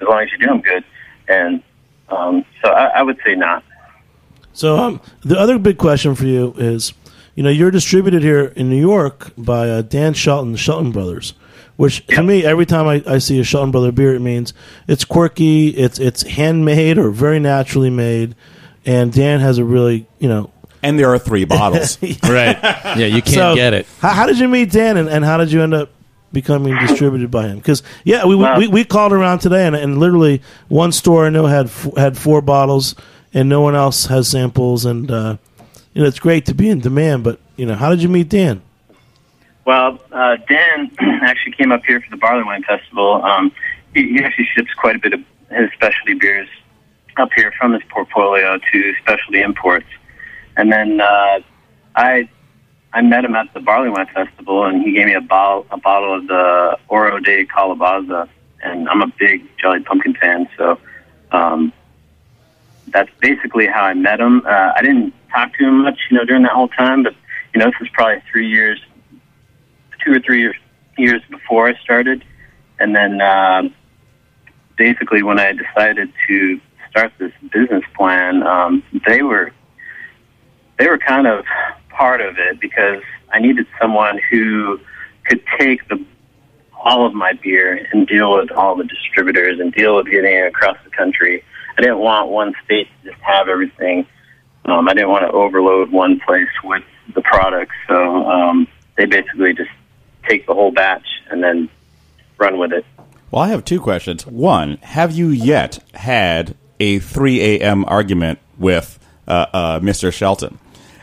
as 0.00 0.08
long 0.08 0.22
as 0.22 0.30
you 0.32 0.38
do 0.38 0.46
them 0.46 0.60
good. 0.60 0.84
And 1.28 1.62
um, 2.08 2.44
so 2.62 2.70
I, 2.70 2.98
I 2.98 3.02
would 3.02 3.18
say 3.24 3.34
not. 3.34 3.64
So 4.52 4.76
um, 4.76 5.00
the 5.20 5.38
other 5.38 5.58
big 5.58 5.78
question 5.78 6.14
for 6.14 6.26
you 6.26 6.52
is, 6.56 6.92
you 7.34 7.42
know, 7.42 7.50
you're 7.50 7.70
distributed 7.70 8.22
here 8.22 8.46
in 8.56 8.68
New 8.68 8.80
York 8.80 9.32
by 9.38 9.70
uh, 9.70 9.82
Dan 9.82 10.14
Shelton, 10.14 10.52
the 10.52 10.58
Shelton 10.58 10.90
Brothers. 10.90 11.34
Which 11.76 12.06
to 12.08 12.22
me, 12.22 12.44
every 12.44 12.66
time 12.66 12.86
I, 12.88 13.02
I 13.06 13.18
see 13.18 13.38
a 13.40 13.44
Shelton 13.44 13.70
Brother 13.70 13.92
beer, 13.92 14.14
it 14.14 14.20
means 14.20 14.52
it's 14.88 15.04
quirky, 15.04 15.68
it's 15.68 15.98
it's 15.98 16.22
handmade 16.22 16.98
or 16.98 17.10
very 17.10 17.38
naturally 17.38 17.90
made, 17.90 18.34
and 18.84 19.12
Dan 19.12 19.40
has 19.40 19.58
a 19.58 19.64
really 19.64 20.06
you 20.18 20.28
know 20.28 20.50
And 20.82 20.98
there 20.98 21.08
are 21.12 21.18
three 21.18 21.44
bottles. 21.44 21.98
right. 22.24 22.58
Yeah, 22.62 23.06
you 23.06 23.22
can't 23.22 23.34
So, 23.34 23.54
get 23.54 23.74
it. 23.74 23.86
How, 24.00 24.10
how 24.10 24.26
did 24.26 24.38
you 24.38 24.48
meet 24.48 24.72
Dan, 24.72 24.96
and, 24.96 25.08
and 25.08 25.24
how 25.24 25.36
did 25.36 25.52
you 25.52 25.62
end 25.62 25.74
up 25.74 25.90
becoming 26.32 26.76
distributed 26.78 27.30
by 27.30 27.46
him? 27.48 27.58
Because 27.58 27.82
yeah, 28.04 28.26
we, 28.26 28.34
Well- 28.36 28.58
we 28.58 28.66
we 28.68 28.84
called 28.84 29.12
around 29.12 29.38
today, 29.38 29.64
and, 29.66 29.76
and 29.76 29.98
literally 29.98 30.42
one 30.68 30.90
store 30.92 31.26
I 31.26 31.30
know 31.30 31.46
had 31.46 31.66
f- 31.66 31.94
had 31.96 32.18
four 32.18 32.42
bottles, 32.42 32.94
and 33.32 33.48
no 33.48 33.60
one 33.60 33.74
else 33.76 34.06
has 34.06 34.26
samples, 34.28 34.84
and 34.84 35.10
uh, 35.10 35.36
you 35.94 36.02
know 36.02 36.08
it's 36.08 36.18
great 36.18 36.44
to 36.46 36.54
be 36.54 36.68
in 36.68 36.80
demand. 36.80 37.22
But 37.24 37.38
you 37.56 37.66
know, 37.66 37.74
how 37.76 37.88
did 37.90 38.02
you 38.02 38.08
meet 38.08 38.28
Dan? 38.28 38.62
Well, 39.68 40.00
uh, 40.10 40.36
Dan 40.48 40.90
actually 40.98 41.52
came 41.52 41.72
up 41.72 41.84
here 41.84 42.00
for 42.00 42.08
the 42.08 42.16
Barley 42.16 42.42
Wine 42.42 42.62
Festival. 42.62 43.22
Um, 43.22 43.52
he, 43.94 44.14
he 44.14 44.24
actually 44.24 44.48
ships 44.56 44.72
quite 44.72 44.96
a 44.96 44.98
bit 44.98 45.12
of 45.12 45.20
his 45.50 45.70
specialty 45.74 46.14
beers 46.14 46.48
up 47.18 47.28
here 47.36 47.52
from 47.52 47.74
his 47.74 47.82
portfolio 47.90 48.56
to 48.56 48.94
specialty 49.02 49.42
imports. 49.42 49.84
And 50.56 50.72
then 50.72 51.02
uh, 51.02 51.40
I 51.94 52.30
I 52.94 53.02
met 53.02 53.26
him 53.26 53.34
at 53.36 53.52
the 53.52 53.60
Barley 53.60 53.90
Wine 53.90 54.06
Festival, 54.06 54.64
and 54.64 54.82
he 54.82 54.92
gave 54.92 55.04
me 55.04 55.12
a 55.12 55.20
bottle 55.20 55.66
a 55.70 55.76
bottle 55.76 56.16
of 56.16 56.26
the 56.28 56.78
Oro 56.88 57.20
de 57.20 57.44
Calabaza, 57.44 58.26
and 58.62 58.88
I'm 58.88 59.02
a 59.02 59.12
big 59.18 59.46
Jolly 59.58 59.80
Pumpkin 59.80 60.14
fan, 60.14 60.48
so 60.56 60.78
um, 61.30 61.74
that's 62.86 63.10
basically 63.20 63.66
how 63.66 63.82
I 63.82 63.92
met 63.92 64.18
him. 64.18 64.46
Uh, 64.46 64.72
I 64.74 64.80
didn't 64.80 65.12
talk 65.30 65.52
to 65.58 65.68
him 65.68 65.82
much, 65.82 65.98
you 66.10 66.16
know, 66.16 66.24
during 66.24 66.44
that 66.44 66.52
whole 66.52 66.68
time, 66.68 67.02
but 67.02 67.14
you 67.52 67.60
know, 67.60 67.66
this 67.66 67.78
was 67.80 67.90
probably 67.90 68.22
three 68.32 68.48
years 68.48 68.80
two 70.08 70.16
or 70.16 70.20
three 70.20 70.52
years, 70.96 71.22
before 71.30 71.68
I 71.68 71.74
started, 71.82 72.24
and 72.78 72.94
then 72.96 73.20
um 73.20 73.74
basically 74.78 75.22
when 75.22 75.38
I 75.38 75.52
decided 75.52 76.10
to 76.28 76.60
start 76.88 77.12
this 77.18 77.32
business 77.52 77.82
plan, 77.94 78.42
um, 78.44 78.82
they 79.06 79.22
were 79.22 79.52
they 80.78 80.86
were 80.88 80.98
kind 80.98 81.26
of 81.26 81.44
part 81.90 82.20
of 82.20 82.38
it 82.38 82.60
because 82.60 83.02
I 83.30 83.40
needed 83.40 83.66
someone 83.80 84.20
who 84.30 84.80
could 85.26 85.42
take 85.58 85.86
the 85.88 86.02
all 86.72 87.04
of 87.04 87.12
my 87.12 87.32
beer 87.32 87.86
and 87.92 88.06
deal 88.06 88.36
with 88.36 88.52
all 88.52 88.76
the 88.76 88.84
distributors 88.84 89.58
and 89.58 89.72
deal 89.72 89.96
with 89.96 90.06
getting 90.06 90.32
it 90.32 90.46
across 90.46 90.76
the 90.84 90.90
country. 90.90 91.42
I 91.76 91.82
didn't 91.82 91.98
want 91.98 92.30
one 92.30 92.54
state 92.64 92.86
to 93.02 93.10
just 93.10 93.22
have 93.22 93.48
everything. 93.48 94.06
Um, 94.64 94.88
I 94.88 94.94
didn't 94.94 95.10
want 95.10 95.24
to 95.24 95.32
overload 95.32 95.90
one 95.90 96.20
place 96.20 96.48
with 96.62 96.84
the 97.14 97.22
product, 97.22 97.72
so 97.88 98.26
um, 98.26 98.68
they 98.96 99.06
basically 99.06 99.54
just 99.54 99.70
take 100.28 100.46
the 100.46 100.54
whole 100.54 100.70
batch 100.70 101.06
and 101.30 101.42
then 101.42 101.68
run 102.38 102.58
with 102.58 102.72
it. 102.72 102.84
Well, 103.30 103.42
I 103.42 103.48
have 103.48 103.64
two 103.64 103.80
questions. 103.80 104.26
One, 104.26 104.78
have 104.78 105.12
you 105.12 105.28
yet 105.28 105.78
had 105.94 106.56
a 106.80 106.98
3 106.98 107.40
a.m. 107.40 107.84
argument 107.86 108.38
with 108.58 108.98
uh, 109.26 109.46
uh, 109.52 109.80
Mr. 109.80 110.12
Shelton? 110.12 110.58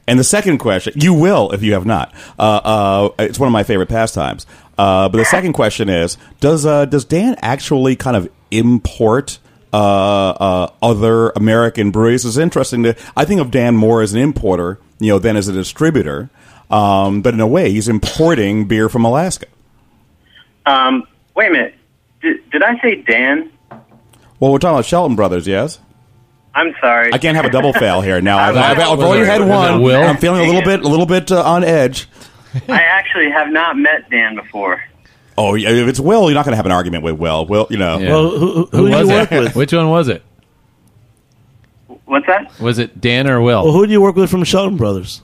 And 0.07 0.19
the 0.19 0.23
second 0.23 0.59
question, 0.59 0.93
you 0.95 1.13
will 1.13 1.51
if 1.51 1.63
you 1.63 1.73
have 1.73 1.85
not. 1.85 2.13
Uh, 2.37 2.41
uh, 2.63 3.09
it's 3.19 3.39
one 3.39 3.47
of 3.47 3.53
my 3.53 3.63
favorite 3.63 3.89
pastimes. 3.89 4.45
Uh, 4.77 5.09
but 5.09 5.17
the 5.17 5.25
second 5.25 5.53
question 5.53 5.89
is, 5.89 6.17
does 6.39 6.65
uh, 6.65 6.85
does 6.85 7.05
Dan 7.05 7.35
actually 7.41 7.95
kind 7.95 8.15
of 8.15 8.29
import 8.51 9.39
other 9.73 11.29
American 11.35 11.91
breweries? 11.91 12.25
It's 12.25 12.37
interesting 12.37 12.83
to. 12.83 12.95
I 13.15 13.25
think 13.25 13.41
of 13.41 13.51
Dan 13.51 13.75
more 13.75 14.01
as 14.01 14.13
an 14.13 14.19
importer, 14.19 14.79
you 14.99 15.11
know, 15.11 15.19
than 15.19 15.37
as 15.37 15.47
a 15.47 15.53
distributor. 15.53 16.29
Um, 16.69 17.21
but 17.21 17.33
in 17.33 17.39
a 17.39 17.47
way, 17.47 17.71
he's 17.71 17.87
importing 17.87 18.65
beer 18.65 18.89
from 18.89 19.05
Alaska. 19.05 19.45
Um, 20.65 21.07
wait 21.35 21.49
a 21.49 21.51
minute. 21.51 21.75
Did, 22.21 22.49
did 22.49 22.63
I 22.63 22.79
say 22.81 23.01
Dan? 23.01 23.51
Well, 24.39 24.51
we're 24.51 24.59
talking 24.59 24.75
about 24.75 24.85
Shelton 24.85 25.15
Brothers, 25.15 25.47
yes. 25.47 25.79
I'm 26.53 26.73
sorry. 26.79 27.13
I 27.13 27.17
can't 27.17 27.35
have 27.35 27.45
a 27.45 27.49
double 27.49 27.73
fail 27.73 28.01
here. 28.01 28.21
Now 28.21 28.37
I've, 28.39 28.55
I've, 28.55 28.79
I've 28.79 28.97
was 28.97 29.05
already 29.05 29.25
had 29.25 29.41
one. 29.47 29.81
Will? 29.81 30.01
I'm 30.01 30.17
feeling 30.17 30.41
a 30.41 30.45
little 30.45 30.63
bit, 30.63 30.83
a 30.83 30.87
little 30.87 31.05
bit 31.05 31.31
uh, 31.31 31.43
on 31.43 31.63
edge. 31.63 32.07
I 32.69 32.81
actually 32.81 33.29
have 33.29 33.49
not 33.49 33.77
met 33.77 34.09
Dan 34.09 34.35
before. 34.35 34.81
Oh, 35.37 35.55
if 35.55 35.65
it's 35.65 35.99
Will, 35.99 36.25
you're 36.25 36.33
not 36.33 36.45
going 36.45 36.53
to 36.53 36.57
have 36.57 36.65
an 36.65 36.71
argument 36.71 37.03
with 37.03 37.15
Will. 37.15 37.45
Will, 37.45 37.67
you 37.69 37.77
know. 37.77 37.99
Yeah. 37.99 38.09
Well, 38.09 38.29
who, 38.29 38.37
who, 38.39 38.65
who 38.65 38.89
do 38.89 38.91
you 38.91 38.97
was 38.99 39.09
work 39.09 39.31
it? 39.33 39.39
with? 39.43 39.55
Which 39.55 39.73
one 39.73 39.89
was 39.89 40.07
it? 40.07 40.23
What's 42.05 42.27
that? 42.27 42.57
Was 42.59 42.79
it 42.79 43.01
Dan 43.01 43.29
or 43.29 43.41
Will? 43.41 43.63
Well, 43.65 43.73
who 43.73 43.85
do 43.85 43.91
you 43.91 43.99
work 43.99 44.15
with 44.15 44.29
from 44.29 44.43
Shelton 44.45 44.77
Brothers? 44.77 45.21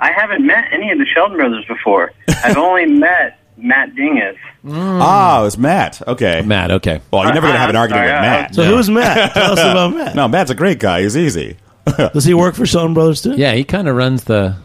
I 0.00 0.12
haven't 0.12 0.44
met 0.46 0.64
any 0.72 0.90
of 0.90 0.98
the 0.98 1.06
Shelton 1.06 1.36
brothers 1.36 1.64
before. 1.66 2.12
I've 2.42 2.56
only 2.68 2.86
met 2.86 3.38
Matt 3.56 3.94
Dingus. 3.94 4.36
Ah, 4.66 5.40
it 5.40 5.44
was 5.44 5.58
Matt. 5.58 6.06
Okay. 6.08 6.42
Matt, 6.42 6.70
okay. 6.70 7.00
Well, 7.12 7.24
you're 7.24 7.34
never 7.34 7.46
going 7.46 7.54
to 7.54 7.58
have 7.60 7.70
an 7.70 7.76
argument 7.76 8.06
sorry, 8.06 8.12
with 8.12 8.22
Matt. 8.22 8.54
So 8.54 8.64
who's 8.64 8.88
Matt? 8.90 9.34
Tell 9.34 9.52
us 9.52 9.58
about 9.60 9.94
Matt. 9.94 10.14
No, 10.16 10.28
Matt's 10.28 10.50
a 10.50 10.54
great 10.54 10.78
guy. 10.78 11.02
He's 11.02 11.16
easy. 11.16 11.56
Does 12.12 12.24
he 12.24 12.34
work 12.34 12.54
for 12.54 12.66
Shelton 12.66 12.94
Brothers 12.94 13.22
too? 13.22 13.34
Yeah, 13.34 13.52
he 13.52 13.64
kind 13.64 13.88
of 13.88 13.96
runs 13.96 14.24
the 14.24 14.56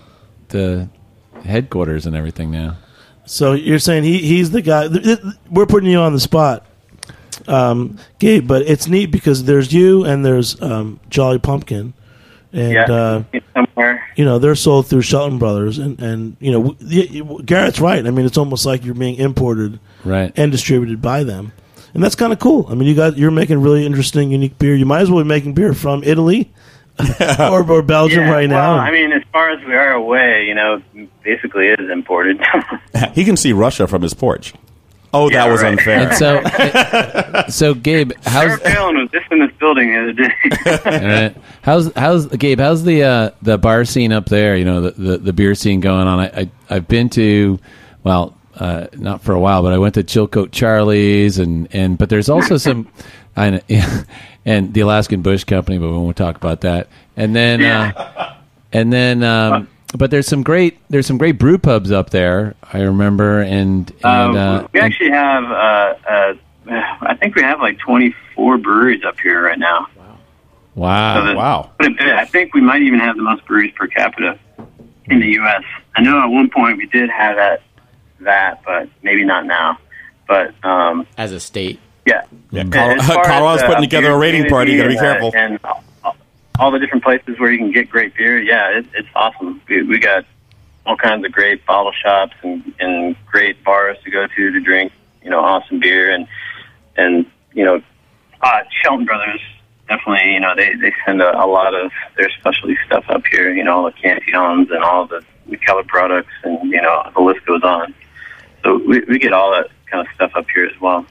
the 0.49 0.87
headquarters 1.43 2.05
and 2.05 2.15
everything 2.15 2.51
now. 2.51 2.77
So 3.25 3.53
you're 3.53 3.79
saying 3.79 4.03
he 4.03 4.19
he's 4.19 4.51
the 4.51 4.61
guy? 4.61 4.87
th- 4.87 5.03
th- 5.03 5.19
We're 5.49 5.65
putting 5.65 5.89
you 5.89 5.97
on 5.99 6.13
the 6.13 6.19
spot, 6.19 6.65
um, 7.47 7.97
Gabe. 8.19 8.47
But 8.47 8.63
it's 8.63 8.87
neat 8.87 9.07
because 9.07 9.45
there's 9.45 9.73
you 9.73 10.05
and 10.05 10.23
there's 10.23 10.61
um, 10.61 10.99
Jolly 11.09 11.39
Pumpkin, 11.39 11.93
and 12.55 12.71
Yeah, 12.73 12.83
uh, 12.85 13.23
somewhere. 13.53 14.03
you 14.15 14.25
know 14.25 14.39
they're 14.39 14.55
sold 14.55 14.87
through 14.87 15.01
Shelton 15.01 15.37
Brothers, 15.37 15.77
and 15.77 15.99
and 16.01 16.37
you 16.39 16.51
know 16.51 16.63
w- 16.73 16.77
y- 17.13 17.21
y- 17.21 17.41
Garrett's 17.45 17.79
right. 17.79 18.05
I 18.05 18.09
mean, 18.11 18.25
it's 18.25 18.37
almost 18.37 18.65
like 18.65 18.83
you're 18.85 18.95
being 18.95 19.15
imported 19.15 19.79
Right. 20.03 20.31
and 20.37 20.51
distributed 20.51 21.01
by 21.01 21.23
them, 21.23 21.51
and 21.93 22.03
that's 22.03 22.15
kind 22.15 22.31
of 22.33 22.39
cool. 22.39 22.65
I 22.69 22.73
mean, 22.75 22.87
you 22.87 22.95
got 22.95 23.17
you're 23.17 23.31
making 23.31 23.61
really 23.61 23.85
interesting, 23.85 24.31
unique 24.31 24.57
beer. 24.57 24.73
You 24.75 24.85
might 24.85 25.01
as 25.01 25.11
well 25.11 25.23
be 25.23 25.27
making 25.27 25.53
beer 25.53 25.73
from 25.73 26.03
Italy 26.03 26.51
or, 27.39 27.69
or 27.69 27.81
Belgium 27.81 28.21
Yeah, 28.23 28.31
right 28.31 28.49
well, 28.49 28.77
now. 28.77 28.81
I 28.81 28.89
mean, 28.91 29.11
as 29.11 29.21
far 29.33 29.49
as 29.51 29.63
we 29.65 29.73
are 29.73 29.91
away, 29.91 30.45
you 30.47 30.55
know, 30.55 30.81
basically 31.23 31.67
it 31.67 31.79
is 31.79 31.89
imported. 31.91 32.41
He 33.13 33.25
can 33.25 33.35
see 33.37 33.51
Russia 33.53 33.85
from 33.87 34.01
his 34.01 34.13
porch. 34.13 34.53
Oh, 35.15 35.29
Yeah, 35.29 35.45
that 35.45 35.51
was 35.51 35.61
right. 35.63 35.71
unfair. 35.77 36.09
And 36.09 36.13
so, 36.17 37.45
so 37.49 37.73
Gabe, 37.73 38.11
Sarah 38.21 38.49
how's 38.51 38.59
Palin 38.61 38.97
was 38.97 39.09
just 39.11 39.31
in 39.31 39.39
this 39.39 39.51
building 39.59 39.91
the 39.93 40.01
other 40.01 40.13
day. 40.13 40.33
all 41.01 41.07
right. 41.07 41.37
how's 41.61 41.93
how's 41.95 42.27
Gabe? 42.27 42.59
How's 42.59 42.83
the 42.83 43.03
uh, 43.03 43.29
the 43.41 43.57
bar 43.57 43.85
scene 43.85 44.11
up 44.11 44.25
there? 44.27 44.55
You 44.55 44.65
know, 44.65 44.81
the, 44.81 44.91
the, 44.91 45.17
the 45.17 45.33
beer 45.33 45.55
scene 45.55 45.79
going 45.79 46.07
on. 46.07 46.19
I, 46.19 46.25
I 46.41 46.49
I've 46.69 46.87
been 46.87 47.09
to, 47.11 47.59
well, 48.03 48.35
uh, 48.55 48.87
not 48.93 49.21
for 49.21 49.33
a 49.33 49.39
while, 49.39 49.61
but 49.63 49.73
I 49.73 49.77
went 49.77 49.95
to 49.95 50.03
Chilkoot 50.03 50.51
Charlie's 50.51 51.39
and 51.39 51.67
and 51.73 51.97
but 51.97 52.09
there's 52.09 52.29
also 52.29 52.57
some, 52.67 52.87
I 53.37 53.61
and 54.45 54.73
the 54.73 54.81
Alaskan 54.81 55.21
Bush 55.21 55.43
Company, 55.43 55.77
but 55.77 55.87
we 55.87 55.97
won't 55.97 56.17
talk 56.17 56.35
about 56.35 56.61
that. 56.61 56.87
And 57.17 57.35
then 57.35 57.61
uh, 57.63 58.35
and 58.73 58.91
then. 58.91 59.23
Um, 59.23 59.67
but 59.97 60.11
there's 60.11 60.27
some 60.27 60.43
great 60.43 60.77
there's 60.89 61.05
some 61.07 61.17
great 61.17 61.37
brew 61.39 61.57
pubs 61.57 61.91
up 61.91 62.09
there. 62.11 62.55
I 62.73 62.81
remember 62.81 63.41
and 63.41 63.91
and 64.03 64.37
Uh, 64.37 64.39
uh, 64.39 64.67
we 64.73 64.79
and- 64.79 64.85
actually 64.93 65.11
have, 65.11 65.43
uh, 65.45 65.93
uh, 66.09 66.33
I 67.01 67.15
think 67.15 67.35
we 67.35 67.41
have 67.43 67.59
like 67.61 67.77
24 67.79 68.57
breweries 68.57 69.03
up 69.05 69.19
here 69.19 69.41
right 69.43 69.59
now. 69.59 69.87
wow 70.75 71.15
So 71.19 71.25
that- 71.25 71.35
wow. 71.35 71.69
But 71.77 72.01
I 72.01 72.25
think 72.25 72.53
we 72.53 72.61
might 72.61 72.81
even 72.81 72.99
have 72.99 73.15
the 73.17 73.23
most 73.23 73.45
breweries 73.45 73.73
per 73.75 73.87
capita 73.87 74.37
in 75.05 75.19
the 75.19 75.27
U.S. 75.33 75.63
I 75.95 76.01
know 76.01 76.19
at 76.21 76.27
one 76.27 76.49
point 76.49 76.77
we 76.77 76.87
did 76.87 77.09
have 77.09 77.35
that, 77.37 77.61
that, 78.21 78.61
but 78.65 78.89
maybe 79.03 79.23
not 79.23 79.45
now. 79.45 79.77
But 80.27 80.53
um, 80.65 81.05
as 81.17 81.31
a 81.31 81.39
state. 81.39 81.79
Yeah. 82.05 82.23
Yeah, 82.51 82.61
And 82.61 82.73
Col- 82.73 82.91
as 82.91 83.01
as, 83.01 83.07
Colorado's 83.07 83.61
uh, 83.61 83.67
putting 83.67 83.83
together 83.83 84.07
a 84.07 84.09
beer 84.13 84.19
rating 84.19 84.45
party. 84.49 84.71
You 84.73 84.77
got 84.79 84.83
to 84.83 84.89
be 84.89 84.95
community 84.95 85.21
careful. 85.21 85.39
And, 85.39 85.59
uh, 85.63 85.73
and 85.75 85.83
all 86.59 86.71
the 86.71 86.79
different 86.79 87.03
places 87.03 87.39
where 87.39 87.51
you 87.51 87.57
can 87.57 87.71
get 87.71 87.89
great 87.89 88.15
beer. 88.15 88.41
Yeah, 88.41 88.79
it, 88.79 88.85
it's 88.93 89.07
awesome. 89.15 89.61
We, 89.67 89.83
we 89.83 89.99
got 89.99 90.25
all 90.85 90.97
kinds 90.97 91.25
of 91.25 91.31
great 91.31 91.65
bottle 91.65 91.91
shops 91.91 92.35
and, 92.43 92.73
and 92.79 93.15
great 93.25 93.63
bars 93.63 93.97
to 94.03 94.11
go 94.11 94.27
to 94.27 94.51
to 94.51 94.59
drink, 94.59 94.91
you 95.23 95.29
know, 95.29 95.39
awesome 95.39 95.79
beer 95.79 96.11
and 96.11 96.27
and 96.95 97.25
you 97.53 97.65
know, 97.65 97.81
uh, 98.41 98.63
Shelton 98.81 99.05
Brothers 99.05 99.41
definitely. 99.87 100.33
You 100.33 100.39
know, 100.39 100.55
they 100.55 100.75
they 100.75 100.93
send 101.05 101.21
a, 101.21 101.43
a 101.43 101.45
lot 101.45 101.73
of 101.73 101.91
their 102.17 102.29
specialty 102.39 102.77
stuff 102.85 103.05
up 103.09 103.25
here. 103.27 103.53
You 103.53 103.63
know, 103.63 103.77
all 103.77 103.85
the 103.85 103.91
Cantillons 103.91 104.69
and 104.71 104.83
all 104.83 105.07
the 105.07 105.23
Mikkeller 105.49 105.87
products, 105.87 106.33
and 106.43 106.71
you 106.71 106.81
know, 106.81 107.11
the 107.15 107.21
list 107.21 107.45
goes 107.45 107.63
on. 107.63 107.93
So 108.63 108.77
we, 108.77 109.01
we 109.01 109.19
get 109.19 109.33
all 109.33 109.51
that 109.51 109.69
kind 109.85 110.05
of 110.05 110.13
stuff 110.15 110.31
up 110.35 110.49
here 110.49 110.65
as 110.65 110.79
well. 110.81 111.05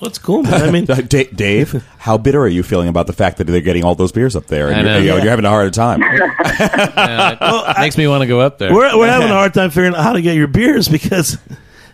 What's 0.00 0.18
cool, 0.18 0.42
man? 0.42 0.62
I 0.62 0.70
mean, 0.70 0.84
Da- 1.08 1.30
Dave, 1.34 1.84
how 1.98 2.16
bitter 2.18 2.40
are 2.40 2.48
you 2.48 2.62
feeling 2.62 2.88
about 2.88 3.06
the 3.06 3.12
fact 3.12 3.36
that 3.38 3.44
they're 3.44 3.60
getting 3.60 3.84
all 3.84 3.94
those 3.94 4.12
beers 4.12 4.34
up 4.34 4.46
there? 4.46 4.68
And 4.70 4.76
I 4.76 4.80
you're, 4.80 4.84
know. 4.92 4.98
you 4.98 5.04
know, 5.08 5.16
Yeah. 5.16 5.22
you're 5.22 5.30
having 5.30 5.44
a 5.44 5.50
harder 5.50 5.70
time. 5.70 6.00
Yeah, 6.00 7.70
it 7.76 7.78
makes 7.80 7.96
me 7.98 8.06
want 8.08 8.22
to 8.22 8.26
go 8.26 8.40
up 8.40 8.58
there. 8.58 8.72
we're 8.74 8.96
we're 8.98 9.06
having 9.10 9.28
a 9.28 9.34
hard 9.34 9.52
time 9.54 9.70
figuring 9.70 9.94
out 9.94 10.02
how 10.02 10.14
to 10.14 10.22
get 10.22 10.36
your 10.36 10.46
beers 10.48 10.88
because 10.88 11.36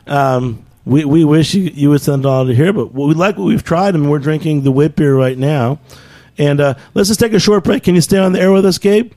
um, 0.07 0.65
we 0.85 1.05
we 1.05 1.25
wish 1.25 1.53
you 1.55 1.65
you 1.65 1.91
would 1.91 2.01
send 2.01 2.25
it 2.25 2.29
all 2.29 2.47
to 2.47 2.55
here, 2.55 2.73
but 2.73 2.95
we 2.95 3.13
like 3.15 3.37
what 3.37 3.45
we've 3.47 3.65
tried, 3.65 3.95
and 3.97 4.09
we're 4.11 4.21
drinking 4.21 4.63
the 4.63 4.71
wit 4.71 4.95
beer 4.97 5.15
right 5.17 5.37
now. 5.37 5.81
And 6.39 6.61
uh, 6.61 6.75
let's 6.95 7.09
just 7.09 7.19
take 7.19 7.33
a 7.33 7.41
short 7.41 7.65
break. 7.65 7.83
Can 7.83 7.95
you 7.97 8.01
stay 8.01 8.19
on 8.19 8.33
the 8.33 8.41
air 8.41 8.53
with 8.53 8.67
us, 8.67 8.79
Gabe? 8.79 9.13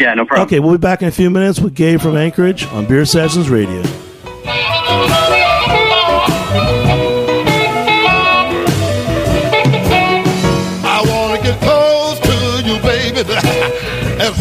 Yeah, 0.00 0.14
no 0.14 0.24
problem. 0.24 0.46
Okay, 0.46 0.58
we'll 0.60 0.72
be 0.72 0.78
back 0.78 1.02
in 1.02 1.08
a 1.08 1.12
few 1.12 1.28
minutes 1.30 1.60
with 1.60 1.74
Gabe 1.74 2.00
from 2.00 2.16
Anchorage 2.16 2.64
on 2.68 2.86
Beer 2.86 3.04
Sessions 3.04 3.48
Radio. 3.50 3.82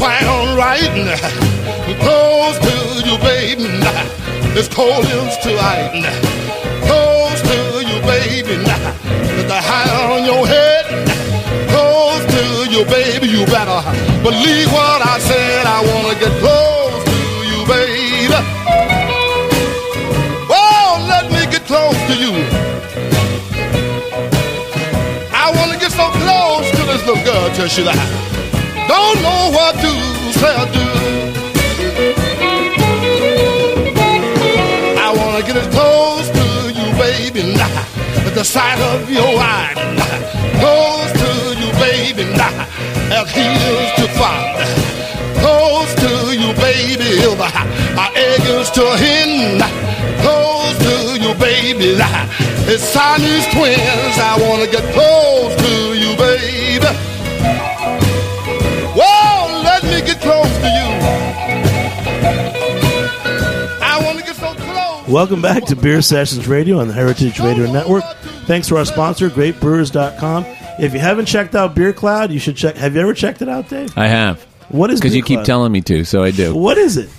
And 0.08 0.26
found 0.26 0.58
right. 0.58 0.92
Close 2.00 2.58
to 2.60 2.76
you, 3.08 3.18
baby, 3.20 3.68
it's 4.58 4.68
cold 4.68 5.06
as 5.06 5.38
tonight. 5.40 6.04
Close 6.86 7.42
to 7.42 7.58
you, 7.84 8.00
baby, 8.02 8.58
with 8.58 9.48
the 9.48 9.60
high 9.60 9.90
on 10.14 10.26
your 10.26 10.46
head. 10.48 10.86
Close 11.70 12.24
to 12.34 12.72
you, 12.72 12.86
baby, 12.86 13.28
you 13.28 13.46
better 13.46 13.82
believe 14.24 14.72
what 14.72 15.02
I 15.06 15.20
said. 15.20 15.66
I 15.66 15.80
wanna 15.90 16.16
get 16.20 16.32
close 16.40 17.04
to 17.04 17.18
you, 17.50 17.66
baby. 17.68 18.40
Oh, 20.50 21.06
let 21.08 21.32
me 21.32 21.42
get 21.52 21.66
close 21.66 21.98
to 22.08 22.16
you. 22.16 22.34
I 25.34 25.52
wanna 25.56 25.78
get 25.80 25.92
so 25.92 26.10
close 26.12 26.70
to 26.72 26.84
this 26.92 27.06
little 27.06 27.24
girl 27.24 27.50
till 27.56 27.68
she 27.68 27.84
like, 27.84 28.00
don't 28.88 29.22
know 29.22 29.44
what 29.58 29.74
to 29.84 29.92
say 30.40 30.54
or 30.62 30.68
do. 30.78 30.88
I 35.06 35.14
wanna 35.20 35.42
get 35.48 35.56
as 35.58 35.68
close 35.78 36.28
to 36.40 36.48
you, 36.78 36.88
baby, 36.98 37.44
now, 37.56 37.86
at 38.28 38.34
the 38.34 38.44
sight 38.44 38.80
of 38.92 39.10
your 39.10 39.34
eyes. 39.40 39.78
Close 40.62 41.12
to 41.24 41.32
you, 41.62 41.70
baby, 41.80 42.24
now, 42.36 42.68
as 43.20 43.28
he 43.32 43.46
is 43.74 43.90
to 44.00 44.08
father. 44.20 44.66
Close 45.42 45.94
to 46.04 46.12
you, 46.42 46.54
baby, 46.56 47.10
my 47.96 48.10
egg 48.16 48.42
is 48.58 48.70
to 48.72 48.86
him. 49.06 49.62
Close 50.22 50.78
to 50.88 51.20
you, 51.22 51.34
baby, 51.36 51.96
nah. 51.98 52.26
it's 52.72 52.84
Siamese 52.84 53.48
twins. 53.54 54.18
I 54.18 54.38
wanna 54.42 54.68
get 54.68 54.84
close 54.94 55.37
Welcome 65.08 65.42
back 65.42 65.64
to 65.68 65.76
Beer 65.78 66.02
Sessions 66.02 66.50
Radio 66.50 66.80
on 66.80 66.90
the 66.90 66.94
Heritage 66.94 67.40
Radio 67.40 67.72
Network. 67.72 68.04
Thanks 68.46 68.68
to 68.68 68.76
our 68.76 68.84
sponsor, 68.84 69.30
GreatBrewers.com. 69.30 70.46
If 70.80 70.94
you 70.94 71.00
haven't 71.00 71.28
checked 71.28 71.56
out 71.56 71.74
Beer 71.74 71.94
Cloud, 71.94 72.30
you 72.32 72.40
should 72.40 72.58
check. 72.58 72.76
Have 72.76 72.94
you 72.94 73.02
ever 73.02 73.14
checked 73.14 73.42
it 73.42 73.48
out, 73.48 73.70
Dave? 73.70 73.98
I 73.98 74.08
have. 74.08 74.44
What 74.68 74.92
is 74.92 75.00
Because 75.00 75.16
you 75.16 75.24
keep 75.24 75.44
telling 75.44 75.72
me 75.72 75.80
to, 75.82 76.04
so 76.04 76.24
I 76.24 76.32
do. 76.32 76.54
What 76.54 76.78
is 76.78 76.98
it? 76.98 77.10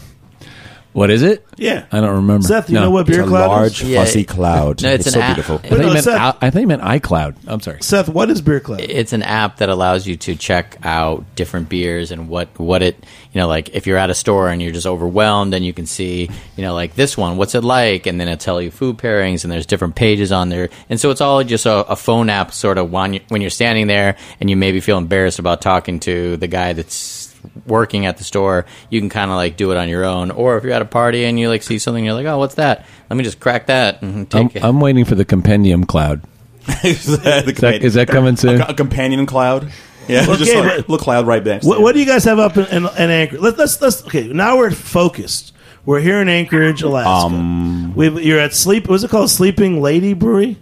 What 0.94 1.10
is 1.10 1.22
it? 1.22 1.44
Yeah. 1.56 1.84
I 1.92 2.00
don't 2.00 2.16
remember. 2.16 2.46
Seth, 2.46 2.70
you 2.70 2.74
No. 2.74 2.84
know 2.84 2.90
what 2.90 3.08
It's 3.08 3.10
Beer 3.16 3.24
a 3.24 3.26
Cloud 3.28 3.48
large, 3.48 3.82
is? 3.82 3.88
Yeah, 3.90 4.00
fussy 4.04 4.22
it- 4.22 4.28
cloud. 4.28 4.82
No, 4.82 4.88
it's 4.90 5.06
it's 5.06 5.14
an 5.14 5.20
so 5.20 5.20
app. 5.20 5.34
beautiful. 5.36 5.54
I 5.56 5.58
thought, 5.68 5.78
you 5.78 5.86
no, 5.86 5.92
meant, 5.92 6.04
Seth- 6.04 6.20
I, 6.20 6.34
I 6.40 6.50
thought 6.50 6.60
you 6.60 6.66
meant 6.66 6.82
iCloud. 6.82 7.34
I'm 7.46 7.60
sorry. 7.60 7.78
Seth, 7.82 8.08
what 8.08 8.30
is 8.30 8.40
Beer 8.40 8.58
Cloud? 8.60 8.80
It's 8.80 9.12
an 9.12 9.22
app 9.22 9.58
that 9.58 9.68
allows 9.68 10.06
you 10.06 10.16
to 10.16 10.34
check 10.34 10.76
out 10.82 11.24
different 11.36 11.68
beers 11.68 12.10
and 12.10 12.28
what 12.28 12.48
what 12.58 12.82
it 12.82 12.96
you 13.32 13.40
know 13.40 13.46
like 13.48 13.68
if 13.74 13.86
you're 13.86 13.98
at 13.98 14.10
a 14.10 14.14
store 14.14 14.48
and 14.48 14.60
you're 14.62 14.72
just 14.72 14.86
overwhelmed 14.86 15.52
and 15.54 15.64
you 15.64 15.72
can 15.72 15.86
see 15.86 16.28
you 16.56 16.62
know 16.64 16.74
like 16.74 16.94
this 16.96 17.16
one 17.16 17.36
what's 17.36 17.54
it 17.54 17.62
like 17.62 18.06
and 18.06 18.18
then 18.20 18.26
it'll 18.28 18.38
tell 18.38 18.60
you 18.60 18.70
food 18.70 18.96
pairings 18.98 19.44
and 19.44 19.52
there's 19.52 19.66
different 19.66 19.94
pages 19.94 20.32
on 20.32 20.48
there 20.48 20.70
and 20.88 20.98
so 20.98 21.10
it's 21.10 21.20
all 21.20 21.44
just 21.44 21.66
a, 21.66 21.86
a 21.90 21.94
phone 21.96 22.28
app 22.30 22.52
sort 22.52 22.78
of 22.78 22.90
when 22.90 23.14
you, 23.14 23.20
when 23.28 23.40
you're 23.40 23.50
standing 23.50 23.86
there 23.86 24.16
and 24.40 24.48
you 24.50 24.56
maybe 24.56 24.80
feel 24.80 24.98
embarrassed 24.98 25.38
about 25.38 25.60
talking 25.60 26.00
to 26.00 26.36
the 26.38 26.48
guy 26.48 26.72
that's 26.72 27.27
working 27.66 28.06
at 28.06 28.16
the 28.18 28.24
store 28.24 28.66
you 28.90 29.00
can 29.00 29.08
kind 29.08 29.30
of 29.30 29.36
like 29.36 29.56
do 29.56 29.70
it 29.72 29.76
on 29.76 29.88
your 29.88 30.04
own 30.04 30.30
or 30.30 30.56
if 30.56 30.64
you're 30.64 30.72
at 30.72 30.82
a 30.82 30.86
party 30.86 31.24
and 31.24 31.38
you 31.38 31.48
like 31.48 31.62
see 31.62 31.78
something 31.78 32.04
you're 32.04 32.14
like 32.14 32.26
oh 32.26 32.38
what's 32.38 32.56
that 32.56 32.86
let 33.10 33.16
me 33.16 33.24
just 33.24 33.40
crack 33.40 33.66
that 33.66 34.02
and 34.02 34.32
I'm, 34.34 34.50
it 34.54 34.64
I'm 34.64 34.80
waiting 34.80 35.04
for 35.04 35.14
the 35.14 35.24
compendium 35.24 35.84
cloud. 35.84 36.22
is, 36.84 37.06
that 37.22 37.46
the 37.46 37.52
Is 37.52 37.58
that, 37.60 37.82
is 37.82 37.94
that 37.94 38.08
coming 38.08 38.36
soon? 38.36 38.60
a 38.60 38.74
companion 38.74 39.24
cloud? 39.24 39.72
Yeah, 40.06 40.22
Okay, 40.22 40.36
just 40.36 40.54
like 40.54 40.64
but- 40.64 40.72
a 40.72 40.80
little 40.80 40.98
cloud 40.98 41.26
right 41.26 41.42
next. 41.44 41.66
What, 41.66 41.80
what 41.80 41.92
do 41.94 42.00
you 42.00 42.06
guys 42.06 42.24
have 42.24 42.38
up 42.38 42.56
in, 42.56 42.64
in, 42.66 42.84
in 42.84 43.10
Anchorage? 43.10 43.40
Let, 43.40 43.58
let's 43.58 43.80
let's 43.80 44.04
okay. 44.06 44.28
Now 44.28 44.56
we're 44.58 44.70
focused. 44.70 45.54
We're 45.86 46.00
here 46.00 46.20
in 46.20 46.28
Anchorage, 46.28 46.82
Alaska. 46.82 47.08
Um, 47.08 47.94
We've, 47.94 48.20
you're 48.20 48.38
at 48.40 48.52
Sleep. 48.54 48.88
What's 48.88 49.02
it 49.04 49.10
called? 49.10 49.30
Sleeping 49.30 49.80
Lady 49.80 50.12
Brewery. 50.12 50.58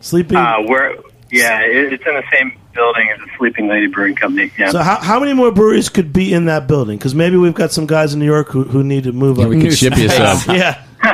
Sleeping. 0.00 0.36
Uh, 0.36 0.56
we're 0.66 0.96
yeah, 1.30 1.60
it, 1.62 1.92
it's 1.94 2.06
in 2.06 2.14
the 2.14 2.24
same 2.32 2.58
building 2.78 3.08
is 3.14 3.18
the 3.20 3.28
Sleeping 3.36 3.68
Lady 3.68 3.86
Brewing 3.88 4.14
Company. 4.14 4.50
Yeah. 4.58 4.70
so 4.70 4.78
how, 4.78 4.96
how 5.00 5.18
many 5.20 5.32
more 5.34 5.50
breweries 5.52 5.88
could 5.88 6.12
be 6.12 6.32
in 6.32 6.44
that 6.46 6.66
building? 6.68 6.96
Because 6.96 7.14
maybe 7.14 7.36
we've 7.36 7.54
got 7.54 7.72
some 7.72 7.86
guys 7.86 8.14
in 8.14 8.20
New 8.20 8.26
York 8.26 8.48
who, 8.48 8.62
who 8.64 8.82
need 8.84 9.04
to 9.04 9.12
move 9.12 9.38
up. 9.38 9.48
we 9.48 9.60
could 9.60 9.74
ship 9.76 9.96
you 9.96 10.08
some. 10.08 10.54
yeah. 10.56 10.84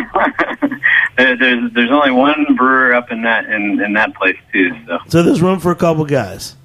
There's 1.17 1.73
there's 1.73 1.91
only 1.93 2.11
one 2.11 2.57
brewer 2.57 2.93
up 2.93 3.11
in 3.13 3.23
that 3.23 3.45
in, 3.47 3.81
in 3.81 3.93
that 3.93 4.15
place 4.17 4.37
too. 4.53 4.71
So 4.87 4.99
So 5.09 5.23
there's 5.23 5.41
room 5.41 5.61
for 5.61 5.71
a 5.71 5.77
couple 5.77 6.05
guys. 6.05 6.57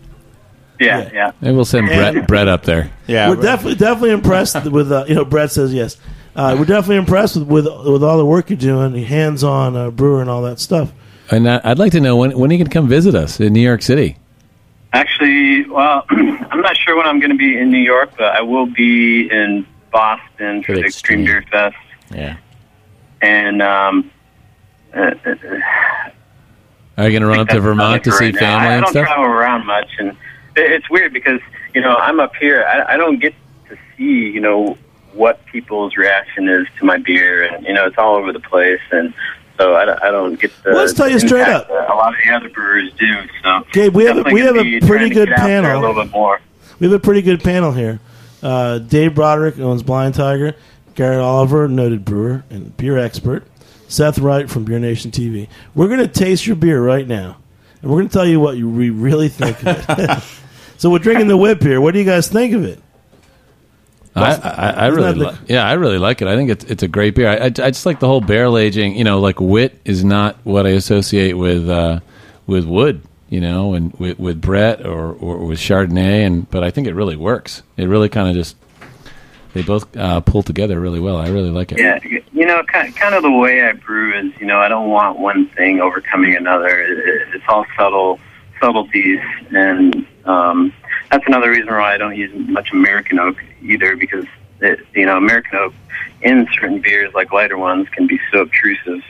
yeah, 0.80 1.02
Yeah. 1.04 1.10
yeah. 1.14 1.32
Maybe 1.40 1.56
we'll 1.56 1.66
send 1.66 1.86
Brett, 1.88 2.28
Brett 2.28 2.48
up 2.48 2.64
there. 2.64 2.92
yeah, 3.06 3.30
we're 3.30 3.36
definitely 3.36 3.76
definitely 3.76 4.12
impressed 4.12 4.56
with 4.72 4.92
uh, 4.92 5.06
you 5.08 5.14
know 5.16 5.24
Brett 5.26 5.52
says 5.52 5.72
yes. 5.74 5.98
Uh, 6.36 6.56
we're 6.58 6.66
definitely 6.66 6.96
impressed 6.98 7.36
with, 7.36 7.48
with 7.48 7.66
with 7.66 8.04
all 8.04 8.18
the 8.18 8.26
work 8.26 8.50
you're 8.50 8.58
doing, 8.58 8.94
the 8.94 9.04
hands 9.04 9.44
on 9.44 9.76
uh, 9.76 9.92
brewer 9.92 10.20
and 10.22 10.30
all 10.32 10.42
that 10.42 10.60
stuff. 10.60 10.92
And 11.30 11.48
I- 11.48 11.62
I'd 11.64 11.78
like 11.80 11.92
to 11.92 12.02
know 12.02 12.16
when 12.18 12.36
when 12.38 12.50
he 12.50 12.58
can 12.58 12.70
come 12.70 12.88
visit 12.88 13.14
us 13.14 13.40
in 13.40 13.54
New 13.54 13.62
York 13.62 13.84
City. 13.84 14.18
Actually, 14.92 15.70
well, 15.70 16.06
I'm 16.10 16.62
not 16.62 16.76
sure 16.78 16.96
when 16.98 17.06
I'm 17.06 17.20
going 17.20 17.32
to 17.32 17.38
be 17.38 17.58
in 17.58 17.70
New 17.70 17.78
York, 17.78 18.12
but 18.18 18.36
I 18.36 18.42
will 18.42 18.66
be 18.66 19.30
in 19.30 19.66
Boston 19.92 20.64
for 20.64 20.74
For 20.74 20.82
the 20.82 20.86
Extreme 20.86 21.26
Beer 21.26 21.44
Fest, 21.52 21.76
yeah 22.12 22.38
and 23.22 23.62
um, 23.62 24.12
uh, 24.94 25.12
uh, 25.26 25.36
Are 26.98 27.10
you 27.10 27.12
going 27.12 27.22
to 27.22 27.28
run 27.28 27.40
up 27.40 27.48
to 27.50 27.60
Vermont 27.60 28.04
to 28.06 28.12
see 28.12 28.26
right 28.26 28.34
now. 28.34 28.40
family 28.40 28.68
I, 28.68 28.78
I 28.78 28.82
don't 28.82 28.90
stuff? 28.92 29.06
travel 29.06 29.26
around 29.26 29.66
much, 29.66 29.90
and 30.00 30.10
it, 30.10 30.18
it's 30.72 30.90
weird 30.90 31.14
because 31.14 31.40
you 31.74 31.82
know 31.82 31.96
I'm 31.96 32.20
up 32.20 32.36
here. 32.36 32.66
I, 32.66 32.94
I 32.94 32.98
don't 32.98 33.20
get 33.20 33.34
to 33.70 33.78
see 33.98 34.30
you 34.30 34.40
know 34.40 34.78
what 35.14 35.44
people's 35.46 35.98
reaction 35.98 36.48
is 36.48 36.68
to 36.80 36.86
my 36.86 36.98
beer, 36.98 37.44
and 37.44 37.66
you 37.66 37.74
know 37.74 37.86
it's 37.86 37.98
all 37.98 38.16
over 38.16 38.32
the 38.32 38.40
place, 38.40 38.82
and 38.92 39.14
so 39.60 39.76
I, 39.76 39.86
don't- 39.86 40.02
I 40.04 40.10
don't 40.10 40.40
get 40.40 40.52
the. 40.64 40.72
Well, 40.72 40.80
let's 40.80 40.94
tell 40.94 41.08
you 41.10 41.20
straight 41.20 41.48
up. 41.48 41.70
A 41.70 41.74
lot 41.74 42.14
of 42.14 42.20
the 42.26 42.34
other 42.34 42.50
brewers 42.50 42.92
do. 42.98 43.14
So 43.44 43.64
Gabe, 43.72 43.94
we 43.96 44.06
have 44.06 44.18
a- 44.18 44.24
we 44.34 44.40
have 44.42 44.56
a 44.56 44.80
pretty 44.80 45.10
good 45.10 45.30
get 45.30 45.40
out 45.40 45.48
there 45.48 45.62
panel. 45.62 45.80
A 45.80 45.86
little 45.88 46.04
bit 46.04 46.12
more. 46.12 46.40
We 46.80 46.88
have 46.88 46.94
a 46.94 47.00
pretty 47.00 47.22
good 47.22 47.44
panel 47.44 47.74
here. 47.74 48.00
Uh, 48.42 48.80
Dave 48.80 49.14
Broderick 49.14 49.60
owns 49.60 49.84
Blind 49.84 50.16
Tiger. 50.16 50.56
Garrett 50.96 51.20
Oliver, 51.20 51.68
noted 51.68 52.04
brewer 52.04 52.44
and 52.50 52.76
beer 52.76 52.98
expert. 52.98 53.46
Seth 53.88 54.20
Wright 54.20 54.50
from 54.50 54.66
Beer 54.66 54.80
Nation 54.80 55.12
TV. 55.12 55.48
We're 55.76 55.88
going 55.88 56.00
to 56.00 56.08
taste 56.08 56.46
your 56.46 56.56
beer 56.56 56.82
right 56.82 57.08
now, 57.08 57.38
and 57.82 57.90
we're 57.90 57.98
going 57.98 58.08
to 58.10 58.14
tell 58.14 58.28
you 58.28 58.40
what 58.40 58.58
you 58.58 58.70
we 58.70 58.90
really 58.90 59.30
think 59.30 59.62
of 59.66 59.86
it. 60.00 60.24
so 60.78 60.90
we're 60.90 61.00
drinking 61.00 61.28
the 61.28 61.38
wit 61.38 61.62
here. 61.62 61.82
What 61.82 61.94
do 61.94 62.00
you 62.00 62.06
guys 62.06 62.28
think 62.28 62.54
of 62.54 62.64
it? 62.64 62.80
I, 64.24 64.50
I, 64.50 64.70
I 64.72 64.88
really, 64.88 65.14
the- 65.14 65.32
li- 65.32 65.38
yeah, 65.48 65.68
I 65.68 65.74
really 65.74 65.98
like 65.98 66.22
it. 66.22 66.28
I 66.28 66.36
think 66.36 66.50
it's 66.50 66.66
it's 66.66 66.84
a 66.84 66.88
great 66.88 67.16
beer. 67.16 67.28
I, 67.30 67.36
I, 67.36 67.46
I 67.46 67.50
just 67.50 67.86
like 67.86 68.00
the 68.00 68.08
whole 68.08 68.22
barrel 68.22 68.58
aging. 68.58 68.96
You 68.96 69.04
know, 69.04 69.20
like 69.20 69.40
wit 69.40 69.80
is 69.86 70.04
not 70.04 70.38
what 70.44 70.66
I 70.66 70.72
associate 70.72 71.34
with 71.34 71.70
uh, 71.70 72.00
with 72.48 72.66
wood. 72.66 73.02
You 73.32 73.42
know, 73.42 73.76
and 73.76 73.94
with, 74.00 74.18
with 74.18 74.42
Brett 74.42 74.84
or, 74.84 75.14
or 75.14 75.46
with 75.46 75.60
Chardonnay, 75.60 76.26
and 76.26 76.50
but 76.50 76.64
I 76.64 76.72
think 76.72 76.88
it 76.88 76.96
really 76.96 77.16
works. 77.16 77.62
It 77.78 77.86
really 77.86 78.10
kind 78.10 78.28
of 78.28 78.34
just 78.34 78.56
they 79.54 79.62
both 79.62 79.96
uh, 79.96 80.22
pull 80.22 80.42
together 80.42 80.80
really 80.80 81.00
well. 81.00 81.18
I 81.18 81.30
really 81.30 81.52
like 81.52 81.72
it. 81.72 81.78
Yeah, 81.80 82.00
you 82.34 82.46
know, 82.48 82.64
kind 82.64 82.96
kind 82.96 83.14
of 83.14 83.22
the 83.22 83.30
way 83.32 83.62
I 83.62 83.74
brew 83.74 84.18
is, 84.18 84.32
you 84.40 84.48
know, 84.48 84.58
I 84.58 84.68
don't 84.68 84.90
want 84.90 85.20
one 85.20 85.48
thing 85.50 85.80
overcoming 85.80 86.36
another. 86.36 86.80
It, 86.80 86.98
it, 86.98 87.36
it's 87.36 87.44
all 87.48 87.68
subtle 87.78 88.20
subtleties, 88.60 89.20
and 89.52 90.08
um, 90.26 90.74
that's 91.12 91.26
another 91.28 91.50
reason 91.50 91.68
why 91.68 91.94
I 91.94 91.98
don't 91.98 92.16
use 92.16 92.32
much 92.50 92.72
American 92.72 93.20
oak 93.20 93.44
either, 93.62 93.96
because 93.96 94.26
it, 94.62 94.80
you 94.94 95.06
know, 95.06 95.18
American 95.18 95.58
oak 95.58 95.74
in 96.22 96.48
certain 96.54 96.82
beers, 96.82 97.14
like 97.14 97.32
lighter 97.32 97.58
ones, 97.58 97.88
can 97.90 98.08
be 98.08 98.20
so 98.32 98.42
obtrusive. 98.42 99.04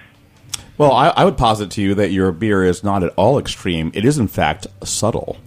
Well, 0.77 0.91
I, 0.93 1.09
I 1.09 1.25
would 1.25 1.37
posit 1.37 1.71
to 1.71 1.81
you 1.81 1.95
that 1.95 2.11
your 2.11 2.31
beer 2.31 2.63
is 2.63 2.83
not 2.83 3.03
at 3.03 3.11
all 3.17 3.37
extreme. 3.37 3.91
It 3.93 4.05
is, 4.05 4.17
in 4.17 4.27
fact, 4.29 4.67
subtle. 4.83 5.37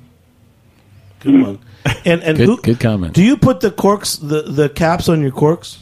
Good 1.21 1.41
one. 1.43 1.59
And 2.05 2.23
and 2.23 2.37
Good, 2.37 2.47
who, 2.49 2.61
good 2.61 2.81
comment. 2.81 3.15
do 3.15 3.23
you 3.23 3.37
put 3.37 3.61
the 3.61 3.71
corks, 3.71 4.17
the 4.17 4.43
the 4.43 4.69
caps 4.69 5.09
on 5.09 5.21
your 5.23 5.31
corks? 5.31 5.79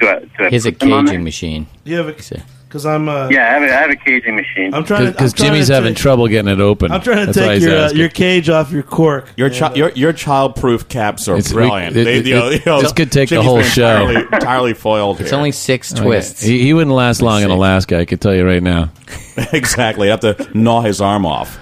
Do 0.00 0.08
I, 0.08 0.18
do 0.20 0.28
I 0.44 0.48
He's 0.50 0.64
a 0.66 0.72
put 0.72 0.80
them 0.80 0.92
on 0.92 1.04
there? 1.04 1.12
caging 1.14 1.24
machine. 1.24 1.66
Do 1.84 1.90
you 1.90 1.96
have 1.98 2.08
a? 2.08 2.42
Because 2.72 2.86
I'm 2.86 3.06
uh, 3.06 3.28
Yeah, 3.28 3.42
I 3.42 3.50
have, 3.50 3.62
a, 3.62 3.66
I 3.66 3.80
have 3.82 3.90
a 3.90 3.96
caging 3.96 4.34
machine. 4.34 4.72
I'm 4.72 4.82
trying 4.82 5.04
to 5.04 5.10
Because 5.12 5.34
Jimmy's 5.34 5.66
to 5.66 5.74
having 5.74 5.92
take- 5.92 6.00
trouble 6.00 6.26
getting 6.26 6.50
it 6.50 6.58
open. 6.58 6.90
I'm 6.90 7.02
trying 7.02 7.26
to 7.26 7.32
That's 7.34 7.36
take 7.36 7.60
your 7.60 7.76
uh, 7.76 7.90
your 7.90 8.08
cage 8.08 8.48
off 8.48 8.70
your 8.72 8.82
cork. 8.82 9.28
Your, 9.36 9.48
And, 9.48 9.62
uh, 9.62 9.72
your 9.74 9.90
your 9.90 10.14
child-proof 10.14 10.88
caps 10.88 11.28
are 11.28 11.32
It's- 11.36 11.52
we- 11.52 11.56
brilliant. 11.64 11.94
it- 11.98 12.04
They- 12.04 12.16
it- 12.20 12.26
you 12.26 12.34
know, 12.34 12.48
it- 12.48 12.64
you 12.64 12.72
know, 12.72 12.80
this 12.80 12.92
could 12.92 13.12
take 13.12 13.28
the 13.28 13.34
Jimmy's 13.34 13.46
whole 13.46 13.58
been 13.58 13.66
show. 13.66 14.08
Entirely, 14.08 14.26
entirely 14.32 14.72
foiled 14.72 15.20
It's 15.20 15.28
here. 15.28 15.36
only 15.36 15.52
six 15.52 15.92
Okay. 15.92 16.02
twists. 16.02 16.42
He, 16.42 16.62
he 16.62 16.72
wouldn't 16.72 16.96
last 16.96 17.20
long 17.20 17.42
in 17.42 17.48
see. 17.48 17.52
Alaska. 17.54 17.98
I 17.98 18.04
can 18.06 18.16
tell 18.18 18.34
you 18.34 18.46
right 18.46 18.62
now. 18.62 18.88
exactly. 19.52 20.08
I 20.08 20.12
have 20.12 20.20
to 20.20 20.48
gnaw 20.54 20.80
his 20.80 21.02
arm 21.02 21.26
off. 21.26 21.58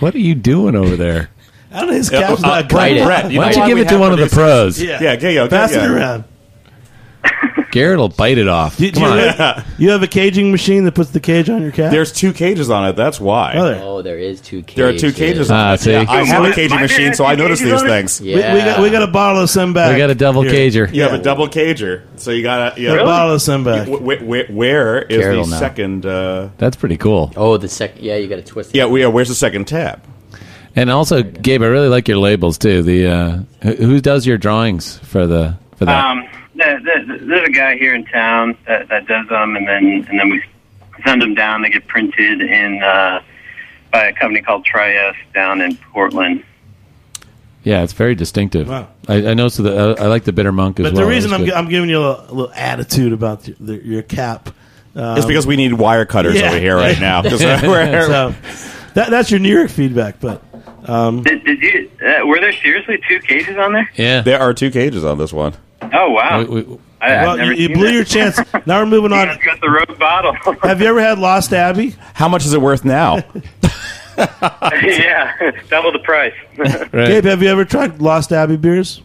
What 0.00 0.12
are 0.16 0.18
you 0.18 0.34
doing 0.34 0.74
over 0.74 0.96
there? 0.96 1.30
I 1.72 1.78
don't 1.82 1.90
know, 1.90 1.94
his 1.94 2.10
Yeah, 2.10 2.26
cap's 2.26 2.42
uh, 2.42 2.48
not 2.48 2.68
Brett, 2.68 2.96
good. 2.96 3.04
Brett, 3.04 3.30
you 3.30 3.38
Why 3.38 3.44
don't 3.44 3.54
you 3.54 3.60
why 3.60 3.66
give 3.68 3.74
we 3.76 3.82
it 3.82 3.84
to 3.84 3.90
have 3.90 4.00
one 4.00 4.10
of 4.12 4.18
the 4.18 4.26
producers? 4.26 4.78
pros? 4.78 4.82
Yeah, 4.82 4.98
Yeah, 5.00 5.14
get 5.14 5.34
yo, 5.34 5.46
pass 5.48 5.72
it 5.72 5.82
yo. 5.82 5.92
around. 5.94 6.24
Garrett 7.70 7.98
will 7.98 8.10
bite 8.10 8.36
it 8.36 8.48
off. 8.48 8.76
Do, 8.76 8.90
do 8.90 9.00
Come 9.00 9.16
you, 9.18 9.24
on. 9.24 9.28
have, 9.34 9.66
you 9.78 9.90
have 9.90 10.02
a 10.02 10.06
caging 10.06 10.50
machine 10.50 10.84
that 10.84 10.92
puts 10.92 11.08
the 11.10 11.20
cage 11.20 11.48
on 11.48 11.62
your 11.62 11.72
cat. 11.72 11.90
There's 11.90 12.12
two 12.12 12.34
cages 12.34 12.68
on 12.68 12.86
it. 12.86 12.96
That's 12.96 13.18
why. 13.18 13.54
Oh, 13.56 13.64
there. 13.64 13.82
Oh, 13.82 14.02
there 14.02 14.18
is 14.18 14.42
two 14.42 14.62
cages. 14.62 14.76
There 14.76 14.88
are 14.88 14.98
two 14.98 15.12
cages 15.16 15.50
on 15.50 15.56
Ah, 15.58 15.72
it. 15.72 15.80
see? 15.80 15.92
Yeah, 15.92 16.04
I 16.06 16.22
have 16.24 16.44
a 16.44 16.52
caging 16.52 16.76
beer 16.76 16.86
machine, 16.86 17.14
so 17.14 17.24
I 17.24 17.34
two 17.34 17.42
notice 17.42 17.60
these 17.60 17.72
on 17.72 17.86
it? 17.86 17.88
things. 17.88 18.20
We, 18.20 18.34
we 18.34 18.40
got 18.42 18.82
we 18.82 18.90
got 18.90 19.02
a 19.02 19.06
bottle 19.10 19.42
of 19.42 19.48
Semback. 19.48 19.92
We 19.92 19.98
got 19.98 20.10
a 20.10 20.14
double 20.14 20.42
Here. 20.42 20.52
cager. 20.86 20.92
You 20.94 21.00
have 21.02 21.14
a 21.14 21.22
double 21.22 21.48
cager, 21.48 22.02
so 22.16 22.30
you 22.30 22.42
gotta. 22.42 22.78
You 22.78 22.92
A 22.92 23.04
bottle 23.04 23.34
of 23.36 23.40
Semback. 23.40 23.86
wh- 23.86 24.02
wh- 24.02 24.20
wh- 24.50 24.54
where 24.54 25.00
is 25.02 25.22
Carol 25.22 25.44
the 25.44 25.50
now. 25.52 25.58
second? 25.58 26.04
Uh, 26.04 26.50
That's 26.58 26.76
pretty 26.76 26.98
cool. 26.98 27.32
Oh, 27.38 27.56
the 27.56 27.68
second. 27.70 28.02
Yeah, 28.04 28.16
you 28.16 28.28
got 28.28 28.36
to 28.36 28.42
twist. 28.42 28.74
it. 28.74 28.76
yeah, 28.76 28.84
we, 28.86 29.02
uh, 29.02 29.08
where's 29.08 29.28
the 29.28 29.34
second 29.34 29.66
tab? 29.66 30.02
And 30.76 30.90
also, 30.90 31.22
Gabe, 31.22 31.62
I 31.62 31.66
really 31.66 31.88
like 31.88 32.06
your 32.06 32.18
labels 32.18 32.58
too. 32.58 32.82
The 32.82 33.06
uh, 33.06 33.38
who 33.62 33.72
who 33.76 34.00
does 34.02 34.26
your 34.26 34.36
drawings 34.36 34.98
for 34.98 35.26
the 35.26 35.56
for 35.76 35.86
that? 35.86 36.04
Um, 36.04 36.18
there, 36.20 36.30
there, 36.30 36.41
there's 36.54 37.48
a 37.48 37.50
guy 37.52 37.76
here 37.76 37.94
in 37.94 38.04
town 38.04 38.56
that, 38.66 38.88
that 38.88 39.06
does 39.06 39.28
them, 39.28 39.56
and 39.56 39.66
then 39.66 40.06
and 40.08 40.18
then 40.18 40.30
we 40.30 40.42
send 41.04 41.22
them 41.22 41.34
down. 41.34 41.62
They 41.62 41.70
get 41.70 41.86
printed 41.86 42.40
in 42.42 42.82
uh, 42.82 43.22
by 43.92 44.06
a 44.06 44.12
company 44.12 44.42
called 44.42 44.64
Trieste 44.64 45.18
down 45.34 45.60
in 45.60 45.76
Portland. 45.92 46.44
yeah, 47.62 47.82
it's 47.82 47.92
very 47.92 48.14
distinctive. 48.14 48.68
Wow. 48.68 48.88
I, 49.08 49.30
I 49.30 49.48
So 49.48 49.62
the 49.62 49.96
I, 50.00 50.04
I 50.04 50.06
like 50.08 50.24
the 50.24 50.32
bitter 50.32 50.52
monk 50.52 50.78
as 50.80 50.84
But 50.84 50.94
well. 50.94 51.04
the 51.04 51.10
reason 51.10 51.32
I'm, 51.32 51.44
good. 51.44 51.54
I'm 51.54 51.68
giving 51.68 51.88
you 51.90 51.98
a 51.98 52.00
little, 52.00 52.20
a 52.20 52.32
little 52.34 52.54
attitude 52.54 53.12
about 53.12 53.42
the, 53.44 53.56
the, 53.58 53.84
your 53.84 54.02
cap. 54.02 54.48
Um, 54.94 55.16
It's 55.16 55.26
because 55.26 55.46
we 55.46 55.56
need 55.56 55.72
wire 55.72 56.04
cutters 56.04 56.34
yeah. 56.38 56.48
over 56.50 56.58
here 56.58 56.76
right 56.76 57.00
now. 57.00 57.22
we're- 57.22 57.32
so 58.06 58.34
that, 58.94 59.10
that's 59.10 59.30
your 59.30 59.40
New 59.40 59.52
York 59.56 59.70
feedback. 59.70 60.20
But 60.20 60.42
Did, 60.84 61.44
did 61.44 61.62
you? 61.62 61.90
Uh, 62.06 62.26
were 62.26 62.40
there 62.40 62.52
seriously 62.52 62.98
two 63.08 63.18
cages 63.20 63.56
on 63.56 63.72
there? 63.72 63.90
yeah. 63.96 64.20
there 64.20 64.40
are 64.40 64.52
two 64.52 64.70
cages 64.70 65.04
on 65.04 65.16
this 65.18 65.32
one. 65.32 65.54
Oh 65.92 66.10
wow! 66.10 66.38
We- 66.44 66.62
we- 66.62 66.78
I, 67.00 67.24
well, 67.24 67.36
never 67.36 67.52
you, 67.52 67.68
you 67.68 67.74
blew 67.74 67.86
that. 67.88 67.92
your 67.94 68.04
chance. 68.04 68.38
Now 68.66 68.78
we're 68.78 68.86
moving 68.86 69.10
You 69.10 69.16
on. 69.16 69.26
guys 69.26 69.38
got 69.44 69.60
the 69.60 69.68
rogue 69.68 69.98
bottle. 69.98 70.34
Have 70.62 70.80
you 70.80 70.86
ever 70.86 71.00
had 71.00 71.18
Lost 71.18 71.52
Abbey? 71.52 71.96
How 72.14 72.28
much 72.28 72.44
is 72.44 72.52
it 72.54 72.60
worth 72.60 72.84
now? 72.84 73.16
yeah, 74.16 75.50
double 75.68 75.90
the 75.92 75.98
price. 76.04 76.34
right. 76.58 76.90
Gabe, 76.92 77.24
have 77.24 77.42
you 77.42 77.48
ever 77.48 77.64
tried 77.64 78.00
Lost 78.00 78.30
Abbey 78.32 78.56
beers? 78.56 79.00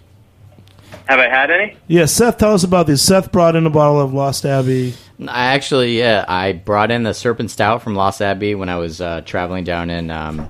Have 1.05 1.19
I 1.19 1.29
had 1.29 1.49
any? 1.49 1.75
Yeah, 1.87 2.05
Seth, 2.05 2.37
tell 2.37 2.53
us 2.53 2.63
about 2.63 2.85
this. 2.87 3.01
Seth 3.01 3.31
brought 3.31 3.55
in 3.55 3.65
a 3.65 3.69
bottle 3.69 4.01
of 4.01 4.13
Lost 4.13 4.45
Abbey. 4.45 4.93
I 5.27 5.47
actually, 5.55 5.97
yeah, 5.97 6.25
I 6.27 6.51
brought 6.51 6.91
in 6.91 7.03
the 7.03 7.13
Serpent 7.13 7.49
Stout 7.49 7.81
from 7.81 7.95
Lost 7.95 8.21
Abbey 8.21 8.53
when 8.55 8.69
I 8.69 8.75
was 8.75 8.99
uh, 9.01 9.21
traveling 9.21 9.63
down 9.63 9.89
in 9.89 10.11
um, 10.11 10.49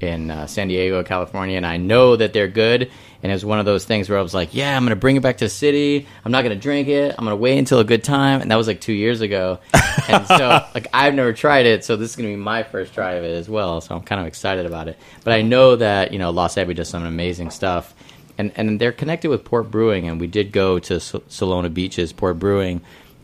in 0.00 0.30
uh, 0.30 0.46
San 0.46 0.68
Diego, 0.68 1.02
California, 1.02 1.56
and 1.56 1.66
I 1.66 1.76
know 1.76 2.16
that 2.16 2.32
they're 2.32 2.48
good. 2.48 2.90
And 3.20 3.32
it 3.32 3.34
was 3.34 3.44
one 3.44 3.58
of 3.58 3.64
those 3.64 3.84
things 3.84 4.08
where 4.08 4.16
I 4.16 4.22
was 4.22 4.32
like, 4.32 4.54
"Yeah, 4.54 4.76
I'm 4.76 4.84
gonna 4.84 4.94
bring 4.94 5.16
it 5.16 5.22
back 5.22 5.38
to 5.38 5.46
the 5.46 5.50
city. 5.50 6.06
I'm 6.24 6.30
not 6.30 6.42
gonna 6.42 6.54
drink 6.54 6.86
it. 6.86 7.16
I'm 7.18 7.24
gonna 7.24 7.34
wait 7.36 7.58
until 7.58 7.80
a 7.80 7.84
good 7.84 8.04
time." 8.04 8.40
And 8.40 8.50
that 8.50 8.56
was 8.56 8.68
like 8.68 8.80
two 8.80 8.92
years 8.92 9.20
ago. 9.20 9.58
and 10.08 10.24
so, 10.26 10.64
like, 10.72 10.86
I've 10.92 11.14
never 11.14 11.32
tried 11.32 11.66
it, 11.66 11.84
so 11.84 11.96
this 11.96 12.10
is 12.10 12.16
gonna 12.16 12.28
be 12.28 12.36
my 12.36 12.62
first 12.62 12.94
try 12.94 13.14
of 13.14 13.24
it 13.24 13.34
as 13.34 13.48
well. 13.48 13.80
So 13.80 13.96
I'm 13.96 14.02
kind 14.02 14.20
of 14.20 14.28
excited 14.28 14.66
about 14.66 14.86
it. 14.86 14.98
But 15.24 15.32
I 15.32 15.42
know 15.42 15.74
that 15.76 16.12
you 16.12 16.20
know 16.20 16.30
Lost 16.30 16.58
Abbey 16.58 16.74
does 16.74 16.88
some 16.88 17.04
amazing 17.04 17.50
stuff. 17.50 17.94
And, 18.40 18.52
and 18.54 18.80
they're 18.80 18.92
connected 18.92 19.30
with 19.30 19.44
Port 19.44 19.68
Brewing, 19.68 20.08
and 20.08 20.20
we 20.20 20.28
did 20.28 20.52
go 20.52 20.78
to 20.78 20.94
S- 20.94 21.10
Solana 21.10 21.74
Beach's, 21.74 22.12
Port 22.12 22.38
Brewing, 22.38 22.82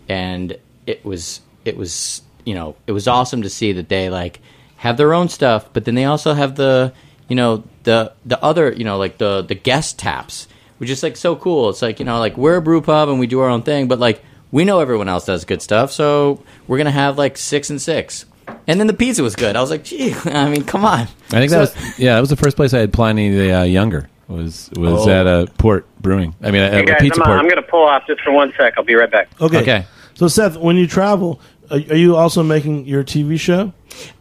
and 0.09 0.57
it 0.89 1.05
was 1.05 1.41
it 1.65 1.77
was 1.77 2.23
you 2.45 2.55
know 2.55 2.77
it 2.89 2.93
was 2.93 3.09
awesome 3.09 3.43
to 3.43 3.51
see 3.51 3.73
that 3.73 3.89
they 3.89 4.11
like 4.11 4.41
have 4.77 4.97
their 4.97 5.15
own 5.15 5.29
stuff, 5.29 5.69
but 5.73 5.85
then 5.85 5.95
they 5.95 6.05
also 6.05 6.35
have 6.35 6.57
the 6.57 6.93
you 7.29 7.37
know 7.37 7.65
the 7.85 8.13
the 8.25 8.43
other 8.43 8.73
you 8.73 8.85
know 8.85 8.99
like 8.99 9.19
the 9.19 9.43
the 9.43 9.55
guest 9.55 9.99
taps, 9.99 10.47
which 10.79 10.91
is 10.91 11.03
like 11.03 11.17
so 11.17 11.37
cool. 11.37 11.71
It's 11.71 11.83
like 11.83 11.99
you 11.99 12.05
know 12.05 12.19
like 12.19 12.37
we're 12.37 12.57
a 12.57 12.63
brew 12.63 12.81
pub 12.83 13.09
and 13.09 13.19
we 13.19 13.27
do 13.27 13.41
our 13.41 13.49
own 13.49 13.63
thing, 13.63 13.89
but 13.89 13.99
like 13.99 14.23
we 14.51 14.65
know 14.65 14.81
everyone 14.81 15.09
else 15.09 15.25
does 15.27 15.45
good 15.45 15.63
stuff, 15.63 15.91
so 15.93 16.43
we're 16.69 16.79
gonna 16.79 16.91
have 16.91 17.19
like 17.19 17.37
six 17.37 17.71
and 17.71 17.81
six. 17.81 18.27
And 18.67 18.79
then 18.79 18.87
the 18.87 18.95
pizza 18.95 19.23
was 19.23 19.37
good. 19.37 19.57
I 19.57 19.61
was 19.61 19.71
like, 19.71 19.85
gee, 19.85 20.15
I 20.27 20.51
mean, 20.51 20.65
come 20.65 20.85
on. 20.85 21.01
I 21.01 21.07
think 21.41 21.51
that 21.51 21.61
was 21.61 21.99
yeah. 21.99 22.15
That 22.15 22.21
was 22.21 22.31
the 22.31 22.37
first 22.37 22.57
place 22.57 22.75
I 22.75 22.79
had 22.81 22.93
Pliny 22.93 23.31
the 23.31 23.53
uh, 23.53 23.63
Younger. 23.65 24.09
Was 24.29 24.71
was 24.77 25.07
Oh. 25.07 25.11
at 25.11 25.27
a 25.27 25.47
Port 25.59 25.87
Brewing. 26.01 26.35
I 26.43 26.51
mean, 26.51 26.71
Hey 26.71 26.83
a 26.83 26.85
guys, 26.87 27.01
pizza 27.01 27.21
I'm, 27.21 27.27
port. 27.27 27.39
I'm 27.41 27.45
going 27.49 27.57
to 27.63 27.63
pull 27.63 27.85
off 27.85 28.07
just 28.07 28.23
for 28.23 28.33
one 28.33 28.53
sec. 28.57 28.75
I'll 28.79 28.85
be 28.85 28.95
right 28.95 29.11
back. 29.11 29.29
Okay. 29.41 29.59
Okay. 29.61 29.87
So, 30.15 30.29
Seth, 30.29 30.57
when 30.57 30.77
you 30.77 30.87
travel, 30.87 31.41
are, 31.71 31.77
are 31.77 31.97
you 31.97 32.17
also 32.17 32.43
making 32.43 32.87
your 32.87 33.05
TV 33.05 33.39
show? 33.39 33.73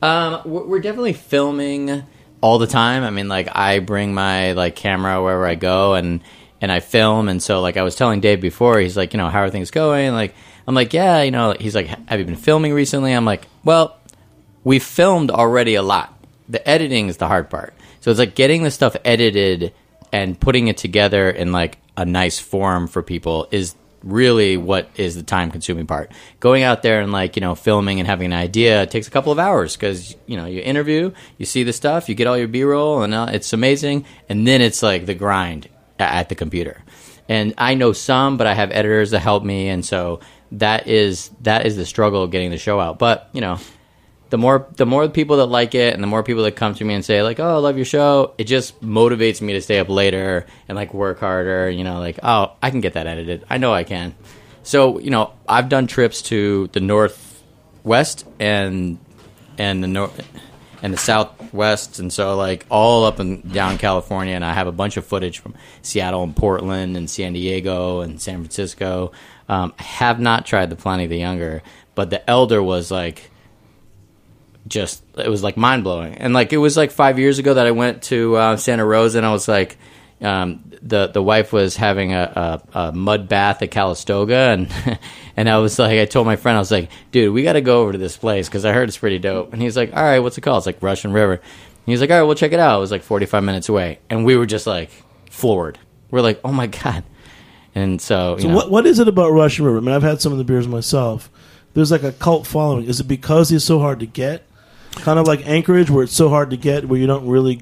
Um, 0.01 0.41
we're, 0.45 0.65
we're 0.65 0.81
definitely 0.81 1.13
filming 1.13 2.03
all 2.41 2.59
the 2.59 2.67
time. 2.67 3.03
I 3.03 3.09
mean, 3.09 3.27
like 3.27 3.47
I 3.55 3.79
bring 3.79 4.13
my 4.13 4.53
like 4.53 4.75
camera 4.75 5.21
wherever 5.21 5.45
I 5.45 5.55
go, 5.55 5.95
and 5.95 6.21
and 6.61 6.71
I 6.71 6.79
film. 6.79 7.29
And 7.29 7.41
so, 7.41 7.61
like 7.61 7.77
I 7.77 7.83
was 7.83 7.95
telling 7.95 8.21
Dave 8.21 8.41
before, 8.41 8.79
he's 8.79 8.97
like, 8.97 9.13
you 9.13 9.17
know, 9.17 9.29
how 9.29 9.39
are 9.39 9.49
things 9.49 9.71
going? 9.71 10.13
Like 10.13 10.35
I'm 10.67 10.75
like, 10.75 10.93
yeah, 10.93 11.21
you 11.21 11.31
know. 11.31 11.55
He's 11.59 11.75
like, 11.75 11.87
have 11.87 12.19
you 12.19 12.25
been 12.25 12.35
filming 12.35 12.73
recently? 12.73 13.13
I'm 13.13 13.25
like, 13.25 13.47
well, 13.63 13.97
we 14.63 14.79
filmed 14.79 15.31
already 15.31 15.75
a 15.75 15.81
lot. 15.81 16.13
The 16.49 16.67
editing 16.67 17.07
is 17.07 17.17
the 17.17 17.27
hard 17.27 17.49
part. 17.49 17.73
So 18.01 18.11
it's 18.11 18.19
like 18.19 18.35
getting 18.35 18.63
the 18.63 18.71
stuff 18.71 18.95
edited 19.05 19.73
and 20.11 20.39
putting 20.39 20.67
it 20.67 20.77
together 20.77 21.29
in 21.29 21.51
like 21.51 21.79
a 21.95 22.05
nice 22.05 22.39
form 22.39 22.87
for 22.87 23.01
people 23.01 23.47
is 23.51 23.75
really 24.03 24.57
what 24.57 24.89
is 24.95 25.15
the 25.15 25.23
time 25.23 25.49
consuming 25.49 25.87
part. 25.87 26.11
Going 26.39 26.63
out 26.63 26.83
there 26.83 27.01
and 27.01 27.11
like, 27.11 27.35
you 27.35 27.41
know, 27.41 27.55
filming 27.55 27.99
and 27.99 28.07
having 28.07 28.27
an 28.27 28.37
idea 28.37 28.85
takes 28.85 29.07
a 29.07 29.11
couple 29.11 29.31
of 29.31 29.39
hours 29.39 29.75
because, 29.75 30.15
you 30.25 30.37
know, 30.37 30.45
you 30.45 30.61
interview, 30.61 31.11
you 31.37 31.45
see 31.45 31.63
the 31.63 31.73
stuff, 31.73 32.09
you 32.09 32.15
get 32.15 32.27
all 32.27 32.37
your 32.37 32.47
B 32.47 32.63
roll 32.63 33.01
and 33.03 33.13
uh, 33.13 33.27
it's 33.31 33.53
amazing. 33.53 34.05
And 34.29 34.45
then 34.45 34.61
it's 34.61 34.83
like 34.83 35.05
the 35.05 35.15
grind 35.15 35.69
at 35.99 36.29
the 36.29 36.35
computer. 36.35 36.83
And 37.29 37.53
I 37.57 37.75
know 37.75 37.93
some, 37.93 38.37
but 38.37 38.47
I 38.47 38.53
have 38.53 38.71
editors 38.71 39.11
that 39.11 39.19
help 39.19 39.43
me. 39.43 39.69
And 39.69 39.85
so 39.85 40.19
that 40.51 40.87
is, 40.87 41.29
that 41.41 41.65
is 41.65 41.77
the 41.77 41.85
struggle 41.85 42.23
of 42.23 42.31
getting 42.31 42.51
the 42.51 42.57
show 42.57 42.79
out. 42.79 42.99
But, 42.99 43.29
you 43.31 43.41
know, 43.41 43.57
the 44.33 44.37
more 44.39 44.67
the 44.77 44.85
more 44.87 45.07
people 45.09 45.37
that 45.37 45.45
like 45.45 45.75
it 45.75 45.93
and 45.93 46.01
the 46.01 46.07
more 46.07 46.23
people 46.23 46.41
that 46.41 46.55
come 46.55 46.73
to 46.73 46.83
me 46.83 46.95
and 46.95 47.05
say 47.05 47.21
like 47.21 47.39
oh 47.39 47.55
i 47.55 47.59
love 47.59 47.75
your 47.75 47.85
show 47.85 48.33
it 48.39 48.45
just 48.45 48.81
motivates 48.81 49.41
me 49.41 49.53
to 49.53 49.61
stay 49.61 49.77
up 49.77 49.89
later 49.89 50.47
and 50.67 50.75
like 50.75 50.91
work 50.91 51.19
harder 51.19 51.69
you 51.69 51.83
know 51.83 51.99
like 51.99 52.17
oh 52.23 52.51
i 52.59 52.71
can 52.71 52.81
get 52.81 52.93
that 52.93 53.05
edited. 53.05 53.45
I 53.47 53.59
know 53.59 53.71
i 53.71 53.83
can. 53.83 54.15
So 54.63 54.97
you 54.97 55.11
know 55.11 55.33
i've 55.47 55.69
done 55.69 55.85
trips 55.85 56.23
to 56.23 56.67
the 56.73 56.79
northwest 56.79 58.25
and 58.39 58.97
and 59.59 59.83
the 59.83 59.87
north 59.87 60.27
and 60.81 60.91
the 60.91 60.97
southwest 60.97 61.99
and 61.99 62.11
so 62.11 62.35
like 62.35 62.65
all 62.71 63.05
up 63.05 63.19
and 63.19 63.53
down 63.53 63.77
california 63.77 64.33
and 64.33 64.43
i 64.43 64.51
have 64.51 64.65
a 64.65 64.71
bunch 64.71 64.97
of 64.97 65.05
footage 65.05 65.37
from 65.37 65.53
seattle 65.83 66.23
and 66.23 66.35
portland 66.35 66.97
and 66.97 67.07
san 67.07 67.33
diego 67.33 68.01
and 68.01 68.19
san 68.19 68.37
francisco. 68.39 69.11
Um, 69.47 69.75
i 69.77 69.83
have 69.83 70.19
not 70.19 70.47
tried 70.47 70.71
the 70.71 70.75
pliny 70.75 71.05
the 71.05 71.17
younger 71.17 71.61
but 71.93 72.09
the 72.09 72.27
elder 72.27 72.63
was 72.63 72.89
like 72.89 73.29
just 74.67 75.03
it 75.17 75.29
was 75.29 75.43
like 75.43 75.57
mind 75.57 75.83
blowing. 75.83 76.15
And 76.15 76.33
like 76.33 76.53
it 76.53 76.57
was 76.57 76.77
like 76.77 76.91
five 76.91 77.19
years 77.19 77.39
ago 77.39 77.53
that 77.55 77.67
I 77.67 77.71
went 77.71 78.03
to 78.03 78.35
uh, 78.35 78.57
Santa 78.57 78.85
Rosa, 78.85 79.17
and 79.17 79.25
I 79.25 79.31
was 79.31 79.47
like, 79.47 79.77
um, 80.21 80.63
the 80.81 81.07
the 81.07 81.21
wife 81.21 81.51
was 81.51 81.75
having 81.75 82.13
a, 82.13 82.61
a, 82.73 82.79
a 82.79 82.91
mud 82.91 83.27
bath 83.27 83.61
at 83.61 83.71
Calistoga, 83.71 84.35
and 84.35 84.99
and 85.37 85.49
I 85.49 85.57
was 85.57 85.77
like, 85.79 85.99
I 85.99 86.05
told 86.05 86.25
my 86.25 86.35
friend, 86.35 86.57
I 86.57 86.61
was 86.61 86.71
like, 86.71 86.89
dude, 87.11 87.33
we 87.33 87.43
got 87.43 87.53
to 87.53 87.61
go 87.61 87.81
over 87.81 87.91
to 87.91 87.97
this 87.97 88.17
place 88.17 88.47
because 88.47 88.65
I 88.65 88.73
heard 88.73 88.87
it's 88.89 88.97
pretty 88.97 89.19
dope. 89.19 89.53
And 89.53 89.61
he's 89.61 89.75
like, 89.77 89.95
all 89.95 90.03
right, 90.03 90.19
what's 90.19 90.37
it 90.37 90.41
called? 90.41 90.59
It's 90.59 90.65
like 90.65 90.81
Russian 90.81 91.11
River. 91.13 91.33
And 91.33 91.91
he's 91.91 91.99
like, 92.01 92.09
all 92.11 92.17
right, 92.17 92.23
we'll 92.23 92.35
check 92.35 92.53
it 92.53 92.59
out. 92.59 92.77
It 92.77 92.81
was 92.81 92.91
like 92.91 93.03
forty 93.03 93.25
five 93.25 93.43
minutes 93.43 93.69
away, 93.69 93.99
and 94.09 94.25
we 94.25 94.37
were 94.37 94.45
just 94.45 94.65
like 94.67 94.89
floored. 95.29 95.77
We're 96.11 96.21
like, 96.21 96.39
oh 96.43 96.51
my 96.53 96.67
god. 96.67 97.03
And 97.75 97.99
so, 97.99 98.35
you 98.35 98.43
So 98.43 98.47
know, 98.49 98.55
what 98.55 98.71
what 98.71 98.85
is 98.85 98.99
it 98.99 99.07
about 99.07 99.31
Russian 99.31 99.65
River? 99.65 99.79
I 99.79 99.81
mean, 99.81 99.95
I've 99.95 100.03
had 100.03 100.21
some 100.21 100.31
of 100.31 100.37
the 100.37 100.43
beers 100.43 100.67
myself. 100.67 101.29
There's 101.73 101.91
like 101.91 102.03
a 102.03 102.11
cult 102.11 102.45
following. 102.45 102.85
Is 102.85 102.99
it 102.99 103.07
because 103.07 103.49
he's 103.49 103.63
so 103.63 103.79
hard 103.79 103.99
to 104.01 104.05
get? 104.05 104.43
Kind 104.95 105.19
of 105.19 105.27
like 105.27 105.45
Anchorage, 105.47 105.89
where 105.89 106.03
it's 106.03 106.15
so 106.15 106.29
hard 106.29 106.51
to 106.51 106.57
get, 106.57 106.87
where 106.87 106.99
you 106.99 107.07
don't 107.07 107.27
really 107.27 107.61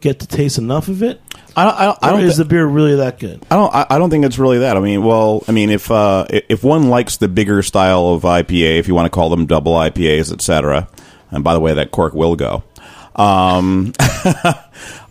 get 0.00 0.20
to 0.20 0.26
taste 0.26 0.58
enough 0.58 0.88
of 0.88 1.02
it. 1.02 1.20
I 1.56 1.64
don't. 1.64 1.74
I 1.74 1.84
don't, 1.84 1.98
I 2.02 2.10
don't 2.10 2.20
is 2.24 2.36
thi- 2.36 2.42
the 2.42 2.48
beer 2.48 2.66
really 2.66 2.96
that 2.96 3.18
good? 3.18 3.44
I 3.50 3.56
don't. 3.56 3.74
I 3.74 3.86
I 3.90 3.98
don't 3.98 4.10
think 4.10 4.24
it's 4.24 4.38
really 4.38 4.58
that. 4.60 4.76
I 4.76 4.80
mean, 4.80 5.04
well, 5.04 5.44
I 5.48 5.52
mean, 5.52 5.70
if 5.70 5.90
uh, 5.90 6.26
if 6.30 6.64
one 6.64 6.88
likes 6.88 7.18
the 7.18 7.28
bigger 7.28 7.62
style 7.62 8.08
of 8.08 8.22
IPA, 8.22 8.78
if 8.78 8.88
you 8.88 8.94
want 8.94 9.06
to 9.06 9.10
call 9.10 9.30
them 9.30 9.46
double 9.46 9.74
IPAs, 9.74 10.32
etc. 10.32 10.88
And 11.30 11.44
by 11.44 11.54
the 11.54 11.60
way, 11.60 11.74
that 11.74 11.90
cork 11.90 12.14
will 12.14 12.36
go. 12.36 12.62
Um, 13.14 13.92
uh, 14.00 14.54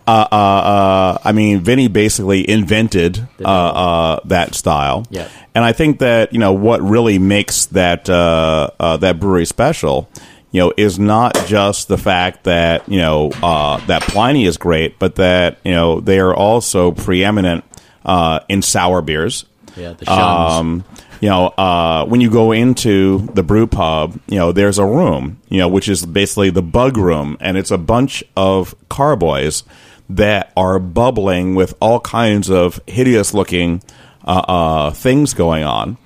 uh, 0.07 0.35
uh, 0.35 1.17
I 1.23 1.31
mean, 1.31 1.61
Vinnie 1.61 1.87
basically 1.87 2.47
invented 2.49 3.27
uh, 3.43 3.47
uh, 3.47 4.19
that 4.25 4.55
style. 4.55 5.05
Yeah. 5.09 5.29
And 5.53 5.63
I 5.63 5.73
think 5.73 5.99
that 5.99 6.33
you 6.33 6.39
know 6.39 6.53
what 6.53 6.81
really 6.81 7.19
makes 7.19 7.67
that 7.67 8.09
uh, 8.09 8.69
uh, 8.79 8.97
that 8.97 9.19
brewery 9.19 9.45
special, 9.45 10.09
you 10.51 10.59
know, 10.59 10.73
is 10.75 10.99
not 10.99 11.35
just 11.47 11.87
the 11.87 11.97
fact 11.97 12.43
that 12.43 12.87
you 12.89 12.99
know 12.99 13.31
uh, 13.41 13.77
that 13.87 14.03
Pliny 14.03 14.45
is 14.45 14.57
great, 14.57 14.99
but 14.99 15.15
that 15.15 15.57
you 15.63 15.71
know 15.71 15.99
they 15.99 16.19
are 16.19 16.33
also 16.33 16.91
preeminent 16.91 17.63
uh, 18.05 18.41
in 18.49 18.61
sour 18.61 19.01
beers. 19.01 19.45
Yeah, 19.75 19.93
the 19.93 20.05
shuns. 20.05 20.53
Um, 20.53 20.85
you 21.21 21.29
know, 21.29 21.47
uh, 21.49 22.05
when 22.05 22.19
you 22.19 22.31
go 22.31 22.51
into 22.51 23.19
the 23.33 23.43
brew 23.43 23.67
pub, 23.67 24.19
you 24.27 24.39
know, 24.39 24.51
there's 24.51 24.79
a 24.79 24.85
room, 24.85 25.39
you 25.49 25.59
know, 25.59 25.67
which 25.67 25.87
is 25.87 26.03
basically 26.03 26.49
the 26.49 26.63
bug 26.63 26.97
room, 26.97 27.37
and 27.39 27.57
it's 27.57 27.69
a 27.69 27.77
bunch 27.77 28.23
of 28.35 28.73
carboys 28.89 29.63
that 30.09 30.51
are 30.57 30.79
bubbling 30.79 31.53
with 31.53 31.75
all 31.79 31.99
kinds 31.99 32.49
of 32.49 32.81
hideous 32.87 33.33
looking 33.35 33.83
uh, 34.25 34.43
uh, 34.47 34.91
things 34.91 35.33
going 35.33 35.63
on. 35.63 35.97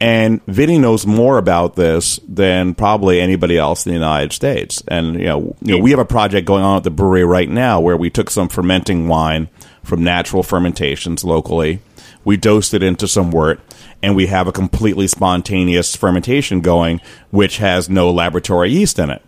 And 0.00 0.40
Vinnie 0.46 0.78
knows 0.78 1.06
more 1.06 1.36
about 1.36 1.76
this 1.76 2.18
than 2.26 2.74
probably 2.74 3.20
anybody 3.20 3.58
else 3.58 3.84
in 3.84 3.90
the 3.90 3.98
United 3.98 4.32
States. 4.32 4.82
And 4.88 5.20
you 5.20 5.26
know, 5.26 5.56
you 5.60 5.76
know, 5.76 5.82
we 5.82 5.90
have 5.90 5.98
a 5.98 6.06
project 6.06 6.46
going 6.46 6.64
on 6.64 6.78
at 6.78 6.84
the 6.84 6.90
brewery 6.90 7.24
right 7.24 7.48
now 7.48 7.80
where 7.80 7.98
we 7.98 8.08
took 8.08 8.30
some 8.30 8.48
fermenting 8.48 9.08
wine 9.08 9.50
from 9.84 10.02
natural 10.02 10.42
fermentations 10.42 11.22
locally. 11.22 11.80
We 12.24 12.38
dosed 12.38 12.72
it 12.74 12.82
into 12.82 13.08
some 13.08 13.30
wort, 13.30 13.60
and 14.02 14.16
we 14.16 14.26
have 14.26 14.46
a 14.46 14.52
completely 14.52 15.06
spontaneous 15.06 15.96
fermentation 15.96 16.60
going, 16.60 17.00
which 17.30 17.58
has 17.58 17.88
no 17.88 18.10
laboratory 18.10 18.70
yeast 18.70 18.98
in 18.98 19.10
it. 19.10 19.22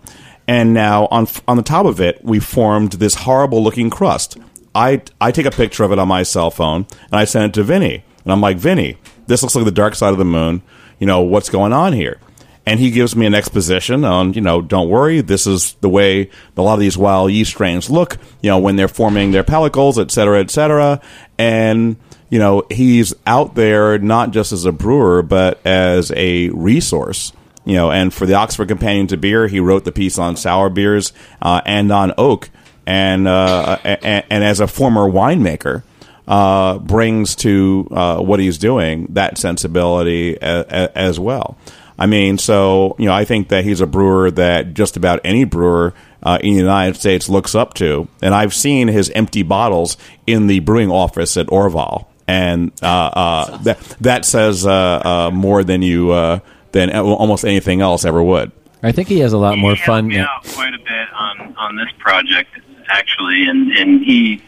And 0.49 0.73
now 0.73 1.07
on 1.11 1.27
on 1.47 1.59
the 1.59 1.63
top 1.63 1.85
of 1.85 2.01
it, 2.01 2.25
we 2.25 2.41
formed 2.41 2.93
this 2.93 3.15
horrible 3.15 3.63
looking 3.63 3.91
crust. 3.91 4.39
I 4.75 5.03
I 5.21 5.33
take 5.33 5.47
a 5.47 5.51
picture 5.51 5.85
of 5.85 5.93
it 5.93 5.99
on 5.99 6.09
my 6.09 6.23
cell 6.23 6.51
phone 6.51 6.87
and 7.11 7.21
I 7.21 7.25
send 7.25 7.45
it 7.47 7.55
to 7.55 7.63
Vinnie, 7.63 8.05
and 8.25 8.33
I'm 8.33 8.41
like, 8.41 8.57
Vinnie, 8.57 8.97
this 9.27 9.43
looks 9.43 9.55
like 9.55 9.65
the 9.65 9.71
dark 9.71 9.95
side 9.95 10.13
of 10.13 10.19
the 10.19 10.25
moon. 10.25 10.63
You 10.99 11.07
know 11.07 11.23
what's 11.23 11.49
going 11.49 11.73
on 11.73 11.93
here? 11.93 12.19
And 12.65 12.79
he 12.79 12.93
gives 12.93 13.17
me 13.17 13.27
an 13.27 13.35
exposition 13.35 14.05
on, 14.05 14.35
you 14.35 14.41
know, 14.41 14.61
don't 14.61 14.89
worry, 14.89 15.21
this 15.21 15.49
is 15.49 15.75
the 15.81 15.89
way 15.89 16.31
a 16.57 16.63
lot 16.63 16.75
of 16.75 16.81
these 16.81 16.97
wild 16.97 17.33
yeast 17.33 17.51
strains 17.51 17.91
look, 17.91 18.19
you 18.41 18.51
know, 18.51 18.59
when 18.59 18.77
they're 18.77 18.87
forming 18.87 19.33
their 19.33 19.43
pellicles, 19.43 20.01
et 20.01 20.13
cetera, 20.13 20.39
et 20.39 20.49
cetera. 20.49 21.01
And, 21.39 21.97
you 22.31 22.39
know, 22.39 22.63
he's 22.71 23.15
out 23.27 23.57
there 23.57 23.99
not 23.99 24.31
just 24.31 24.53
as 24.53 24.65
a 24.65 24.71
brewer, 24.71 25.23
but 25.23 25.65
as 25.67 26.13
a 26.15 26.51
resource 26.51 27.33
you 27.65 27.75
know, 27.75 27.93
and 27.93 28.13
for 28.13 28.27
the 28.27 28.35
Oxford 28.35 28.69
Companion 28.69 29.07
to 29.09 29.17
Beer, 29.17 29.47
he 29.47 29.61
wrote 29.61 29.85
the 29.85 29.93
piece 29.93 30.19
on 30.19 30.37
sour 30.37 30.69
beers 30.69 31.13
uh, 31.41 31.61
and 31.65 31.93
on 31.93 32.13
oak, 32.19 32.51
and 32.87 33.29
uh, 33.29 33.79
and, 33.85 34.25
and 34.29 34.45
as 34.45 34.61
a 34.61 34.67
former 34.67 35.03
winemaker, 35.03 35.85
uh, 36.29 36.79
brings 36.79 37.35
to 37.37 37.89
uh, 37.91 38.21
what 38.21 38.41
he's 38.41 38.59
doing 38.59 39.07
that 39.11 39.39
sensibility 39.39 40.37
a, 40.41 40.61
a, 40.61 40.99
as 40.99 41.19
well. 41.19 41.57
I 41.99 42.07
mean, 42.07 42.39
so 42.39 42.97
you 42.99 43.07
know, 43.07 43.13
I 43.13 43.25
think 43.25 43.49
that 43.49 43.65
he's 43.65 43.81
a 43.81 43.87
brewer 43.87 44.31
that 44.33 44.75
just 44.75 44.97
about 44.97 45.21
any 45.25 45.45
brewer 45.45 45.95
uh, 46.23 46.39
in 46.41 46.55
the 46.55 46.61
United 46.61 46.97
States 46.97 47.29
looks 47.29 47.55
up 47.55 47.75
to, 47.75 48.09
and 48.23 48.35
I've 48.35 48.55
seen 48.55 48.89
his 48.89 49.11
empty 49.11 49.43
bottles 49.43 49.97
in 50.27 50.47
the 50.47 50.61
brewing 50.61 50.91
office 50.91 51.37
at 51.37 51.47
Orval, 51.49 52.07
and 52.27 52.73
uh, 52.83 52.87
uh, 52.87 53.57
that 53.59 53.79
that 54.01 54.25
says 54.25 54.65
uh, 54.67 54.73
uh, 54.73 55.31
more 55.33 55.63
than 55.65 55.83
you 55.83 56.11
uh, 56.13 56.39
than 56.73 56.91
almost 56.97 57.45
anything 57.45 57.81
else 57.83 58.05
ever 58.05 58.23
would. 58.23 58.51
I 58.83 58.91
think 58.91 59.07
he 59.09 59.21
has 59.21 59.33
a 59.33 59.39
lot 59.39 59.59
more 59.59 59.73
He 59.73 59.77
helped 59.79 59.87
fun. 59.87 60.07
me 60.09 60.17
now. 60.17 60.25
out 60.37 60.45
quite 60.55 60.75
a 60.75 60.79
bit 60.79 61.09
on 61.15 61.55
on 61.57 61.77
this 61.77 61.89
project 61.99 62.51
actually, 62.89 63.45
and 63.47 63.71
and 63.73 64.05
he 64.05 64.43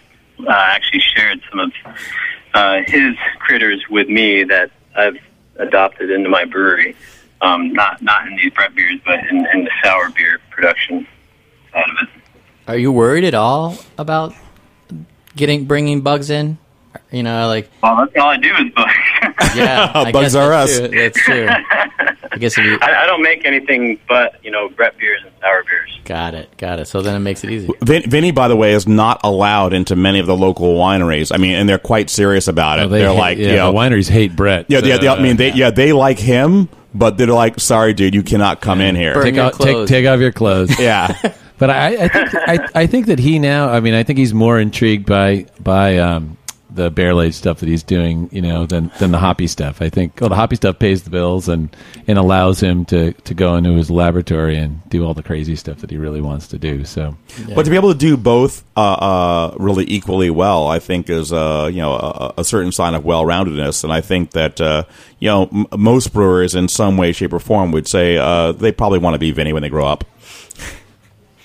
uh, 0.47 0.53
actually 0.53 1.01
shared 1.01 1.41
some 1.51 1.61
of 1.61 1.73
uh, 2.55 2.81
his 2.87 3.17
critters 3.39 3.83
with 3.91 4.09
me 4.09 4.45
that 4.45 4.71
I've 4.97 5.19
adopted 5.57 6.11
into 6.11 6.29
my 6.29 6.45
brewery. 6.45 6.97
Um, 7.41 7.73
not 7.73 8.01
not 8.01 8.27
in 8.27 8.37
these 8.37 8.53
Brett 8.53 8.75
beers, 8.75 9.01
but 9.05 9.19
in, 9.21 9.47
in 9.53 9.65
the 9.65 9.71
sour 9.83 10.09
beer 10.11 10.41
production 10.51 11.07
side 11.73 11.85
of 11.91 12.09
it. 12.09 12.23
are 12.69 12.79
you 12.79 12.91
worried 12.91 13.25
at 13.25 13.35
all 13.35 13.77
about 13.99 14.35
getting 15.37 15.67
bringing 15.67 16.01
bugs 16.01 16.31
in? 16.31 16.59
You 17.11 17.23
know, 17.23 17.49
like 17.49 17.71
Well, 17.83 17.97
that's 17.97 18.17
all 18.17 18.29
I 18.31 18.37
do 18.37 18.53
is 18.55 18.71
bugs. 18.75 18.93
yeah, 19.57 19.91
I 19.95 20.13
Bugs 20.13 20.35
are 20.35 20.49
that's 20.51 20.73
us. 20.73 20.79
True. 20.79 20.89
That's 20.89 21.19
true. 21.21 21.47
I 22.33 22.37
guess 22.39 22.59
if 22.59 22.65
you 22.65 22.79
I, 22.83 23.03
I 23.03 23.07
don't 23.07 23.23
make 23.23 23.45
anything 23.45 23.99
but 24.09 24.43
you 24.45 24.51
know 24.51 24.69
Brett 24.69 24.97
beers 24.99 25.21
and 25.25 25.33
sour 25.41 25.63
beers. 25.65 25.99
got 26.05 26.35
it, 26.35 26.57
got 26.57 26.79
it. 26.81 26.87
So 26.87 27.03
then 27.03 27.15
it 27.15 27.21
makes 27.21 27.45
it 27.45 27.51
easy. 27.51 27.69
Vin, 27.83 28.09
Vinnie, 28.11 28.33
by 28.33 28.49
the 28.49 28.57
way, 28.57 28.73
is 28.73 28.87
not 28.89 29.21
allowed 29.23 29.73
into 29.73 29.95
many 29.97 30.19
of 30.19 30.27
the 30.27 30.37
local 30.37 30.75
wineries. 30.77 31.31
I 31.33 31.39
mean, 31.39 31.55
and 31.55 31.69
they're 31.69 31.79
quite 31.79 32.11
serious 32.11 32.49
about 32.49 32.79
it. 32.81 32.83
Oh, 32.87 32.89
they 32.89 33.05
are 33.05 33.13
hate- 33.13 33.19
like, 33.19 33.39
yeah, 33.39 33.47
you 33.49 33.57
know, 33.57 33.73
the 33.73 33.79
wineries 33.79 34.09
hate 34.11 34.35
Brett. 34.35 34.67
yeah, 34.69 34.81
yeah, 34.83 34.97
so, 34.97 35.01
they, 35.03 35.09
I 35.09 35.23
mean, 35.23 35.33
uh, 35.35 35.37
they, 35.37 35.53
yeah, 35.53 35.71
they 35.71 35.93
like 35.93 36.19
him, 36.19 36.69
but 36.95 37.17
they're 37.19 37.27
like, 37.29 37.61
sorry, 37.61 37.93
dude, 37.95 38.15
you 38.15 38.23
cannot 38.23 38.61
come 38.61 38.81
in 38.81 38.97
here. 38.97 39.15
Take 39.23 39.37
your 39.37 39.45
off, 39.47 39.59
take, 39.59 39.87
take 39.87 40.07
off 40.07 40.21
your 40.21 40.33
clothes. 40.33 40.79
Yeah, 40.79 41.17
But 41.57 41.71
I, 41.71 41.87
I 42.05 42.09
think 42.09 42.35
I, 42.35 42.69
I 42.83 42.87
think 42.87 43.07
that 43.07 43.19
he 43.21 43.39
now. 43.39 43.69
I 43.69 43.79
mean, 43.81 43.95
I 43.95 44.03
think 44.03 44.19
he's 44.19 44.35
more 44.35 44.59
intrigued 44.59 45.07
by 45.07 45.47
by 45.61 45.99
um, 45.99 46.37
the 46.75 46.91
barrel 46.91 47.23
aged 47.23 47.37
stuff 47.37 47.61
that 47.61 47.69
he's 47.69 47.83
doing, 47.83 48.29
you 48.33 48.43
know, 48.43 48.67
than 48.67 48.91
than 48.99 49.13
the 49.13 49.19
hoppy 49.19 49.47
stuff. 49.47 49.81
I 49.81 49.89
think 49.89 50.21
well, 50.21 50.29
the 50.29 50.37
hoppy 50.37 50.57
stuff 50.57 50.79
pays 50.79 51.03
the 51.03 51.11
bills 51.11 51.49
and 51.49 51.75
and 52.07 52.19
allows 52.19 52.61
him 52.61 52.85
to 52.87 53.13
to 53.13 53.35
go 53.35 53.55
into 53.57 53.75
his 53.75 53.91
laboratory 53.91 54.57
and 54.57 54.87
do 54.89 55.05
all 55.05 55.15
the 55.15 55.23
crazy 55.23 55.57
stuff 55.57 55.79
that 55.79 55.91
he 55.91 55.97
really 55.97 56.21
wants 56.21 56.49
to 56.49 56.59
do. 56.59 56.85
So 56.85 57.17
but 57.55 57.65
to 57.65 57.71
be 57.71 57.77
able 57.77 57.93
to 57.93 57.99
do 57.99 58.17
both 58.17 58.65
uh, 58.77 58.81
uh, 58.81 59.57
really 59.59 59.85
equally 59.89 60.31
well, 60.31 60.67
I 60.67 60.79
think 60.79 61.09
is 61.09 61.33
uh, 61.33 61.71
you 61.73 61.81
know 61.81 61.93
a, 61.95 62.35
a 62.39 62.45
certain 62.45 62.73
sign 62.73 62.95
of 62.95 63.05
well 63.05 63.25
roundedness, 63.25 63.85
and 63.85 63.93
I 63.93 64.01
think 64.01 64.33
that 64.33 64.61
uh, 64.61 64.85
you 65.19 65.29
know 65.29 65.49
m- 65.53 65.67
most 65.77 66.13
brewers 66.13 66.55
in 66.55 66.69
some 66.69 66.97
way, 66.97 67.13
shape, 67.13 67.33
or 67.33 67.39
form 67.41 67.73
would 67.73 67.87
say 67.87 68.17
uh, 68.17 68.53
they 68.53 68.73
probably 68.73 68.99
want 68.99 69.15
to 69.15 69.19
be 69.19 69.31
Vinnie 69.31 69.53
when 69.53 69.63
they 69.63 69.69
grow 69.69 69.87
up. 69.87 70.05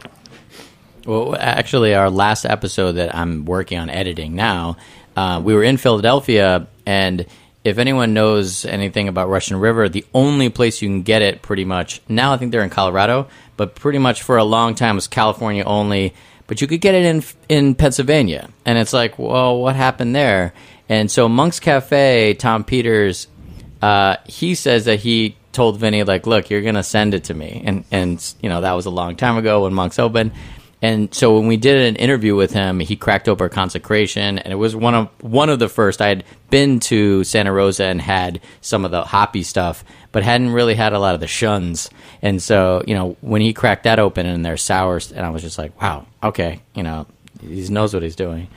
Well, 1.07 1.37
actually, 1.39 1.95
our 1.95 2.09
last 2.09 2.47
episode 2.47 2.93
that 2.93 3.15
I'm 3.15 3.45
working 3.45 3.79
on 3.79 3.91
editing 3.91 4.35
now, 4.35 4.79
uh, 5.17 5.41
we 5.45 5.55
were 5.55 5.63
in 5.63 5.77
Philadelphia, 5.77 6.67
and 6.87 7.27
if 7.63 7.77
anyone 7.77 8.15
knows 8.15 8.65
anything 8.65 9.09
about 9.09 9.29
Russian 9.29 9.59
River, 9.59 9.89
the 9.89 10.07
only 10.15 10.49
place 10.49 10.81
you 10.81 10.89
can 10.89 11.03
get 11.03 11.21
it 11.21 11.43
pretty 11.43 11.67
much 11.67 12.01
now, 12.09 12.33
I 12.33 12.39
think 12.39 12.53
they're 12.53 12.63
in 12.63 12.71
Colorado, 12.71 13.29
but 13.59 13.75
pretty 13.75 13.99
much 13.99 14.23
for 14.23 14.39
a 14.39 14.45
long 14.45 14.75
time 14.75 14.95
was 14.95 15.07
California 15.07 15.65
only. 15.65 16.15
But 16.47 16.61
you 16.61 16.67
could 16.67 16.81
get 16.81 16.95
it 16.95 17.05
in 17.05 17.23
in 17.49 17.75
Pennsylvania, 17.75 18.49
and 18.65 18.79
it's 18.79 18.93
like, 18.93 19.19
well, 19.19 19.59
what 19.61 19.77
happened 19.77 20.15
there? 20.15 20.55
And 20.89 21.11
so 21.11 21.29
Monk's 21.29 21.61
Cafe, 21.61 22.35
Tom 22.35 22.65
Peters, 22.65 23.29
uh, 23.81 24.17
he 24.27 24.55
says 24.55 24.85
that 24.85 25.01
he 25.01 25.37
told 25.53 25.79
Vinnie 25.79 26.03
like, 26.03 26.27
"Look, 26.27 26.51
you're 26.51 26.61
gonna 26.61 26.83
send 26.83 27.15
it 27.15 27.25
to 27.25 27.35
me," 27.35 27.63
and 27.65 27.85
and 27.91 28.35
you 28.43 28.51
know 28.51 28.61
that 28.61 28.73
was 28.73 28.85
a 28.85 28.91
long 28.91 29.17
time 29.17 29.39
ago 29.39 29.63
when 29.63 29.73
Monks 29.73 29.99
opened. 29.99 30.33
And 30.85 31.15
so 31.15 31.39
when 31.39 31.47
we 31.47 31.57
did 31.57 31.79
an 31.87 31.97
interview 31.97 32.37
with 32.37 32.53
him, 32.53 32.79
he 32.79 32.95
cracked 32.95 33.27
open 33.27 33.45
our 33.45 33.49
consecration, 33.49 34.39
and 34.39 34.53
it 34.53 34.57
was 34.57 34.77
one 34.77 34.95
of 34.95 35.09
one 35.23 35.49
of 35.49 35.59
the 35.59 35.71
first. 35.71 36.03
I 36.03 36.09
had 36.09 36.25
been 36.51 36.79
to 36.81 37.25
Santa 37.25 37.55
Rosa 37.55 37.85
and 37.85 38.03
had 38.03 38.43
some 38.61 38.85
of 38.85 38.91
the 38.91 39.03
hoppy 39.03 39.45
stuff, 39.45 39.83
but 40.13 40.23
hadn't 40.23 40.51
really 40.53 40.75
had 40.75 40.93
a 40.93 40.99
lot 40.99 41.15
of 41.15 41.23
the 41.23 41.27
shuns. 41.27 41.89
And 42.21 42.43
so 42.43 42.83
you 42.87 42.95
know 42.95 43.17
when 43.23 43.41
he 43.41 43.55
cracked 43.55 43.85
that 43.85 43.99
open 43.99 44.27
and 44.27 44.45
their 44.45 44.59
sours, 44.59 45.11
and 45.11 45.25
I 45.25 45.31
was 45.31 45.41
just 45.41 45.57
like, 45.57 45.81
wow, 45.81 46.05
okay, 46.23 46.61
you 46.75 46.83
know, 46.83 47.07
he 47.41 47.67
knows 47.71 47.95
what 47.95 48.03
he's 48.03 48.15
doing. 48.17 48.49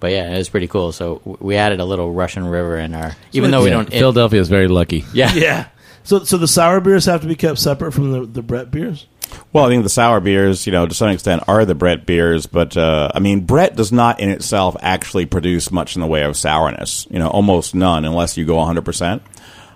But 0.00 0.10
yeah, 0.10 0.34
it 0.34 0.38
was 0.38 0.48
pretty 0.48 0.66
cool. 0.66 0.90
So 0.90 1.20
we 1.38 1.54
added 1.54 1.78
a 1.78 1.84
little 1.84 2.12
Russian 2.12 2.44
River 2.44 2.76
in 2.76 2.92
our, 2.92 3.14
even 3.30 3.52
though 3.52 3.62
we 3.62 3.70
Yeah, 3.70 3.76
don't. 3.76 3.88
Philadelphia 3.88 4.40
is 4.40 4.48
very 4.48 4.66
lucky. 4.66 5.04
yeah, 5.14 5.32
Yeah. 5.32 5.66
So 6.02 6.24
so 6.24 6.38
the 6.38 6.48
sour 6.48 6.80
beers 6.80 7.04
have 7.04 7.20
to 7.20 7.28
be 7.28 7.36
kept 7.36 7.60
separate 7.60 7.92
from 7.92 8.10
the 8.10 8.26
the 8.26 8.42
Brett 8.42 8.72
beers. 8.72 9.06
Well, 9.52 9.66
I 9.66 9.68
think 9.68 9.82
the 9.82 9.90
sour 9.90 10.20
beers, 10.20 10.66
you 10.66 10.72
know, 10.72 10.86
to 10.86 10.94
some 10.94 11.10
extent 11.10 11.42
are 11.46 11.64
the 11.64 11.74
Brett 11.74 12.06
beers, 12.06 12.46
but 12.46 12.76
uh, 12.76 13.10
I 13.14 13.18
mean, 13.18 13.40
Brett 13.44 13.76
does 13.76 13.92
not 13.92 14.20
in 14.20 14.30
itself 14.30 14.76
actually 14.80 15.26
produce 15.26 15.70
much 15.70 15.94
in 15.94 16.00
the 16.00 16.06
way 16.06 16.22
of 16.22 16.36
sourness. 16.36 17.06
You 17.10 17.18
know, 17.18 17.28
almost 17.28 17.74
none, 17.74 18.04
unless 18.04 18.36
you 18.36 18.44
go 18.44 18.56
100. 18.56 18.84
percent 18.84 19.22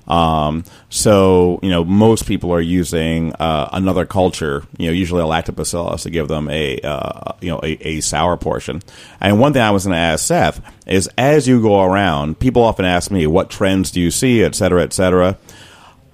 Um, 0.07 0.65
so 0.89 1.59
you 1.63 1.71
know, 1.71 1.85
most 1.85 2.27
people 2.27 2.53
are 2.53 2.61
using 2.61 3.35
uh, 3.35 3.69
another 3.73 4.07
culture. 4.07 4.63
You 4.79 4.87
know, 4.87 4.93
usually 4.93 5.23
a 5.23 5.27
lactobacillus 5.27 6.03
to 6.03 6.11
give 6.11 6.29
them 6.29 6.49
a 6.49 6.81
uh, 6.81 7.33
you 7.41 7.51
know 7.51 7.61
a, 7.63 7.89
a 7.89 8.01
sour 8.01 8.37
portion. 8.37 8.83
And 9.21 9.41
one 9.41 9.53
thing 9.53 9.63
I 9.63 9.73
was 9.73 9.85
going 9.85 9.95
to 9.95 10.01
ask 10.01 10.25
Seth 10.25 10.61
is, 10.87 11.09
as 11.19 11.49
you 11.49 11.61
go 11.61 11.83
around, 11.83 12.39
people 12.39 12.63
often 12.63 12.85
ask 12.85 13.11
me, 13.11 13.27
"What 13.27 13.51
trends 13.51 13.91
do 13.91 14.01
you 14.01 14.11
see?" 14.11 14.43
et 14.43 14.55
cetera, 14.55 14.83
et 14.83 14.93
cetera. 14.93 15.37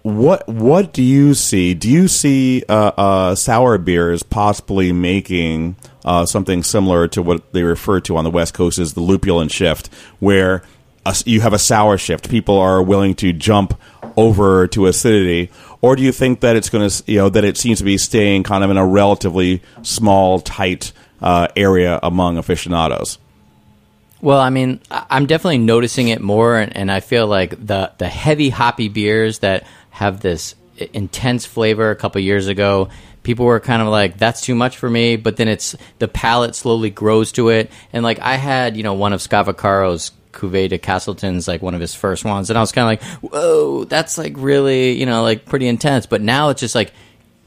What 0.02 0.48
what 0.48 0.92
do 0.92 1.02
you 1.02 1.34
see? 1.34 1.74
Do 1.74 1.88
you 1.88 2.08
see 2.08 2.64
uh, 2.68 2.92
uh, 2.96 3.34
sour 3.36 3.78
beers 3.78 4.24
possibly 4.24 4.92
making 4.92 5.76
uh, 6.04 6.26
something 6.26 6.64
similar 6.64 7.06
to 7.08 7.22
what 7.22 7.52
they 7.52 7.62
refer 7.62 8.00
to 8.00 8.16
on 8.16 8.24
the 8.24 8.30
West 8.30 8.52
Coast 8.52 8.80
as 8.80 8.94
the 8.94 9.00
lupulin 9.00 9.48
shift, 9.48 9.88
where 10.18 10.62
a, 11.06 11.14
you 11.24 11.40
have 11.40 11.52
a 11.52 11.58
sour 11.58 11.98
shift? 11.98 12.28
People 12.28 12.58
are 12.58 12.82
willing 12.82 13.14
to 13.16 13.32
jump 13.32 13.80
over 14.16 14.66
to 14.68 14.86
acidity, 14.86 15.52
or 15.80 15.94
do 15.94 16.02
you 16.02 16.10
think 16.10 16.40
that 16.40 16.56
it's 16.56 16.68
going 16.68 16.88
to 16.88 17.04
you 17.06 17.18
know 17.18 17.28
that 17.28 17.44
it 17.44 17.56
seems 17.56 17.78
to 17.78 17.84
be 17.84 17.96
staying 17.96 18.42
kind 18.42 18.64
of 18.64 18.70
in 18.70 18.76
a 18.76 18.86
relatively 18.86 19.62
small, 19.82 20.40
tight 20.40 20.92
uh, 21.20 21.46
area 21.54 22.00
among 22.02 22.38
aficionados? 22.38 23.18
Well, 24.20 24.38
I 24.38 24.50
mean, 24.50 24.80
I'm 24.90 25.26
definitely 25.26 25.58
noticing 25.58 26.06
it 26.08 26.20
more, 26.20 26.56
and, 26.56 26.76
and 26.76 26.90
I 26.90 27.00
feel 27.00 27.26
like 27.26 27.50
the 27.50 27.92
the 27.98 28.08
heavy 28.08 28.50
hoppy 28.50 28.88
beers 28.88 29.40
that 29.40 29.64
have 29.92 30.20
this 30.20 30.54
intense 30.92 31.46
flavor. 31.46 31.90
A 31.90 31.96
couple 31.96 32.20
years 32.20 32.48
ago, 32.48 32.88
people 33.22 33.46
were 33.46 33.60
kind 33.60 33.80
of 33.80 33.88
like, 33.88 34.18
"That's 34.18 34.40
too 34.40 34.54
much 34.54 34.76
for 34.76 34.90
me," 34.90 35.16
but 35.16 35.36
then 35.36 35.48
it's 35.48 35.76
the 35.98 36.08
palate 36.08 36.54
slowly 36.56 36.90
grows 36.90 37.32
to 37.32 37.50
it, 37.50 37.70
and 37.92 38.02
like 38.02 38.18
I 38.20 38.36
had, 38.36 38.76
you 38.76 38.82
know, 38.82 38.94
one 38.94 39.12
of 39.12 39.22
Scott 39.22 39.46
Vaccaro's 39.46 40.12
Cuvée 40.32 40.68
de 40.68 40.78
Castleton's 40.78 41.46
like 41.46 41.62
one 41.62 41.74
of 41.74 41.80
his 41.80 41.94
first 41.94 42.24
ones, 42.24 42.50
and 42.50 42.58
I 42.58 42.60
was 42.60 42.72
kind 42.72 42.84
of 42.84 43.06
like, 43.06 43.32
"Whoa, 43.32 43.84
that's 43.84 44.18
like 44.18 44.34
really, 44.36 44.92
you 44.92 45.06
know, 45.06 45.22
like 45.22 45.44
pretty 45.44 45.68
intense." 45.68 46.06
But 46.06 46.20
now 46.22 46.48
it's 46.48 46.60
just 46.60 46.74
like 46.74 46.92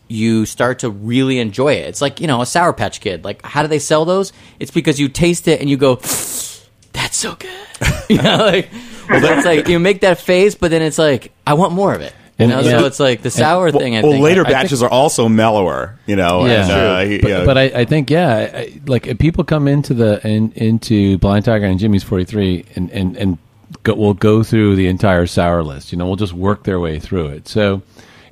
you 0.07 0.45
start 0.45 0.79
to 0.79 0.89
really 0.89 1.39
enjoy 1.39 1.73
it. 1.73 1.87
It's 1.87 2.01
like, 2.01 2.21
you 2.21 2.27
know, 2.27 2.41
a 2.41 2.45
Sour 2.45 2.73
Patch 2.73 3.01
Kid. 3.01 3.23
Like, 3.23 3.41
how 3.43 3.63
do 3.63 3.67
they 3.67 3.79
sell 3.79 4.05
those? 4.05 4.33
It's 4.59 4.71
because 4.71 4.99
you 4.99 5.09
taste 5.09 5.47
it 5.47 5.61
and 5.61 5.69
you 5.69 5.77
go, 5.77 5.95
that's 5.95 7.17
so 7.17 7.35
good. 7.35 7.49
you 8.09 8.21
know, 8.21 8.37
like, 8.37 8.69
it's 9.09 9.45
like 9.45 9.67
you 9.67 9.79
make 9.79 10.01
that 10.01 10.19
face, 10.19 10.55
but 10.55 10.69
then 10.71 10.81
it's 10.81 10.97
like, 10.97 11.31
I 11.45 11.55
want 11.55 11.73
more 11.73 11.93
of 11.93 12.01
it. 12.01 12.13
You 12.37 12.43
And- 12.45 12.51
know, 12.51 12.59
yeah. 12.59 12.79
so 12.79 12.85
it's 12.85 12.99
like 12.99 13.21
the 13.21 13.31
sour 13.31 13.71
thing. 13.71 13.95
I 13.95 14.01
well, 14.01 14.19
later 14.19 14.41
I- 14.41 14.43
I 14.43 14.47
think- 14.49 14.63
batches 14.63 14.83
are 14.83 14.89
also 14.89 15.29
mellower. 15.29 15.97
You 16.05 16.17
know, 16.17 16.45
Yeah, 16.45 16.51
and, 16.63 16.71
uh, 16.71 16.99
he- 17.09 17.17
but, 17.19 17.29
yeah. 17.29 17.45
but 17.45 17.57
I, 17.57 17.63
I 17.63 17.85
think 17.85 18.09
yeah, 18.09 18.35
I, 18.35 18.57
I- 18.57 18.73
like 18.87 19.07
if 19.07 19.17
people 19.19 19.43
come 19.45 19.67
into 19.69 19.93
the 19.93 20.19
in, 20.27 20.51
into 20.55 21.17
Blind 21.19 21.45
Tiger 21.45 21.65
and 21.65 21.79
Jimmy's 21.79 22.03
Forty 22.03 22.25
Three 22.25 22.65
and 22.75 22.91
and 22.91 23.15
and 23.15 23.37
go, 23.83 23.93
will 23.93 24.13
go 24.13 24.43
through 24.43 24.75
the 24.75 24.87
entire 24.87 25.25
sour 25.27 25.63
list. 25.63 25.91
You 25.93 25.97
know, 25.97 26.05
we'll 26.07 26.17
just 26.17 26.33
work 26.33 26.63
their 26.63 26.79
way 26.79 26.99
through 26.99 27.27
it. 27.27 27.47
So, 27.47 27.81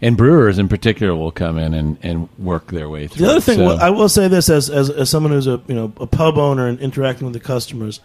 and 0.01 0.17
brewers 0.17 0.59
in 0.59 0.67
particular 0.67 1.15
will 1.15 1.31
come 1.31 1.57
in 1.57 1.73
and, 1.73 1.97
and 2.03 2.27
work 2.37 2.71
their 2.71 2.89
way 2.89 3.07
through. 3.07 3.25
The 3.25 3.31
other 3.31 3.37
it. 3.39 3.43
thing, 3.43 3.57
So- 3.59 3.65
well, 3.67 3.79
I 3.79 3.89
will 3.89 4.09
say 4.09 4.27
this 4.27 4.49
as, 4.49 4.69
as 4.69 4.89
as 4.89 5.09
someone 5.09 5.31
who's 5.31 5.47
a 5.47 5.61
you 5.67 5.75
know 5.75 5.93
a 5.97 6.07
pub 6.07 6.37
owner 6.37 6.67
and 6.67 6.77
interacting 6.81 7.25
with 7.25 7.33
the 7.33 7.39
customers, 7.39 8.01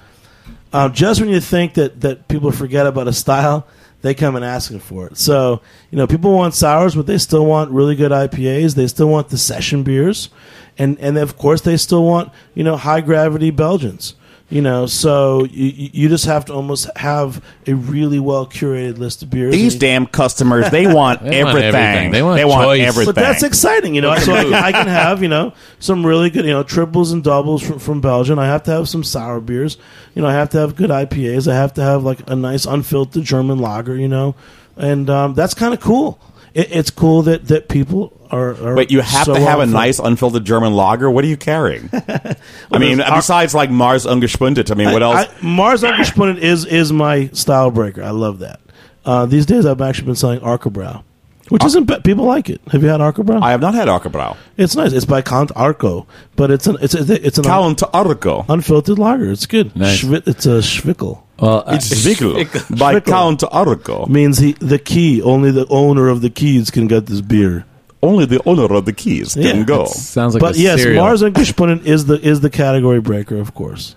uh, 0.73 0.89
just 0.91 1.21
when 1.21 1.29
you 1.29 1.41
think 1.41 1.75
that 1.75 2.03
that 2.03 2.29
people 2.29 2.53
forget 2.53 2.87
about 2.87 3.09
a 3.09 3.13
style, 3.13 3.67
they 4.03 4.15
come 4.15 4.37
and 4.37 4.45
asking 4.45 4.81
for 4.81 5.07
it. 5.07 5.19
So 5.19 5.61
you 5.91 5.99
know, 5.99 6.07
people 6.07 6.33
want 6.33 6.55
sours, 6.55 6.95
but 6.95 7.07
they 7.07 7.19
still 7.19 7.47
want 7.47 7.71
really 7.71 7.97
good 7.97 8.13
IPAs. 8.13 8.75
They 8.75 8.87
still 8.87 9.09
want 9.09 9.29
the 9.29 9.39
session 9.39 9.83
beers, 9.83 10.29
and 10.77 10.99
and 11.01 11.19
of 11.19 11.37
course 11.37 11.61
they 11.61 11.77
still 11.77 12.05
want 12.05 12.33
you 12.55 12.65
know 12.65 12.77
high 12.77 13.01
gravity 13.01 13.51
Belgians. 13.51 14.15
You 14.51 14.63
know, 14.63 14.87
so 14.87 15.45
you, 15.45 15.67
you 15.67 15.91
you 15.93 16.09
just 16.09 16.25
have 16.25 16.47
to 16.47 16.55
almost 16.55 16.89
have 16.97 17.45
a 17.67 17.75
really 17.75 18.19
well 18.19 18.47
curated 18.47 18.97
list 18.97 19.23
of 19.23 19.29
beers. 19.29 19.53
These 19.53 19.75
And 19.75 19.83
you- 19.83 19.89
damn 19.89 20.07
customers, 20.07 20.71
they 20.71 20.87
want 20.93 21.23
They 21.23 21.45
want 21.45 21.59
everything. 21.59 21.75
everything. 21.75 22.13
They 22.13 22.23
want 22.47 22.65
choice. 22.65 22.81
everything. 22.89 23.15
But 23.15 23.21
that's 23.21 23.43
exciting, 23.43 23.95
you 23.95 24.01
know. 24.01 24.17
So 24.17 24.33
I 24.33 24.45
can, 24.45 24.55
I 24.55 24.73
can 24.73 24.87
have 24.87 25.23
you 25.23 25.29
know 25.29 25.53
some 25.81 26.05
really 26.07 26.31
good 26.31 26.47
you 26.47 26.53
know 26.53 26.63
triples 26.63 27.13
and 27.13 27.23
doubles 27.23 27.63
from, 27.63 27.79
from 27.79 28.01
Belgium. 28.01 28.39
I 28.39 28.47
have 28.47 28.63
to 28.63 28.71
have 28.71 28.89
some 28.89 29.05
sour 29.05 29.41
beers. 29.43 29.77
You 30.15 30.23
know, 30.23 30.29
I 30.29 30.33
have 30.33 30.49
to 30.51 30.59
have 30.61 30.77
good 30.77 30.89
IPAs. 30.89 31.47
I 31.47 31.55
have 31.55 31.75
to 31.75 31.83
have 31.83 32.03
like 32.05 32.21
a 32.31 32.35
nice 32.35 32.65
unfiltered 32.65 33.25
German 33.25 33.59
lager. 33.59 33.97
You 33.97 34.09
know, 34.09 34.35
and 34.79 35.11
um, 35.11 35.35
that's 35.35 35.53
kind 35.53 35.75
of 35.75 35.81
cool. 35.81 36.19
It, 36.55 36.69
it's 36.75 36.91
cool 36.91 37.21
that 37.25 37.49
that 37.49 37.69
people 37.69 38.18
are. 38.31 38.55
are 38.71 38.75
Wait, 38.75 38.91
you 38.91 39.01
have 39.01 39.25
so 39.25 39.35
to 39.35 39.41
have 39.41 39.61
a 39.61 39.67
nice 39.67 39.99
unfiltered 39.99 40.45
German 40.45 40.75
lager. 40.75 41.11
What 41.11 41.25
are 41.25 41.29
you 41.29 41.37
carrying? 41.37 41.91
I 42.71 42.79
mean, 42.79 42.99
there's- 42.99 43.15
besides 43.15 43.55
like 43.55 43.71
Mahr's 43.71 44.07
Ungespundet, 44.07 44.71
I 44.71 44.75
mean, 44.75 44.93
what 44.93 45.03
else? 45.03 45.27
I, 45.29 45.47
Mahr's 45.47 45.83
Ungespundet 45.83 46.39
is 46.39 46.65
is 46.65 46.93
my 46.93 47.29
style 47.29 47.71
breaker. 47.71 48.03
I 48.03 48.11
love 48.11 48.41
that. 48.41 48.61
Uh, 49.05 49.27
these 49.27 49.47
days, 49.47 49.65
I've 49.65 49.81
actually 49.81 50.07
been 50.07 50.17
selling 50.17 50.41
Arcobrau, 50.41 51.03
which 51.49 51.65
isn't 51.65 51.85
bad. 51.85 52.05
People 52.05 52.27
like 52.27 52.51
it. 52.51 52.61
Have 52.73 52.83
you 52.83 52.89
had 52.91 53.01
Arcobrau? 53.01 53.41
I 53.43 53.53
have 53.53 53.61
not 53.63 53.73
had 53.75 53.89
Arcobrau. 53.89 54.37
It's 54.59 54.77
nice. 54.77 54.93
It's 54.93 55.07
by 55.07 55.23
Count 55.23 55.51
Arco, 55.57 56.07
but 56.37 56.51
it's 56.51 56.67
an 56.67 56.77
it's 56.83 56.95
a, 56.95 57.27
it's 57.27 57.39
an 57.39 57.45
Count 57.45 57.83
Arco. 57.95 58.45
unfiltered 58.49 58.99
lager. 58.99 59.31
It's 59.31 59.47
good. 59.47 59.75
Nice. 59.75 60.03
Schwi- 60.03 60.27
it's 60.27 60.45
a 60.45 60.59
Zwickel. 60.59 61.23
well, 61.41 61.65
I- 61.67 61.77
It's 61.77 61.89
Zwickel 61.89 62.79
by 62.79 62.97
Zwickel. 62.97 63.05
Count 63.07 63.45
Arco. 63.51 64.05
Means 64.07 64.39
he 64.39 64.53
the 64.55 64.79
key. 64.79 65.23
Only 65.23 65.51
the 65.53 65.67
owner 65.69 66.09
of 66.09 66.21
the 66.21 66.29
keys 66.29 66.71
can 66.71 66.87
get 66.87 67.07
this 67.07 67.23
beer. 67.23 67.65
Only 68.03 68.27
the 68.27 68.41
owner 68.47 68.73
of 68.75 68.85
the 68.85 68.93
keys 68.93 69.35
can 69.35 69.43
Yeah, 69.43 69.63
go. 69.65 69.85
sounds 69.87 70.35
like 70.35 70.41
but 70.41 70.57
a 70.57 70.59
yes, 70.59 70.81
cereal. 70.83 71.03
Mars 71.03 71.23
and 71.23 71.35
Gishpunen 71.37 71.85
is 71.85 72.07
the 72.07 72.15
is 72.21 72.41
the 72.41 72.51
category 72.51 73.01
breaker, 73.01 73.37
of 73.37 73.55
course. 73.55 73.97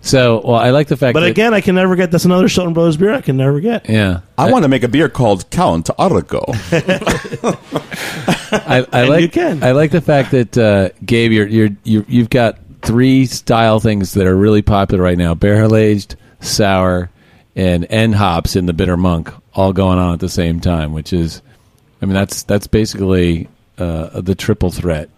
So, 0.00 0.40
well, 0.44 0.54
I 0.56 0.70
like 0.70 0.86
the 0.86 0.96
fact. 0.96 1.14
But 1.14 1.20
that, 1.20 1.30
again, 1.30 1.52
I 1.52 1.60
can 1.60 1.74
never 1.74 1.96
get. 1.96 2.10
That's 2.12 2.24
another 2.24 2.48
Shelton 2.48 2.72
Brothers 2.72 2.96
beer 2.96 3.12
I 3.12 3.20
can 3.20 3.36
never 3.36 3.58
get. 3.60 3.88
yeah, 3.90 4.20
I 4.38 4.50
want 4.52 4.62
to 4.62 4.68
make 4.68 4.84
a 4.84 4.88
beer 4.88 5.08
called 5.08 5.50
Count 5.50 5.90
Arco. 5.98 6.44
I, 8.50 8.86
I 8.92 9.00
And 9.00 9.08
like 9.10 9.20
you 9.22 9.28
can. 9.28 9.62
I 9.62 9.72
like 9.72 9.90
the 9.90 10.00
fact 10.00 10.30
that 10.32 10.56
uh, 10.56 10.90
Gabe, 11.04 11.32
you're, 11.32 11.46
you're 11.46 11.70
you 11.84 12.04
you've 12.08 12.30
got 12.30 12.58
three 12.82 13.26
style 13.26 13.80
things 13.80 14.14
that 14.14 14.26
are 14.26 14.36
really 14.36 14.62
popular 14.62 15.02
right 15.02 15.18
now: 15.18 15.34
barrel 15.34 15.74
aged, 15.76 16.16
sour, 16.40 17.10
and 17.56 17.86
end 17.90 18.14
hops 18.14 18.56
in 18.56 18.66
the 18.66 18.72
bitter 18.72 18.96
monk, 18.96 19.32
all 19.54 19.72
going 19.72 19.98
on 19.98 20.14
at 20.14 20.20
the 20.20 20.28
same 20.28 20.60
time. 20.60 20.92
Which 20.92 21.12
is, 21.12 21.42
I 22.00 22.06
mean, 22.06 22.14
that's 22.14 22.42
that's 22.44 22.66
basically 22.66 23.48
uh, 23.78 24.20
the 24.20 24.34
triple 24.34 24.70
threat. 24.70 25.10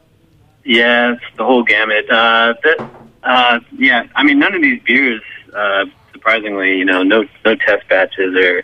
Yeah, 0.64 1.12
it's 1.12 1.36
the 1.36 1.44
whole 1.44 1.62
gamut. 1.62 2.08
Uh, 2.10 2.54
that, 2.62 2.90
uh, 3.22 3.60
yeah, 3.76 4.06
I 4.14 4.22
mean, 4.22 4.38
none 4.38 4.54
of 4.54 4.62
these 4.62 4.82
beers, 4.82 5.22
uh, 5.54 5.86
surprisingly, 6.12 6.76
you 6.76 6.84
know, 6.84 7.02
no 7.02 7.24
no 7.44 7.54
test 7.54 7.88
batches 7.88 8.34
or 8.34 8.62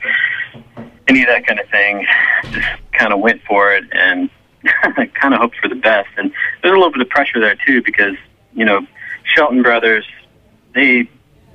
any 1.09 1.23
of 1.23 1.29
that 1.29 1.47
kind 1.47 1.61
of 1.61 1.69
thing. 1.69 2.07
Just 2.51 2.67
kind 2.93 3.13
of 3.13 3.21
went 3.21 3.43
for 3.43 3.75
it 3.75 3.85
and 3.93 4.31
kind 5.15 5.35
of 5.35 5.41
hoped 5.41 5.57
for 5.57 5.69
the 5.69 5.75
best. 5.75 6.09
And 6.17 6.33
there's 6.63 6.73
a 6.73 6.77
little 6.77 6.93
bit 6.93 7.03
of 7.03 7.09
pressure 7.09 7.41
there 7.41 7.57
too 7.67 7.83
because 7.83 8.17
you 8.57 8.65
know, 8.65 8.81
Shelton 9.35 9.63
Brothers, 9.63 10.07
they 10.75 11.09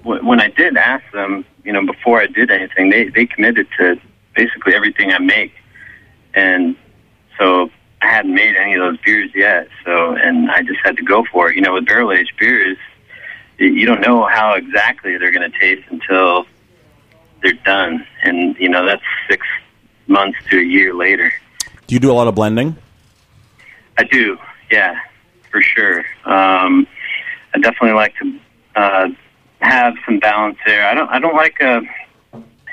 w- 0.04 0.26
when 0.26 0.40
I 0.40 0.50
did 0.50 0.78
ask 0.78 1.04
them, 1.12 1.44
you 1.66 1.74
know, 1.74 1.86
before 1.86 2.22
I 2.22 2.28
did 2.28 2.50
anything, 2.50 2.90
they 2.90 3.10
they 3.10 3.26
committed 3.26 3.68
to 3.80 4.00
basically 4.36 4.74
everything 4.74 5.12
I 5.12 5.20
make, 5.20 5.52
and 6.34 6.76
so 7.38 7.70
I 8.02 8.08
hadn't 8.08 8.34
made 8.34 8.56
any 8.56 8.74
of 8.76 8.82
those 8.82 8.98
beers 9.02 9.32
yet. 9.36 9.68
So, 9.86 10.16
and 10.16 10.50
I 10.50 10.62
just 10.64 10.80
had 10.84 10.98
to 10.98 11.04
go 11.04 11.24
for 11.32 11.50
it. 11.50 11.56
You 11.56 11.62
know, 11.62 11.74
with 11.74 11.86
barrel 11.86 12.12
aged 12.12 12.34
beers, 12.40 12.78
you 13.58 13.86
don't 13.86 14.02
know 14.02 14.26
how 14.26 14.54
exactly 14.54 15.18
they're 15.18 15.32
going 15.32 15.50
to 15.50 15.60
taste 15.60 15.88
until 15.90 16.46
they're 17.44 17.54
done, 17.66 18.06
and 18.24 18.56
you 18.58 18.70
know 18.70 18.86
that's 18.86 19.04
six 19.30 19.46
months 20.08 20.38
to 20.50 20.60
a 20.60 20.64
year 20.64 20.94
later. 20.94 21.32
Do 21.88 21.96
you 21.96 22.00
do 22.00 22.12
a 22.12 22.14
lot 22.14 22.28
of 22.28 22.36
blending? 22.36 22.76
I 23.98 24.04
do, 24.04 24.38
yeah, 24.72 25.00
for 25.52 25.62
sure. 25.62 26.00
Um, 26.26 26.88
I 27.54 27.60
definitely 27.60 27.94
like 27.94 28.16
to 28.18 28.40
uh, 28.76 29.08
have 29.60 29.94
some 30.06 30.20
balance 30.20 30.58
there. 30.66 30.88
I 30.88 30.94
don't. 30.94 31.10
I 31.10 31.20
don't 31.20 31.36
like. 31.36 31.62
Uh, 31.62 31.82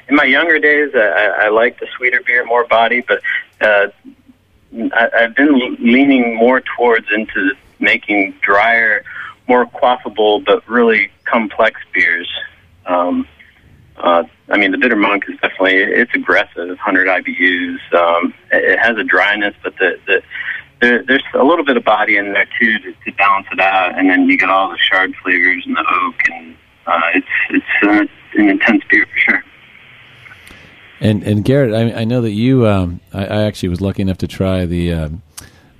in 0.08 0.16
my 0.16 0.24
younger 0.24 0.58
days, 0.58 0.90
I, 0.94 1.00
I, 1.00 1.24
I 1.44 1.48
like 1.48 1.78
the 1.80 1.86
sweeter 1.96 2.22
beer, 2.24 2.44
more 2.46 2.66
body, 2.66 3.04
but 3.06 3.20
uh, 3.60 3.88
I, 4.92 5.08
I've 5.16 5.34
been 5.34 5.76
leaning 5.80 6.36
more 6.36 6.62
towards 6.76 7.06
into 7.12 7.52
making 7.80 8.34
drier, 8.40 9.04
more 9.48 9.66
quaffable, 9.66 10.44
but 10.44 10.66
really 10.68 11.10
complex 11.24 11.80
beers. 11.92 12.28
Um, 12.86 13.26
uh, 13.96 14.24
I 14.48 14.56
mean, 14.56 14.70
the 14.70 14.78
bitter 14.78 14.96
monk 14.96 15.24
is 15.28 15.34
definitely 15.40 15.76
it's 15.76 16.14
aggressive, 16.14 16.68
100 16.68 17.08
IBUs. 17.08 17.94
Um, 17.94 18.34
it, 18.52 18.64
it 18.64 18.78
has 18.78 18.96
a 18.96 19.04
dryness, 19.04 19.54
but 19.62 19.74
the, 19.78 19.98
the 20.06 20.22
there, 20.80 21.02
there's 21.02 21.24
a 21.34 21.42
little 21.42 21.64
bit 21.64 21.76
of 21.76 21.84
body 21.84 22.16
in 22.16 22.32
there 22.32 22.46
too 22.58 22.78
to, 22.78 22.92
to 22.92 23.12
balance 23.16 23.46
it 23.52 23.60
out, 23.60 23.98
and 23.98 24.08
then 24.08 24.28
you 24.28 24.38
get 24.38 24.48
all 24.48 24.70
the 24.70 24.78
chard 24.88 25.14
flavors 25.22 25.64
and 25.66 25.76
the 25.76 25.84
oak, 26.04 26.14
and 26.30 26.54
uh, 26.86 27.00
it's 27.14 27.26
it's 27.50 27.66
uh, 27.82 28.40
an 28.40 28.48
intense 28.48 28.82
beer 28.88 29.06
for 29.06 29.18
sure. 29.18 29.44
And 31.00 31.22
and 31.22 31.44
Garrett, 31.44 31.74
I, 31.74 32.00
I 32.00 32.04
know 32.04 32.20
that 32.22 32.32
you. 32.32 32.66
Um, 32.66 33.00
I, 33.12 33.24
I 33.26 33.42
actually 33.42 33.68
was 33.68 33.80
lucky 33.80 34.02
enough 34.02 34.18
to 34.18 34.26
try 34.28 34.66
the 34.66 34.92
um, 34.92 35.22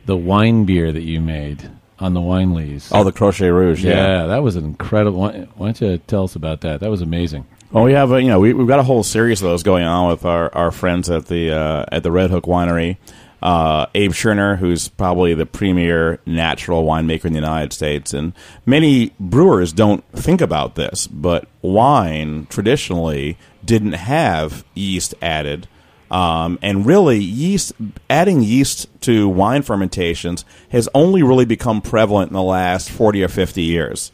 the 0.07 0.17
wine 0.17 0.65
beer 0.65 0.93
that 0.93 1.03
you 1.03 1.21
made 1.21 1.71
on 1.99 2.15
the 2.15 2.21
wine 2.21 2.55
lees. 2.55 2.91
Oh, 2.93 3.03
the 3.05 3.13
Crochet 3.13 3.49
Rouge. 3.49 3.85
yeah. 3.85 3.93
Yeah. 4.23 4.27
that 4.29 4.43
was 4.43 4.57
an 4.57 4.65
incredible. 4.65 5.19
Why, 5.19 5.49
why 5.57 5.67
don't 5.67 5.81
you 5.81 5.99
tell 5.99 6.25
us 6.25 6.37
about 6.37 6.61
that? 6.61 6.81
That 6.81 6.91
was 6.91 7.03
amazing. 7.03 7.47
Well, 7.73 7.85
we 7.85 7.93
have 7.93 8.13
a, 8.13 8.23
you 8.23 8.29
know 8.29 8.41
we, 8.41 8.55
we've 8.55 8.69
got 8.69 8.79
a 8.79 8.85
whole 8.85 9.03
series 9.03 9.43
of 9.43 9.49
those 9.49 9.63
going 9.63 9.85
on 9.85 10.09
with 10.09 10.25
our, 10.25 10.55
our 10.55 10.71
friends 10.71 11.11
at 11.11 11.27
the 11.27 11.51
uh, 11.53 11.85
at 11.91 12.03
the 12.03 12.11
Red 12.11 12.31
Hook 12.31 12.45
Winery. 12.45 12.97
Uh, 13.41 13.87
Abe 13.95 14.11
Schoener, 14.11 14.59
who's 14.59 14.89
probably 14.89 15.33
the 15.33 15.47
premier 15.47 16.19
natural 16.27 16.85
winemaker 16.85 17.27
in 17.27 17.35
the 17.35 17.39
United 17.39 17.73
States, 17.73 18.13
and 18.13 18.33
many 18.67 19.13
brewers 19.21 19.73
don't 19.73 20.03
think 20.13 20.41
about 20.41 20.75
this, 20.75 21.07
but 21.07 21.47
wine 21.63 22.47
traditionally 22.51 23.39
didn't 23.69 23.93
have 23.93 24.65
yeast 24.75 25.15
added, 25.21 25.69
um, 26.11 26.59
and 26.63 26.87
really 26.87 27.19
yeast 27.19 27.73
adding 28.09 28.43
yeast 28.43 28.89
to 29.03 29.29
wine 29.29 29.63
fermentations 29.63 30.45
has 30.71 30.89
only 30.95 31.23
really 31.23 31.45
become 31.45 31.81
prevalent 31.83 32.31
in 32.31 32.35
the 32.35 32.43
last 32.43 32.91
forty 32.91 33.23
or 33.23 33.29
fifty 33.29 33.63
years. 33.63 34.11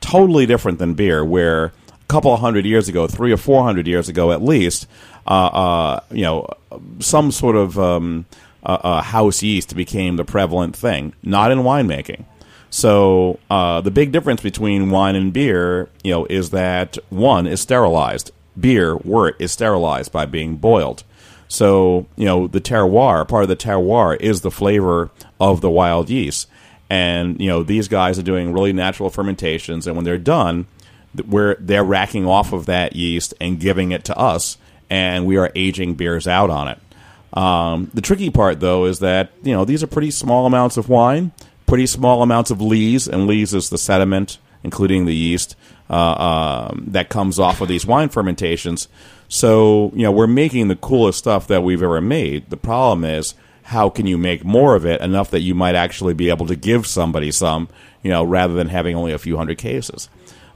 Totally 0.00 0.44
different 0.44 0.78
than 0.78 0.94
beer, 0.94 1.24
where 1.24 1.66
a 1.66 1.72
couple 2.08 2.34
of 2.34 2.40
hundred 2.40 2.66
years 2.66 2.88
ago, 2.88 3.06
three 3.06 3.32
or 3.32 3.38
four 3.38 3.62
hundred 3.62 3.86
years 3.86 4.08
ago 4.08 4.32
at 4.32 4.42
least, 4.42 4.88
uh, 5.26 5.50
uh, 5.64 6.00
you 6.10 6.22
know, 6.22 6.46
some 6.98 7.30
sort 7.30 7.56
of 7.56 7.78
um, 7.78 8.26
uh, 8.64 8.78
uh, 8.82 9.02
house 9.02 9.42
yeast 9.42 9.74
became 9.76 10.16
the 10.16 10.24
prevalent 10.24 10.76
thing, 10.76 11.14
not 11.22 11.52
in 11.52 11.60
winemaking. 11.60 12.24
So 12.68 13.38
uh, 13.48 13.80
the 13.80 13.92
big 13.92 14.10
difference 14.10 14.42
between 14.42 14.90
wine 14.90 15.16
and 15.16 15.32
beer, 15.32 15.88
you 16.02 16.10
know, 16.10 16.26
is 16.26 16.50
that 16.50 16.98
one 17.08 17.46
is 17.46 17.60
sterilized. 17.60 18.32
Beer, 18.58 18.96
wort, 18.96 19.36
is 19.38 19.52
sterilized 19.52 20.12
by 20.12 20.26
being 20.26 20.56
boiled. 20.56 21.04
So 21.48 22.06
you 22.16 22.24
know, 22.24 22.46
the 22.46 22.60
terroir, 22.60 23.26
part 23.26 23.44
of 23.44 23.48
the 23.48 23.56
terroir, 23.56 24.18
is 24.20 24.40
the 24.40 24.50
flavor 24.50 25.10
of 25.40 25.60
the 25.60 25.70
wild 25.70 26.10
yeast. 26.10 26.48
And 26.88 27.40
you 27.40 27.48
know, 27.48 27.62
these 27.62 27.88
guys 27.88 28.18
are 28.18 28.22
doing 28.22 28.52
really 28.52 28.72
natural 28.72 29.10
fermentations, 29.10 29.86
and 29.86 29.96
when 29.96 30.04
they're 30.04 30.18
done, 30.18 30.66
where 31.26 31.56
they're 31.58 31.84
racking 31.84 32.26
off 32.26 32.52
of 32.52 32.66
that 32.66 32.94
yeast 32.94 33.34
and 33.40 33.60
giving 33.60 33.92
it 33.92 34.04
to 34.04 34.16
us, 34.16 34.58
and 34.90 35.26
we 35.26 35.36
are 35.36 35.50
aging 35.54 35.94
beers 35.94 36.28
out 36.28 36.50
on 36.50 36.68
it. 36.68 36.78
Um, 37.32 37.90
the 37.92 38.00
tricky 38.00 38.30
part, 38.30 38.60
though, 38.60 38.84
is 38.84 39.00
that 39.00 39.30
you 39.42 39.52
know 39.52 39.64
these 39.64 39.82
are 39.82 39.88
pretty 39.88 40.10
small 40.10 40.46
amounts 40.46 40.76
of 40.76 40.88
wine, 40.88 41.32
pretty 41.66 41.86
small 41.86 42.22
amounts 42.22 42.50
of 42.50 42.60
lees, 42.60 43.08
and 43.08 43.26
lees 43.26 43.52
is 43.52 43.70
the 43.70 43.78
sediment, 43.78 44.38
including 44.62 45.06
the 45.06 45.14
yeast 45.14 45.56
uh, 45.90 46.68
um, 46.70 46.84
that 46.88 47.08
comes 47.08 47.38
off 47.38 47.60
of 47.60 47.68
these 47.68 47.86
wine 47.86 48.08
fermentations. 48.08 48.88
So 49.28 49.92
you 49.94 50.02
know 50.02 50.12
we're 50.12 50.26
making 50.26 50.68
the 50.68 50.76
coolest 50.76 51.18
stuff 51.18 51.46
that 51.48 51.62
we've 51.62 51.82
ever 51.82 52.00
made. 52.00 52.50
The 52.50 52.56
problem 52.56 53.04
is 53.04 53.34
how 53.64 53.90
can 53.90 54.06
you 54.06 54.16
make 54.16 54.44
more 54.44 54.76
of 54.76 54.86
it 54.86 55.00
enough 55.00 55.30
that 55.32 55.40
you 55.40 55.54
might 55.54 55.74
actually 55.74 56.14
be 56.14 56.30
able 56.30 56.46
to 56.46 56.54
give 56.54 56.86
somebody 56.86 57.32
some, 57.32 57.68
you 58.02 58.10
know, 58.10 58.22
rather 58.22 58.54
than 58.54 58.68
having 58.68 58.94
only 58.94 59.12
a 59.12 59.18
few 59.18 59.36
hundred 59.36 59.58
cases. 59.58 60.08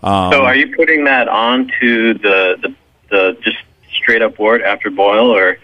Um, 0.05 0.33
so, 0.33 0.45
are 0.45 0.55
you 0.55 0.75
putting 0.77 1.05
that 1.05 1.29
onto 1.29 2.15
the 2.15 2.57
the, 2.63 2.75
the 3.11 3.39
just 3.43 3.59
straight 3.93 4.23
up 4.23 4.39
wort 4.39 4.63
after 4.63 4.91
boil, 4.91 5.35
or? 5.35 5.59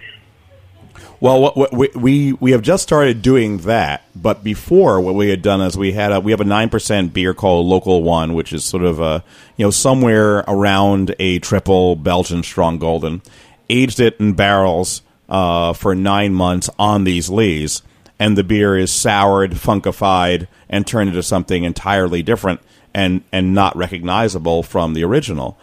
Well, 1.27 1.41
what, 1.41 1.57
what, 1.57 1.73
we, 1.73 1.89
we 1.97 2.33
we 2.35 2.53
have 2.53 2.63
just 2.63 2.85
started 2.85 3.21
doing 3.21 3.59
that, 3.63 4.05
but 4.15 4.45
before 4.45 5.01
what 5.01 5.17
we 5.17 5.29
had 5.29 5.43
done 5.43 5.61
is 5.61 5.77
we 5.77 5.91
had 5.91 6.13
a 6.13 6.21
we 6.21 6.31
have 6.31 6.41
a 6.41 6.45
nine 6.45 6.69
percent 6.69 7.13
beer 7.13 7.35
called 7.35 7.67
Local 7.67 8.05
One, 8.05 8.35
which 8.35 8.53
is 8.53 8.65
sort 8.65 8.85
of 8.85 9.01
a 9.01 9.25
you 9.57 9.67
know 9.67 9.73
somewhere 9.73 10.45
around 10.47 11.17
a 11.19 11.41
triple 11.41 11.97
Belgian 11.97 12.45
strong 12.45 12.79
golden, 12.79 13.23
aged 13.69 13.99
it 13.99 14.21
in 14.21 14.35
barrels 14.35 15.03
uh, 15.29 15.73
for 15.73 15.97
nine 15.97 16.33
months 16.33 16.71
on 16.79 17.03
these 17.03 17.29
lees, 17.29 17.83
and 18.21 18.39
the 18.39 18.45
beer 18.45 18.79
is 18.79 18.93
soured, 18.93 19.51
funkified, 19.51 20.47
and 20.69 20.87
turned 20.87 21.09
into 21.09 21.25
something 21.25 21.65
entirely 21.65 22.23
different 22.23 22.61
and 22.95 23.25
and 23.33 23.53
not 23.53 23.77
recognizable 23.77 24.63
from 24.63 24.95
the 24.95 25.03
original. 25.03 25.59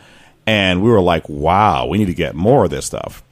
And 0.46 0.84
we 0.84 0.90
were 0.90 1.00
like, 1.00 1.30
wow, 1.30 1.86
we 1.86 2.00
need 2.00 2.08
to 2.08 2.14
get 2.14 2.36
more 2.36 2.66
of 2.66 2.70
this 2.70 2.86
stuff. 2.86 3.24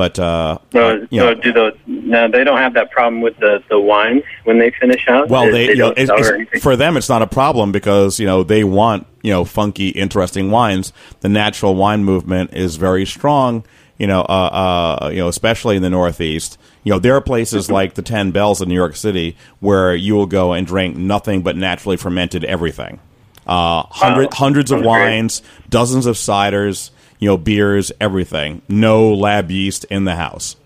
But 0.00 0.18
uh, 0.18 0.56
So, 0.72 1.06
you 1.10 1.20
so 1.20 1.26
know, 1.26 1.34
do 1.34 1.52
those? 1.52 1.74
Now 1.86 2.26
they 2.26 2.42
don't 2.42 2.56
have 2.56 2.72
that 2.72 2.90
problem 2.90 3.20
with 3.20 3.36
the 3.38 3.62
the 3.68 3.78
wines 3.78 4.22
when 4.44 4.58
they 4.58 4.70
finish 4.70 5.06
out. 5.08 5.28
well, 5.28 5.44
they, 5.52 5.68
you 5.68 5.76
know, 5.76 5.92
it's, 5.94 6.62
for 6.62 6.74
them 6.74 6.96
it's 6.96 7.10
not 7.10 7.20
a 7.20 7.26
problem 7.26 7.70
because 7.70 8.18
you 8.18 8.24
know 8.24 8.42
they 8.42 8.64
want 8.64 9.06
you 9.22 9.30
know 9.30 9.44
funky, 9.44 9.88
interesting 9.90 10.50
wines. 10.50 10.94
The 11.20 11.28
natural 11.28 11.74
wine 11.74 12.02
movement 12.04 12.54
is 12.54 12.76
very 12.76 13.04
strong. 13.04 13.62
You 13.98 14.06
know, 14.06 14.22
uh, 14.22 15.02
uh, 15.02 15.08
you 15.12 15.18
know, 15.18 15.28
especially 15.28 15.76
in 15.76 15.82
the 15.82 15.90
Northeast. 15.90 16.56
You 16.82 16.92
know, 16.94 16.98
there 16.98 17.14
are 17.16 17.20
places 17.20 17.70
like 17.78 17.92
the 17.92 18.00
Ten 18.02 18.30
Bells 18.30 18.62
in 18.62 18.68
New 18.70 18.74
York 18.74 18.96
City 18.96 19.36
where 19.58 19.94
you 19.94 20.14
will 20.14 20.24
go 20.40 20.54
and 20.54 20.66
drink 20.66 20.96
nothing 20.96 21.42
but 21.42 21.56
naturally 21.58 21.98
fermented 21.98 22.42
everything. 22.46 23.00
Uh, 23.46 23.82
hundred, 23.90 24.24
Wow. 24.24 24.30
hundreds 24.32 24.70
of 24.70 24.76
Sounds 24.78 24.86
great. 24.86 25.04
wines, 25.10 25.42
dozens 25.68 26.06
of 26.06 26.16
ciders, 26.16 26.90
you 27.20 27.28
know, 27.28 27.36
beers, 27.36 27.92
everything. 28.00 28.62
No 28.68 29.14
lab 29.14 29.50
yeast 29.50 29.84
in 29.84 30.04
the 30.04 30.16
house. 30.16 30.56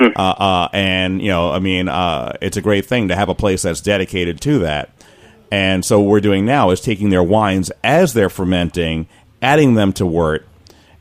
Hmm. 0.00 0.08
Uh, 0.16 0.20
uh, 0.20 0.68
and 0.72 1.22
you 1.22 1.28
know, 1.28 1.52
I 1.52 1.58
mean, 1.58 1.88
uh, 1.88 2.36
it's 2.40 2.56
a 2.56 2.62
great 2.62 2.86
thing 2.86 3.08
to 3.08 3.16
have 3.16 3.28
a 3.28 3.34
place 3.34 3.62
that's 3.62 3.80
dedicated 3.80 4.40
to 4.42 4.60
that. 4.60 4.90
And 5.52 5.84
so, 5.84 6.00
what 6.00 6.08
we're 6.08 6.20
doing 6.20 6.44
now 6.44 6.70
is 6.70 6.80
taking 6.80 7.10
their 7.10 7.22
wines 7.22 7.70
as 7.84 8.14
they're 8.14 8.30
fermenting, 8.30 9.08
adding 9.42 9.74
them 9.74 9.92
to 9.94 10.06
wort, 10.06 10.46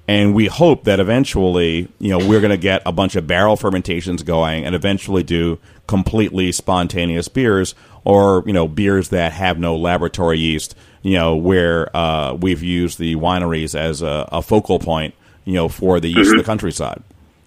and 0.08 0.34
we 0.34 0.48
hope 0.48 0.86
that 0.86 1.00
eventually, 1.00 1.88
you 2.00 2.10
know, 2.10 2.18
we're 2.18 2.42
going 2.42 2.50
to 2.50 2.58
get 2.58 2.82
a 2.84 2.92
bunch 2.92 3.16
of 3.16 3.28
barrel 3.28 3.56
fermentations 3.56 4.24
going, 4.24 4.66
and 4.66 4.74
eventually 4.74 5.22
do 5.22 5.60
completely 5.88 6.52
spontaneous 6.52 7.28
beers, 7.28 7.76
or 8.04 8.44
you 8.46 8.54
know, 8.54 8.68
beers 8.68 9.10
that 9.10 9.34
have 9.34 9.60
no 9.60 9.76
laboratory 9.76 10.40
yeast. 10.40 10.76
You 11.02 11.14
know, 11.14 11.38
where 11.38 11.96
uh, 11.96 12.34
we've 12.34 12.62
used 12.62 13.00
the 13.00 13.16
wineries 13.16 13.74
as 13.74 14.02
a, 14.02 14.28
a 14.34 14.42
focal 14.42 14.80
point, 14.80 15.14
you 15.46 15.54
know, 15.54 15.70
for 15.70 16.02
the 16.02 16.10
yeast 16.10 16.32
of 16.32 16.38
the 16.38 16.44
countryside. 16.44 17.02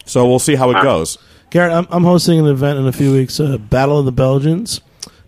So 0.06 0.26
we'll 0.26 0.38
see 0.38 0.54
how 0.54 0.70
it 0.70 0.82
goes. 0.82 1.18
Garrett, 1.50 1.74
I'm, 1.74 1.86
I'm 1.90 2.04
hosting 2.04 2.38
an 2.38 2.46
event 2.46 2.78
in 2.78 2.86
a 2.86 2.92
few 2.92 3.12
weeks, 3.12 3.38
uh, 3.38 3.58
Battle 3.58 3.98
of 3.98 4.06
the 4.06 4.12
Belgians, 4.12 4.80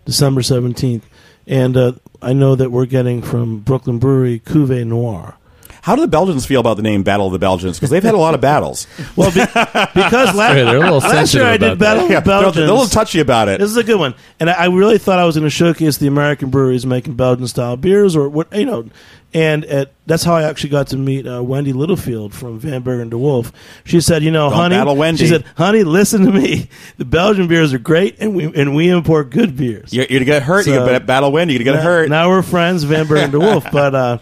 December 0.05 0.41
17th. 0.41 1.03
And 1.45 1.77
uh, 1.77 1.91
I 2.19 2.33
know 2.33 2.55
that 2.55 2.71
we're 2.71 2.87
getting 2.87 3.21
from 3.21 3.59
Brooklyn 3.59 3.99
Brewery 3.99 4.39
Cuvée 4.39 4.87
Noir. 4.87 5.37
How 5.85 5.95
do 5.95 6.01
the 6.01 6.07
Belgians 6.07 6.47
feel 6.47 6.59
about 6.61 6.77
the 6.77 6.83
name 6.83 7.03
Battle 7.03 7.27
of 7.27 7.31
the 7.33 7.37
Belgians? 7.37 7.77
Because 7.77 7.91
they've 7.91 8.01
had 8.01 8.15
a 8.15 8.17
lot 8.17 8.33
of 8.33 8.41
battles. 8.41 8.87
Well, 9.15 9.29
be, 9.31 9.39
because 9.45 10.35
la- 10.35 10.47
Sorry, 10.47 10.63
they're 10.63 10.77
a 10.77 10.79
little 10.79 10.97
last 10.97 11.33
year 11.35 11.45
I 11.45 11.57
did 11.57 11.73
about 11.73 11.79
Battle 11.79 12.05
of 12.05 12.11
Yeah, 12.11 12.19
the 12.21 12.25
they're, 12.25 12.41
Belgians. 12.41 12.55
they're 12.55 12.65
a 12.65 12.71
little 12.71 12.87
touchy 12.87 13.19
about 13.19 13.49
it. 13.49 13.59
This 13.59 13.69
is 13.69 13.77
a 13.77 13.83
good 13.83 13.99
one, 13.99 14.15
and 14.39 14.49
I, 14.49 14.53
I 14.53 14.65
really 14.65 14.97
thought 14.97 15.19
I 15.19 15.25
was 15.25 15.35
going 15.35 15.43
to 15.45 15.49
showcase 15.51 15.97
the 15.97 16.07
American 16.07 16.49
breweries 16.49 16.85
making 16.87 17.13
Belgian 17.13 17.47
style 17.47 17.77
beers, 17.77 18.15
or 18.15 18.27
what 18.29 18.51
you 18.51 18.65
know. 18.65 18.89
And 19.33 19.63
at, 19.65 19.91
that's 20.05 20.23
how 20.23 20.33
I 20.33 20.43
actually 20.43 20.69
got 20.71 20.87
to 20.87 20.97
meet 20.97 21.27
uh, 21.27 21.43
Wendy 21.43 21.71
Littlefield 21.73 22.33
from 22.33 22.59
Vanberg 22.59 23.09
& 23.09 23.11
DeWulf. 23.11 23.51
She 23.83 23.99
said, 24.01 24.23
"You 24.23 24.31
know, 24.31 24.49
Don't 24.49 24.57
honey," 24.59 24.75
battle 24.77 24.95
Wendy. 24.95 25.19
she 25.19 25.27
said, 25.27 25.43
"Honey, 25.57 25.83
listen 25.83 26.25
to 26.25 26.31
me. 26.31 26.69
The 26.97 27.05
Belgian 27.05 27.47
beers 27.47 27.73
are 27.73 27.79
great, 27.79 28.15
and 28.19 28.33
we 28.35 28.45
and 28.45 28.75
we 28.75 28.89
import 28.89 29.29
good 29.29 29.55
beers." 29.55 29.93
You're, 29.93 30.05
you're 30.09 30.19
gonna 30.21 30.25
get 30.25 30.43
hurt. 30.43 30.65
you 30.65 30.73
So- 30.73 30.85
get 30.87 31.05
battle 31.05 31.31
wind. 31.31 31.51
You're 31.51 31.59
gonna 31.59 31.77
get 31.77 31.83
now, 31.83 31.89
hurt. 31.89 32.09
Now 32.09 32.29
we're 32.29 32.41
friends, 32.41 32.83
Vanberg 32.85 33.29
& 33.29 33.31
DeWulf. 33.31 33.71
But 33.75 33.93
uh, 33.95 34.17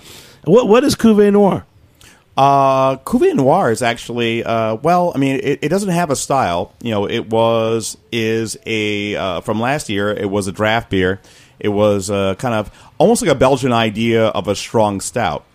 what 0.45 0.67
what 0.67 0.83
is 0.83 0.95
Cuvée 0.95 1.31
Noir? 1.31 1.65
Uh, 2.35 2.95
Cuvée 2.97 3.35
Noir 3.35 3.71
is 3.71 3.81
actually 3.81 4.43
uh, 4.43 4.75
well. 4.75 5.11
I 5.13 5.19
mean, 5.19 5.39
it, 5.43 5.59
it 5.61 5.69
doesn't 5.69 5.89
have 5.89 6.09
a 6.09 6.15
style. 6.15 6.73
You 6.81 6.91
know, 6.91 7.07
it 7.07 7.29
was 7.29 7.97
is 8.11 8.57
a 8.65 9.15
uh, 9.15 9.41
from 9.41 9.59
last 9.59 9.89
year. 9.89 10.09
It 10.09 10.29
was 10.29 10.47
a 10.47 10.51
draft 10.51 10.89
beer. 10.89 11.21
It 11.59 11.69
was 11.69 12.09
uh, 12.09 12.35
kind 12.35 12.55
of 12.55 12.71
almost 12.97 13.21
like 13.21 13.31
a 13.31 13.35
Belgian 13.35 13.71
idea 13.71 14.27
of 14.27 14.47
a 14.47 14.55
strong 14.55 14.99
stout. 14.99 15.45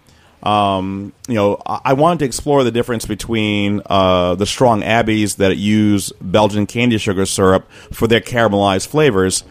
Um, 0.42 1.12
you 1.26 1.34
know, 1.34 1.60
I, 1.66 1.80
I 1.86 1.92
wanted 1.94 2.20
to 2.20 2.24
explore 2.24 2.62
the 2.62 2.70
difference 2.70 3.04
between 3.06 3.82
uh, 3.86 4.36
the 4.36 4.46
strong 4.46 4.84
abbeys 4.84 5.34
that 5.36 5.56
use 5.56 6.12
Belgian 6.20 6.66
candy 6.66 6.98
sugar 6.98 7.26
syrup 7.26 7.68
for 7.92 8.06
their 8.06 8.20
caramelized 8.20 8.86
flavors, 8.86 9.42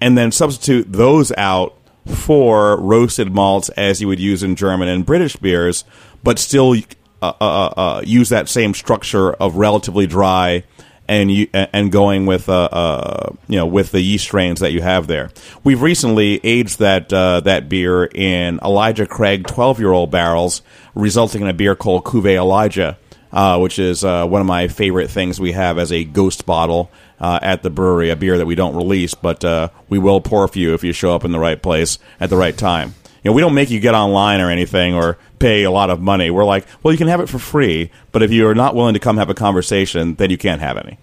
and 0.00 0.16
then 0.16 0.32
substitute 0.32 0.90
those 0.90 1.30
out 1.32 1.76
for 2.06 2.80
roasted 2.80 3.32
malts 3.34 3.68
as 3.70 4.00
you 4.00 4.08
would 4.08 4.20
use 4.20 4.42
in 4.42 4.56
German 4.56 4.88
and 4.88 5.04
British 5.04 5.36
beers, 5.36 5.84
but 6.22 6.38
still 6.38 6.74
uh, 7.22 7.32
uh, 7.40 7.72
uh, 7.76 8.02
use 8.04 8.28
that 8.30 8.48
same 8.48 8.74
structure 8.74 9.32
of 9.32 9.56
relatively 9.56 10.06
dry 10.06 10.64
and 11.10 11.30
you, 11.30 11.48
and 11.52 11.90
going 11.90 12.24
with 12.24 12.48
uh, 12.48 12.68
uh, 12.70 13.32
you 13.48 13.56
know 13.56 13.66
with 13.66 13.90
the 13.90 14.00
yeast 14.00 14.24
strains 14.24 14.60
that 14.60 14.72
you 14.72 14.80
have 14.80 15.08
there. 15.08 15.30
We've 15.64 15.82
recently 15.82 16.40
aged 16.44 16.78
that 16.78 17.12
uh, 17.12 17.40
that 17.40 17.68
beer 17.68 18.04
in 18.04 18.60
Elijah 18.62 19.06
Craig 19.06 19.46
twelve 19.48 19.80
year 19.80 19.90
old 19.90 20.12
barrels, 20.12 20.62
resulting 20.94 21.42
in 21.42 21.48
a 21.48 21.52
beer 21.52 21.74
called 21.74 22.04
Cuvée 22.04 22.36
Elijah, 22.36 22.96
uh, 23.32 23.58
which 23.58 23.78
is 23.78 24.04
uh, 24.04 24.26
one 24.26 24.40
of 24.40 24.46
my 24.46 24.68
favorite 24.68 25.10
things 25.10 25.40
we 25.40 25.52
have 25.52 25.78
as 25.78 25.92
a 25.92 26.04
ghost 26.04 26.46
bottle 26.46 26.90
uh, 27.20 27.38
at 27.42 27.62
the 27.62 27.70
brewery. 27.70 28.10
A 28.10 28.16
beer 28.16 28.38
that 28.38 28.46
we 28.46 28.54
don't 28.54 28.76
release, 28.76 29.14
but 29.14 29.44
uh, 29.44 29.68
we 29.88 29.98
will 29.98 30.20
pour 30.20 30.46
for 30.48 30.58
you 30.58 30.74
if 30.74 30.84
you 30.84 30.92
show 30.92 31.14
up 31.14 31.24
in 31.24 31.32
the 31.32 31.38
right 31.38 31.60
place 31.60 31.98
at 32.18 32.30
the 32.30 32.36
right 32.36 32.56
time. 32.56 32.94
You 33.22 33.30
know, 33.30 33.34
we 33.34 33.42
don't 33.42 33.54
make 33.54 33.70
you 33.70 33.80
get 33.80 33.94
online 33.94 34.40
or 34.40 34.50
anything 34.50 34.94
or 34.94 35.18
pay 35.38 35.64
a 35.64 35.70
lot 35.70 35.90
of 35.90 36.00
money. 36.00 36.30
We're 36.30 36.44
like, 36.44 36.66
well, 36.82 36.92
you 36.92 36.98
can 36.98 37.08
have 37.08 37.20
it 37.20 37.28
for 37.28 37.38
free, 37.38 37.90
but 38.12 38.22
if 38.22 38.30
you're 38.32 38.54
not 38.54 38.74
willing 38.74 38.94
to 38.94 39.00
come 39.00 39.18
have 39.18 39.28
a 39.28 39.34
conversation, 39.34 40.14
then 40.14 40.30
you 40.30 40.38
can't 40.38 40.60
have 40.60 40.78
any. 40.78 40.98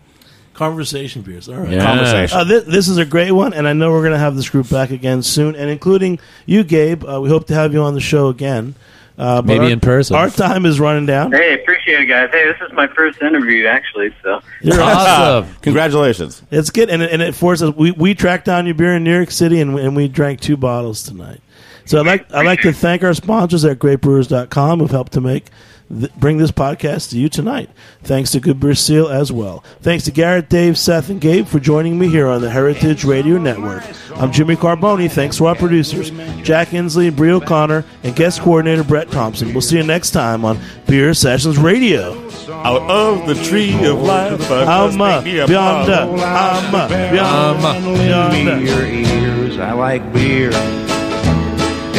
Conversation 0.56 1.22
beers. 1.22 1.48
All 1.48 1.58
right. 1.60 1.70
Yeah. 1.70 1.86
Conversation. 1.86 2.36
Uh, 2.36 2.44
this, 2.44 2.64
this 2.64 2.88
is 2.88 2.98
a 2.98 3.06
great 3.06 3.32
one, 3.32 3.54
and 3.54 3.68
I 3.68 3.74
know 3.74 3.92
we're 3.92 4.02
going 4.02 4.14
to 4.14 4.18
have 4.18 4.36
this 4.36 4.50
group 4.50 4.68
back 4.72 4.90
again 4.90 5.22
soon, 5.22 5.56
and 5.56 5.70
including 5.70 6.18
you, 6.48 6.64
Gabe. 6.64 7.06
Uh, 7.06 7.22
we 7.22 7.30
hope 7.30 7.46
to 7.48 7.54
have 7.54 7.74
you 7.74 7.84
on 7.84 7.94
the 7.94 8.02
show 8.02 8.30
again. 8.30 8.74
Uh, 9.18 9.42
Maybe 9.44 9.66
our- 9.66 9.72
in 9.72 9.80
person. 9.80 10.16
Our 10.16 10.30
time 10.30 10.66
is 10.68 10.80
running 10.80 11.08
down. 11.08 11.32
Hey, 11.32 11.56
appreciate 11.56 12.02
it, 12.02 12.06
guys. 12.06 12.30
Hey, 12.32 12.46
this 12.46 12.58
is 12.68 12.72
my 12.74 12.88
first 12.88 13.20
interview, 13.22 13.66
actually. 13.66 14.14
So 14.24 14.42
You're 14.62 14.80
awesome. 14.82 15.54
Congratulations. 15.62 16.44
It's 16.52 16.70
good, 16.70 16.90
and 16.92 17.02
it, 17.02 17.12
and 17.12 17.22
it 17.22 17.34
forced 17.34 17.64
us. 17.64 17.74
We, 17.76 17.92
we 17.92 18.14
tracked 18.14 18.46
down 18.46 18.66
your 18.68 18.76
beer 18.76 18.96
in 18.96 19.04
New 19.04 19.16
York 19.16 19.32
City, 19.32 19.60
and, 19.60 19.74
we- 19.74 19.82
and 19.82 19.96
we 19.96 20.08
drank 20.08 20.40
two 20.40 20.56
bottles 20.58 21.02
tonight. 21.02 21.42
So 21.86 22.00
I'd 22.02 22.06
like 22.06 22.34
I'd 22.34 22.46
like 22.46 22.60
to 22.62 22.74
thank 22.74 23.04
our 23.04 23.14
sponsors 23.14 23.64
at 23.64 23.80
GreatBrewers.com 23.80 24.80
who've 24.80 24.92
helped 24.92 25.14
to 25.14 25.22
make 25.22 25.46
th- 25.90 26.14
bring 26.16 26.38
this 26.38 26.52
podcast 26.52 27.10
to 27.12 27.18
you 27.20 27.30
tonight. 27.30 27.70
Thanks 28.04 28.32
to 28.32 28.40
Good 28.40 28.60
Beer 28.60 28.76
Seal 28.76 29.08
as 29.08 29.32
well. 29.32 29.64
Thanks 29.82 30.04
to 30.06 30.12
Garrett, 30.12 30.50
Dave, 30.50 30.78
Seth, 30.78 31.10
and 31.10 31.20
Gabe 31.22 31.46
for 31.48 31.60
joining 31.60 31.98
me 32.00 32.08
here 32.10 32.28
on 32.28 32.42
the 32.42 32.50
Heritage 32.50 33.04
Radio 33.04 33.38
Network. 33.38 33.84
I'm 34.16 34.32
Jimmy 34.32 34.56
Carbone. 34.56 35.10
Thanks 35.12 35.38
to 35.38 35.46
our 35.46 35.56
producers 35.56 36.10
Jack 36.44 36.70
Inslee, 36.70 37.16
Brie 37.16 37.32
O'Connor, 37.32 37.86
and 38.04 38.16
guest 38.16 38.42
coordinator 38.42 38.84
Brett 38.84 39.12
Thompson. 39.12 39.52
We'll 39.54 39.62
see 39.62 39.78
you 39.78 39.84
next 39.84 40.12
time 40.12 40.44
on 40.46 40.60
Beer 40.88 41.14
Sessions 41.14 41.58
Radio. 41.58 42.24
Out 42.50 42.82
of 42.90 43.28
the 43.28 43.36
tree 43.44 43.74
of 43.86 44.02
life, 44.02 44.50
I 44.50 44.64
I'm 44.64 44.98
must 44.98 45.22
a 45.24 45.26
make 45.28 45.34
me 45.34 45.40
a 45.40 45.48
beyond 45.48 45.88
bottle. 45.88 46.20
a- 46.20 46.24
I'm 46.26 46.76
a 46.76 47.12
beyond 47.12 47.66
and 47.66 48.46
lend 48.48 48.64
me 48.64 48.70
your 48.70 48.86
ears. 48.86 49.60
I 49.60 49.74
like 49.74 50.14
beer. 50.14 50.52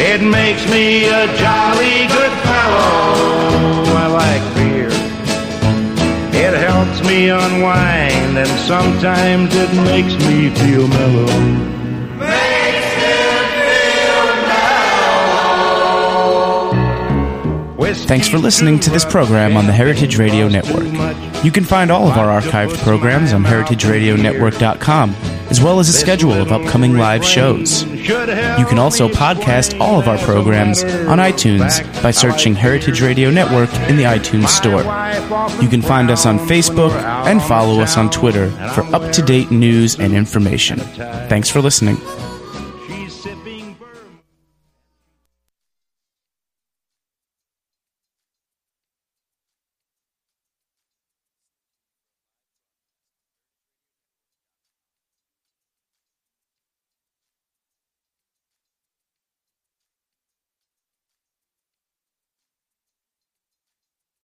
It 0.01 0.21
makes 0.21 0.65
me 0.71 1.05
a 1.09 1.27
jolly 1.37 2.07
good 2.07 2.31
fellow. 2.47 3.83
I 3.95 4.07
like 4.07 4.55
beer. 4.55 4.89
It 6.41 6.53
helps 6.57 7.01
me 7.07 7.29
unwind, 7.29 8.37
and 8.37 8.59
sometimes 8.61 9.53
it 9.53 9.73
makes 9.83 10.13
me 10.25 10.49
feel 10.55 10.87
mellow. 10.87 11.27
Makes 12.17 12.93
it 12.97 13.45
feel 13.59 14.25
now. 17.77 18.05
Thanks 18.07 18.27
for 18.29 18.37
listening 18.37 18.79
to 18.79 18.89
this 18.89 19.03
program 19.03 19.57
on 19.57 19.65
the 19.65 19.73
Heritage 19.73 20.17
Radio 20.17 20.47
Network. 20.47 20.87
You 21.43 21.51
can 21.51 21.65
find 21.65 21.91
all 21.91 22.07
of 22.09 22.17
our 22.17 22.41
archived 22.41 22.77
programs 22.83 23.33
on 23.33 23.43
heritageradionetwork.com, 23.43 25.15
as 25.49 25.61
well 25.61 25.79
as 25.79 25.89
a 25.89 25.93
schedule 25.93 26.33
of 26.33 26.51
upcoming 26.51 26.95
live 26.97 27.23
shows. 27.25 27.83
You 27.83 28.65
can 28.65 28.79
also 28.79 29.09
podcast 29.09 29.79
all 29.79 29.99
of 29.99 30.07
our 30.07 30.17
programs 30.19 30.83
on 30.83 31.17
iTunes 31.19 31.81
by 32.03 32.11
searching 32.11 32.55
Heritage 32.55 33.01
Radio 33.01 33.29
Network 33.31 33.73
in 33.89 33.97
the 33.97 34.03
iTunes 34.03 34.47
Store. 34.49 34.83
You 35.61 35.69
can 35.69 35.81
find 35.81 36.11
us 36.11 36.25
on 36.25 36.39
Facebook 36.39 36.91
and 37.25 37.41
follow 37.41 37.81
us 37.81 37.97
on 37.97 38.09
Twitter 38.09 38.51
for 38.73 38.83
up 38.95 39.11
to 39.13 39.21
date 39.21 39.51
news 39.51 39.99
and 39.99 40.13
information. 40.13 40.79
Thanks 40.79 41.49
for 41.49 41.61
listening. 41.61 41.97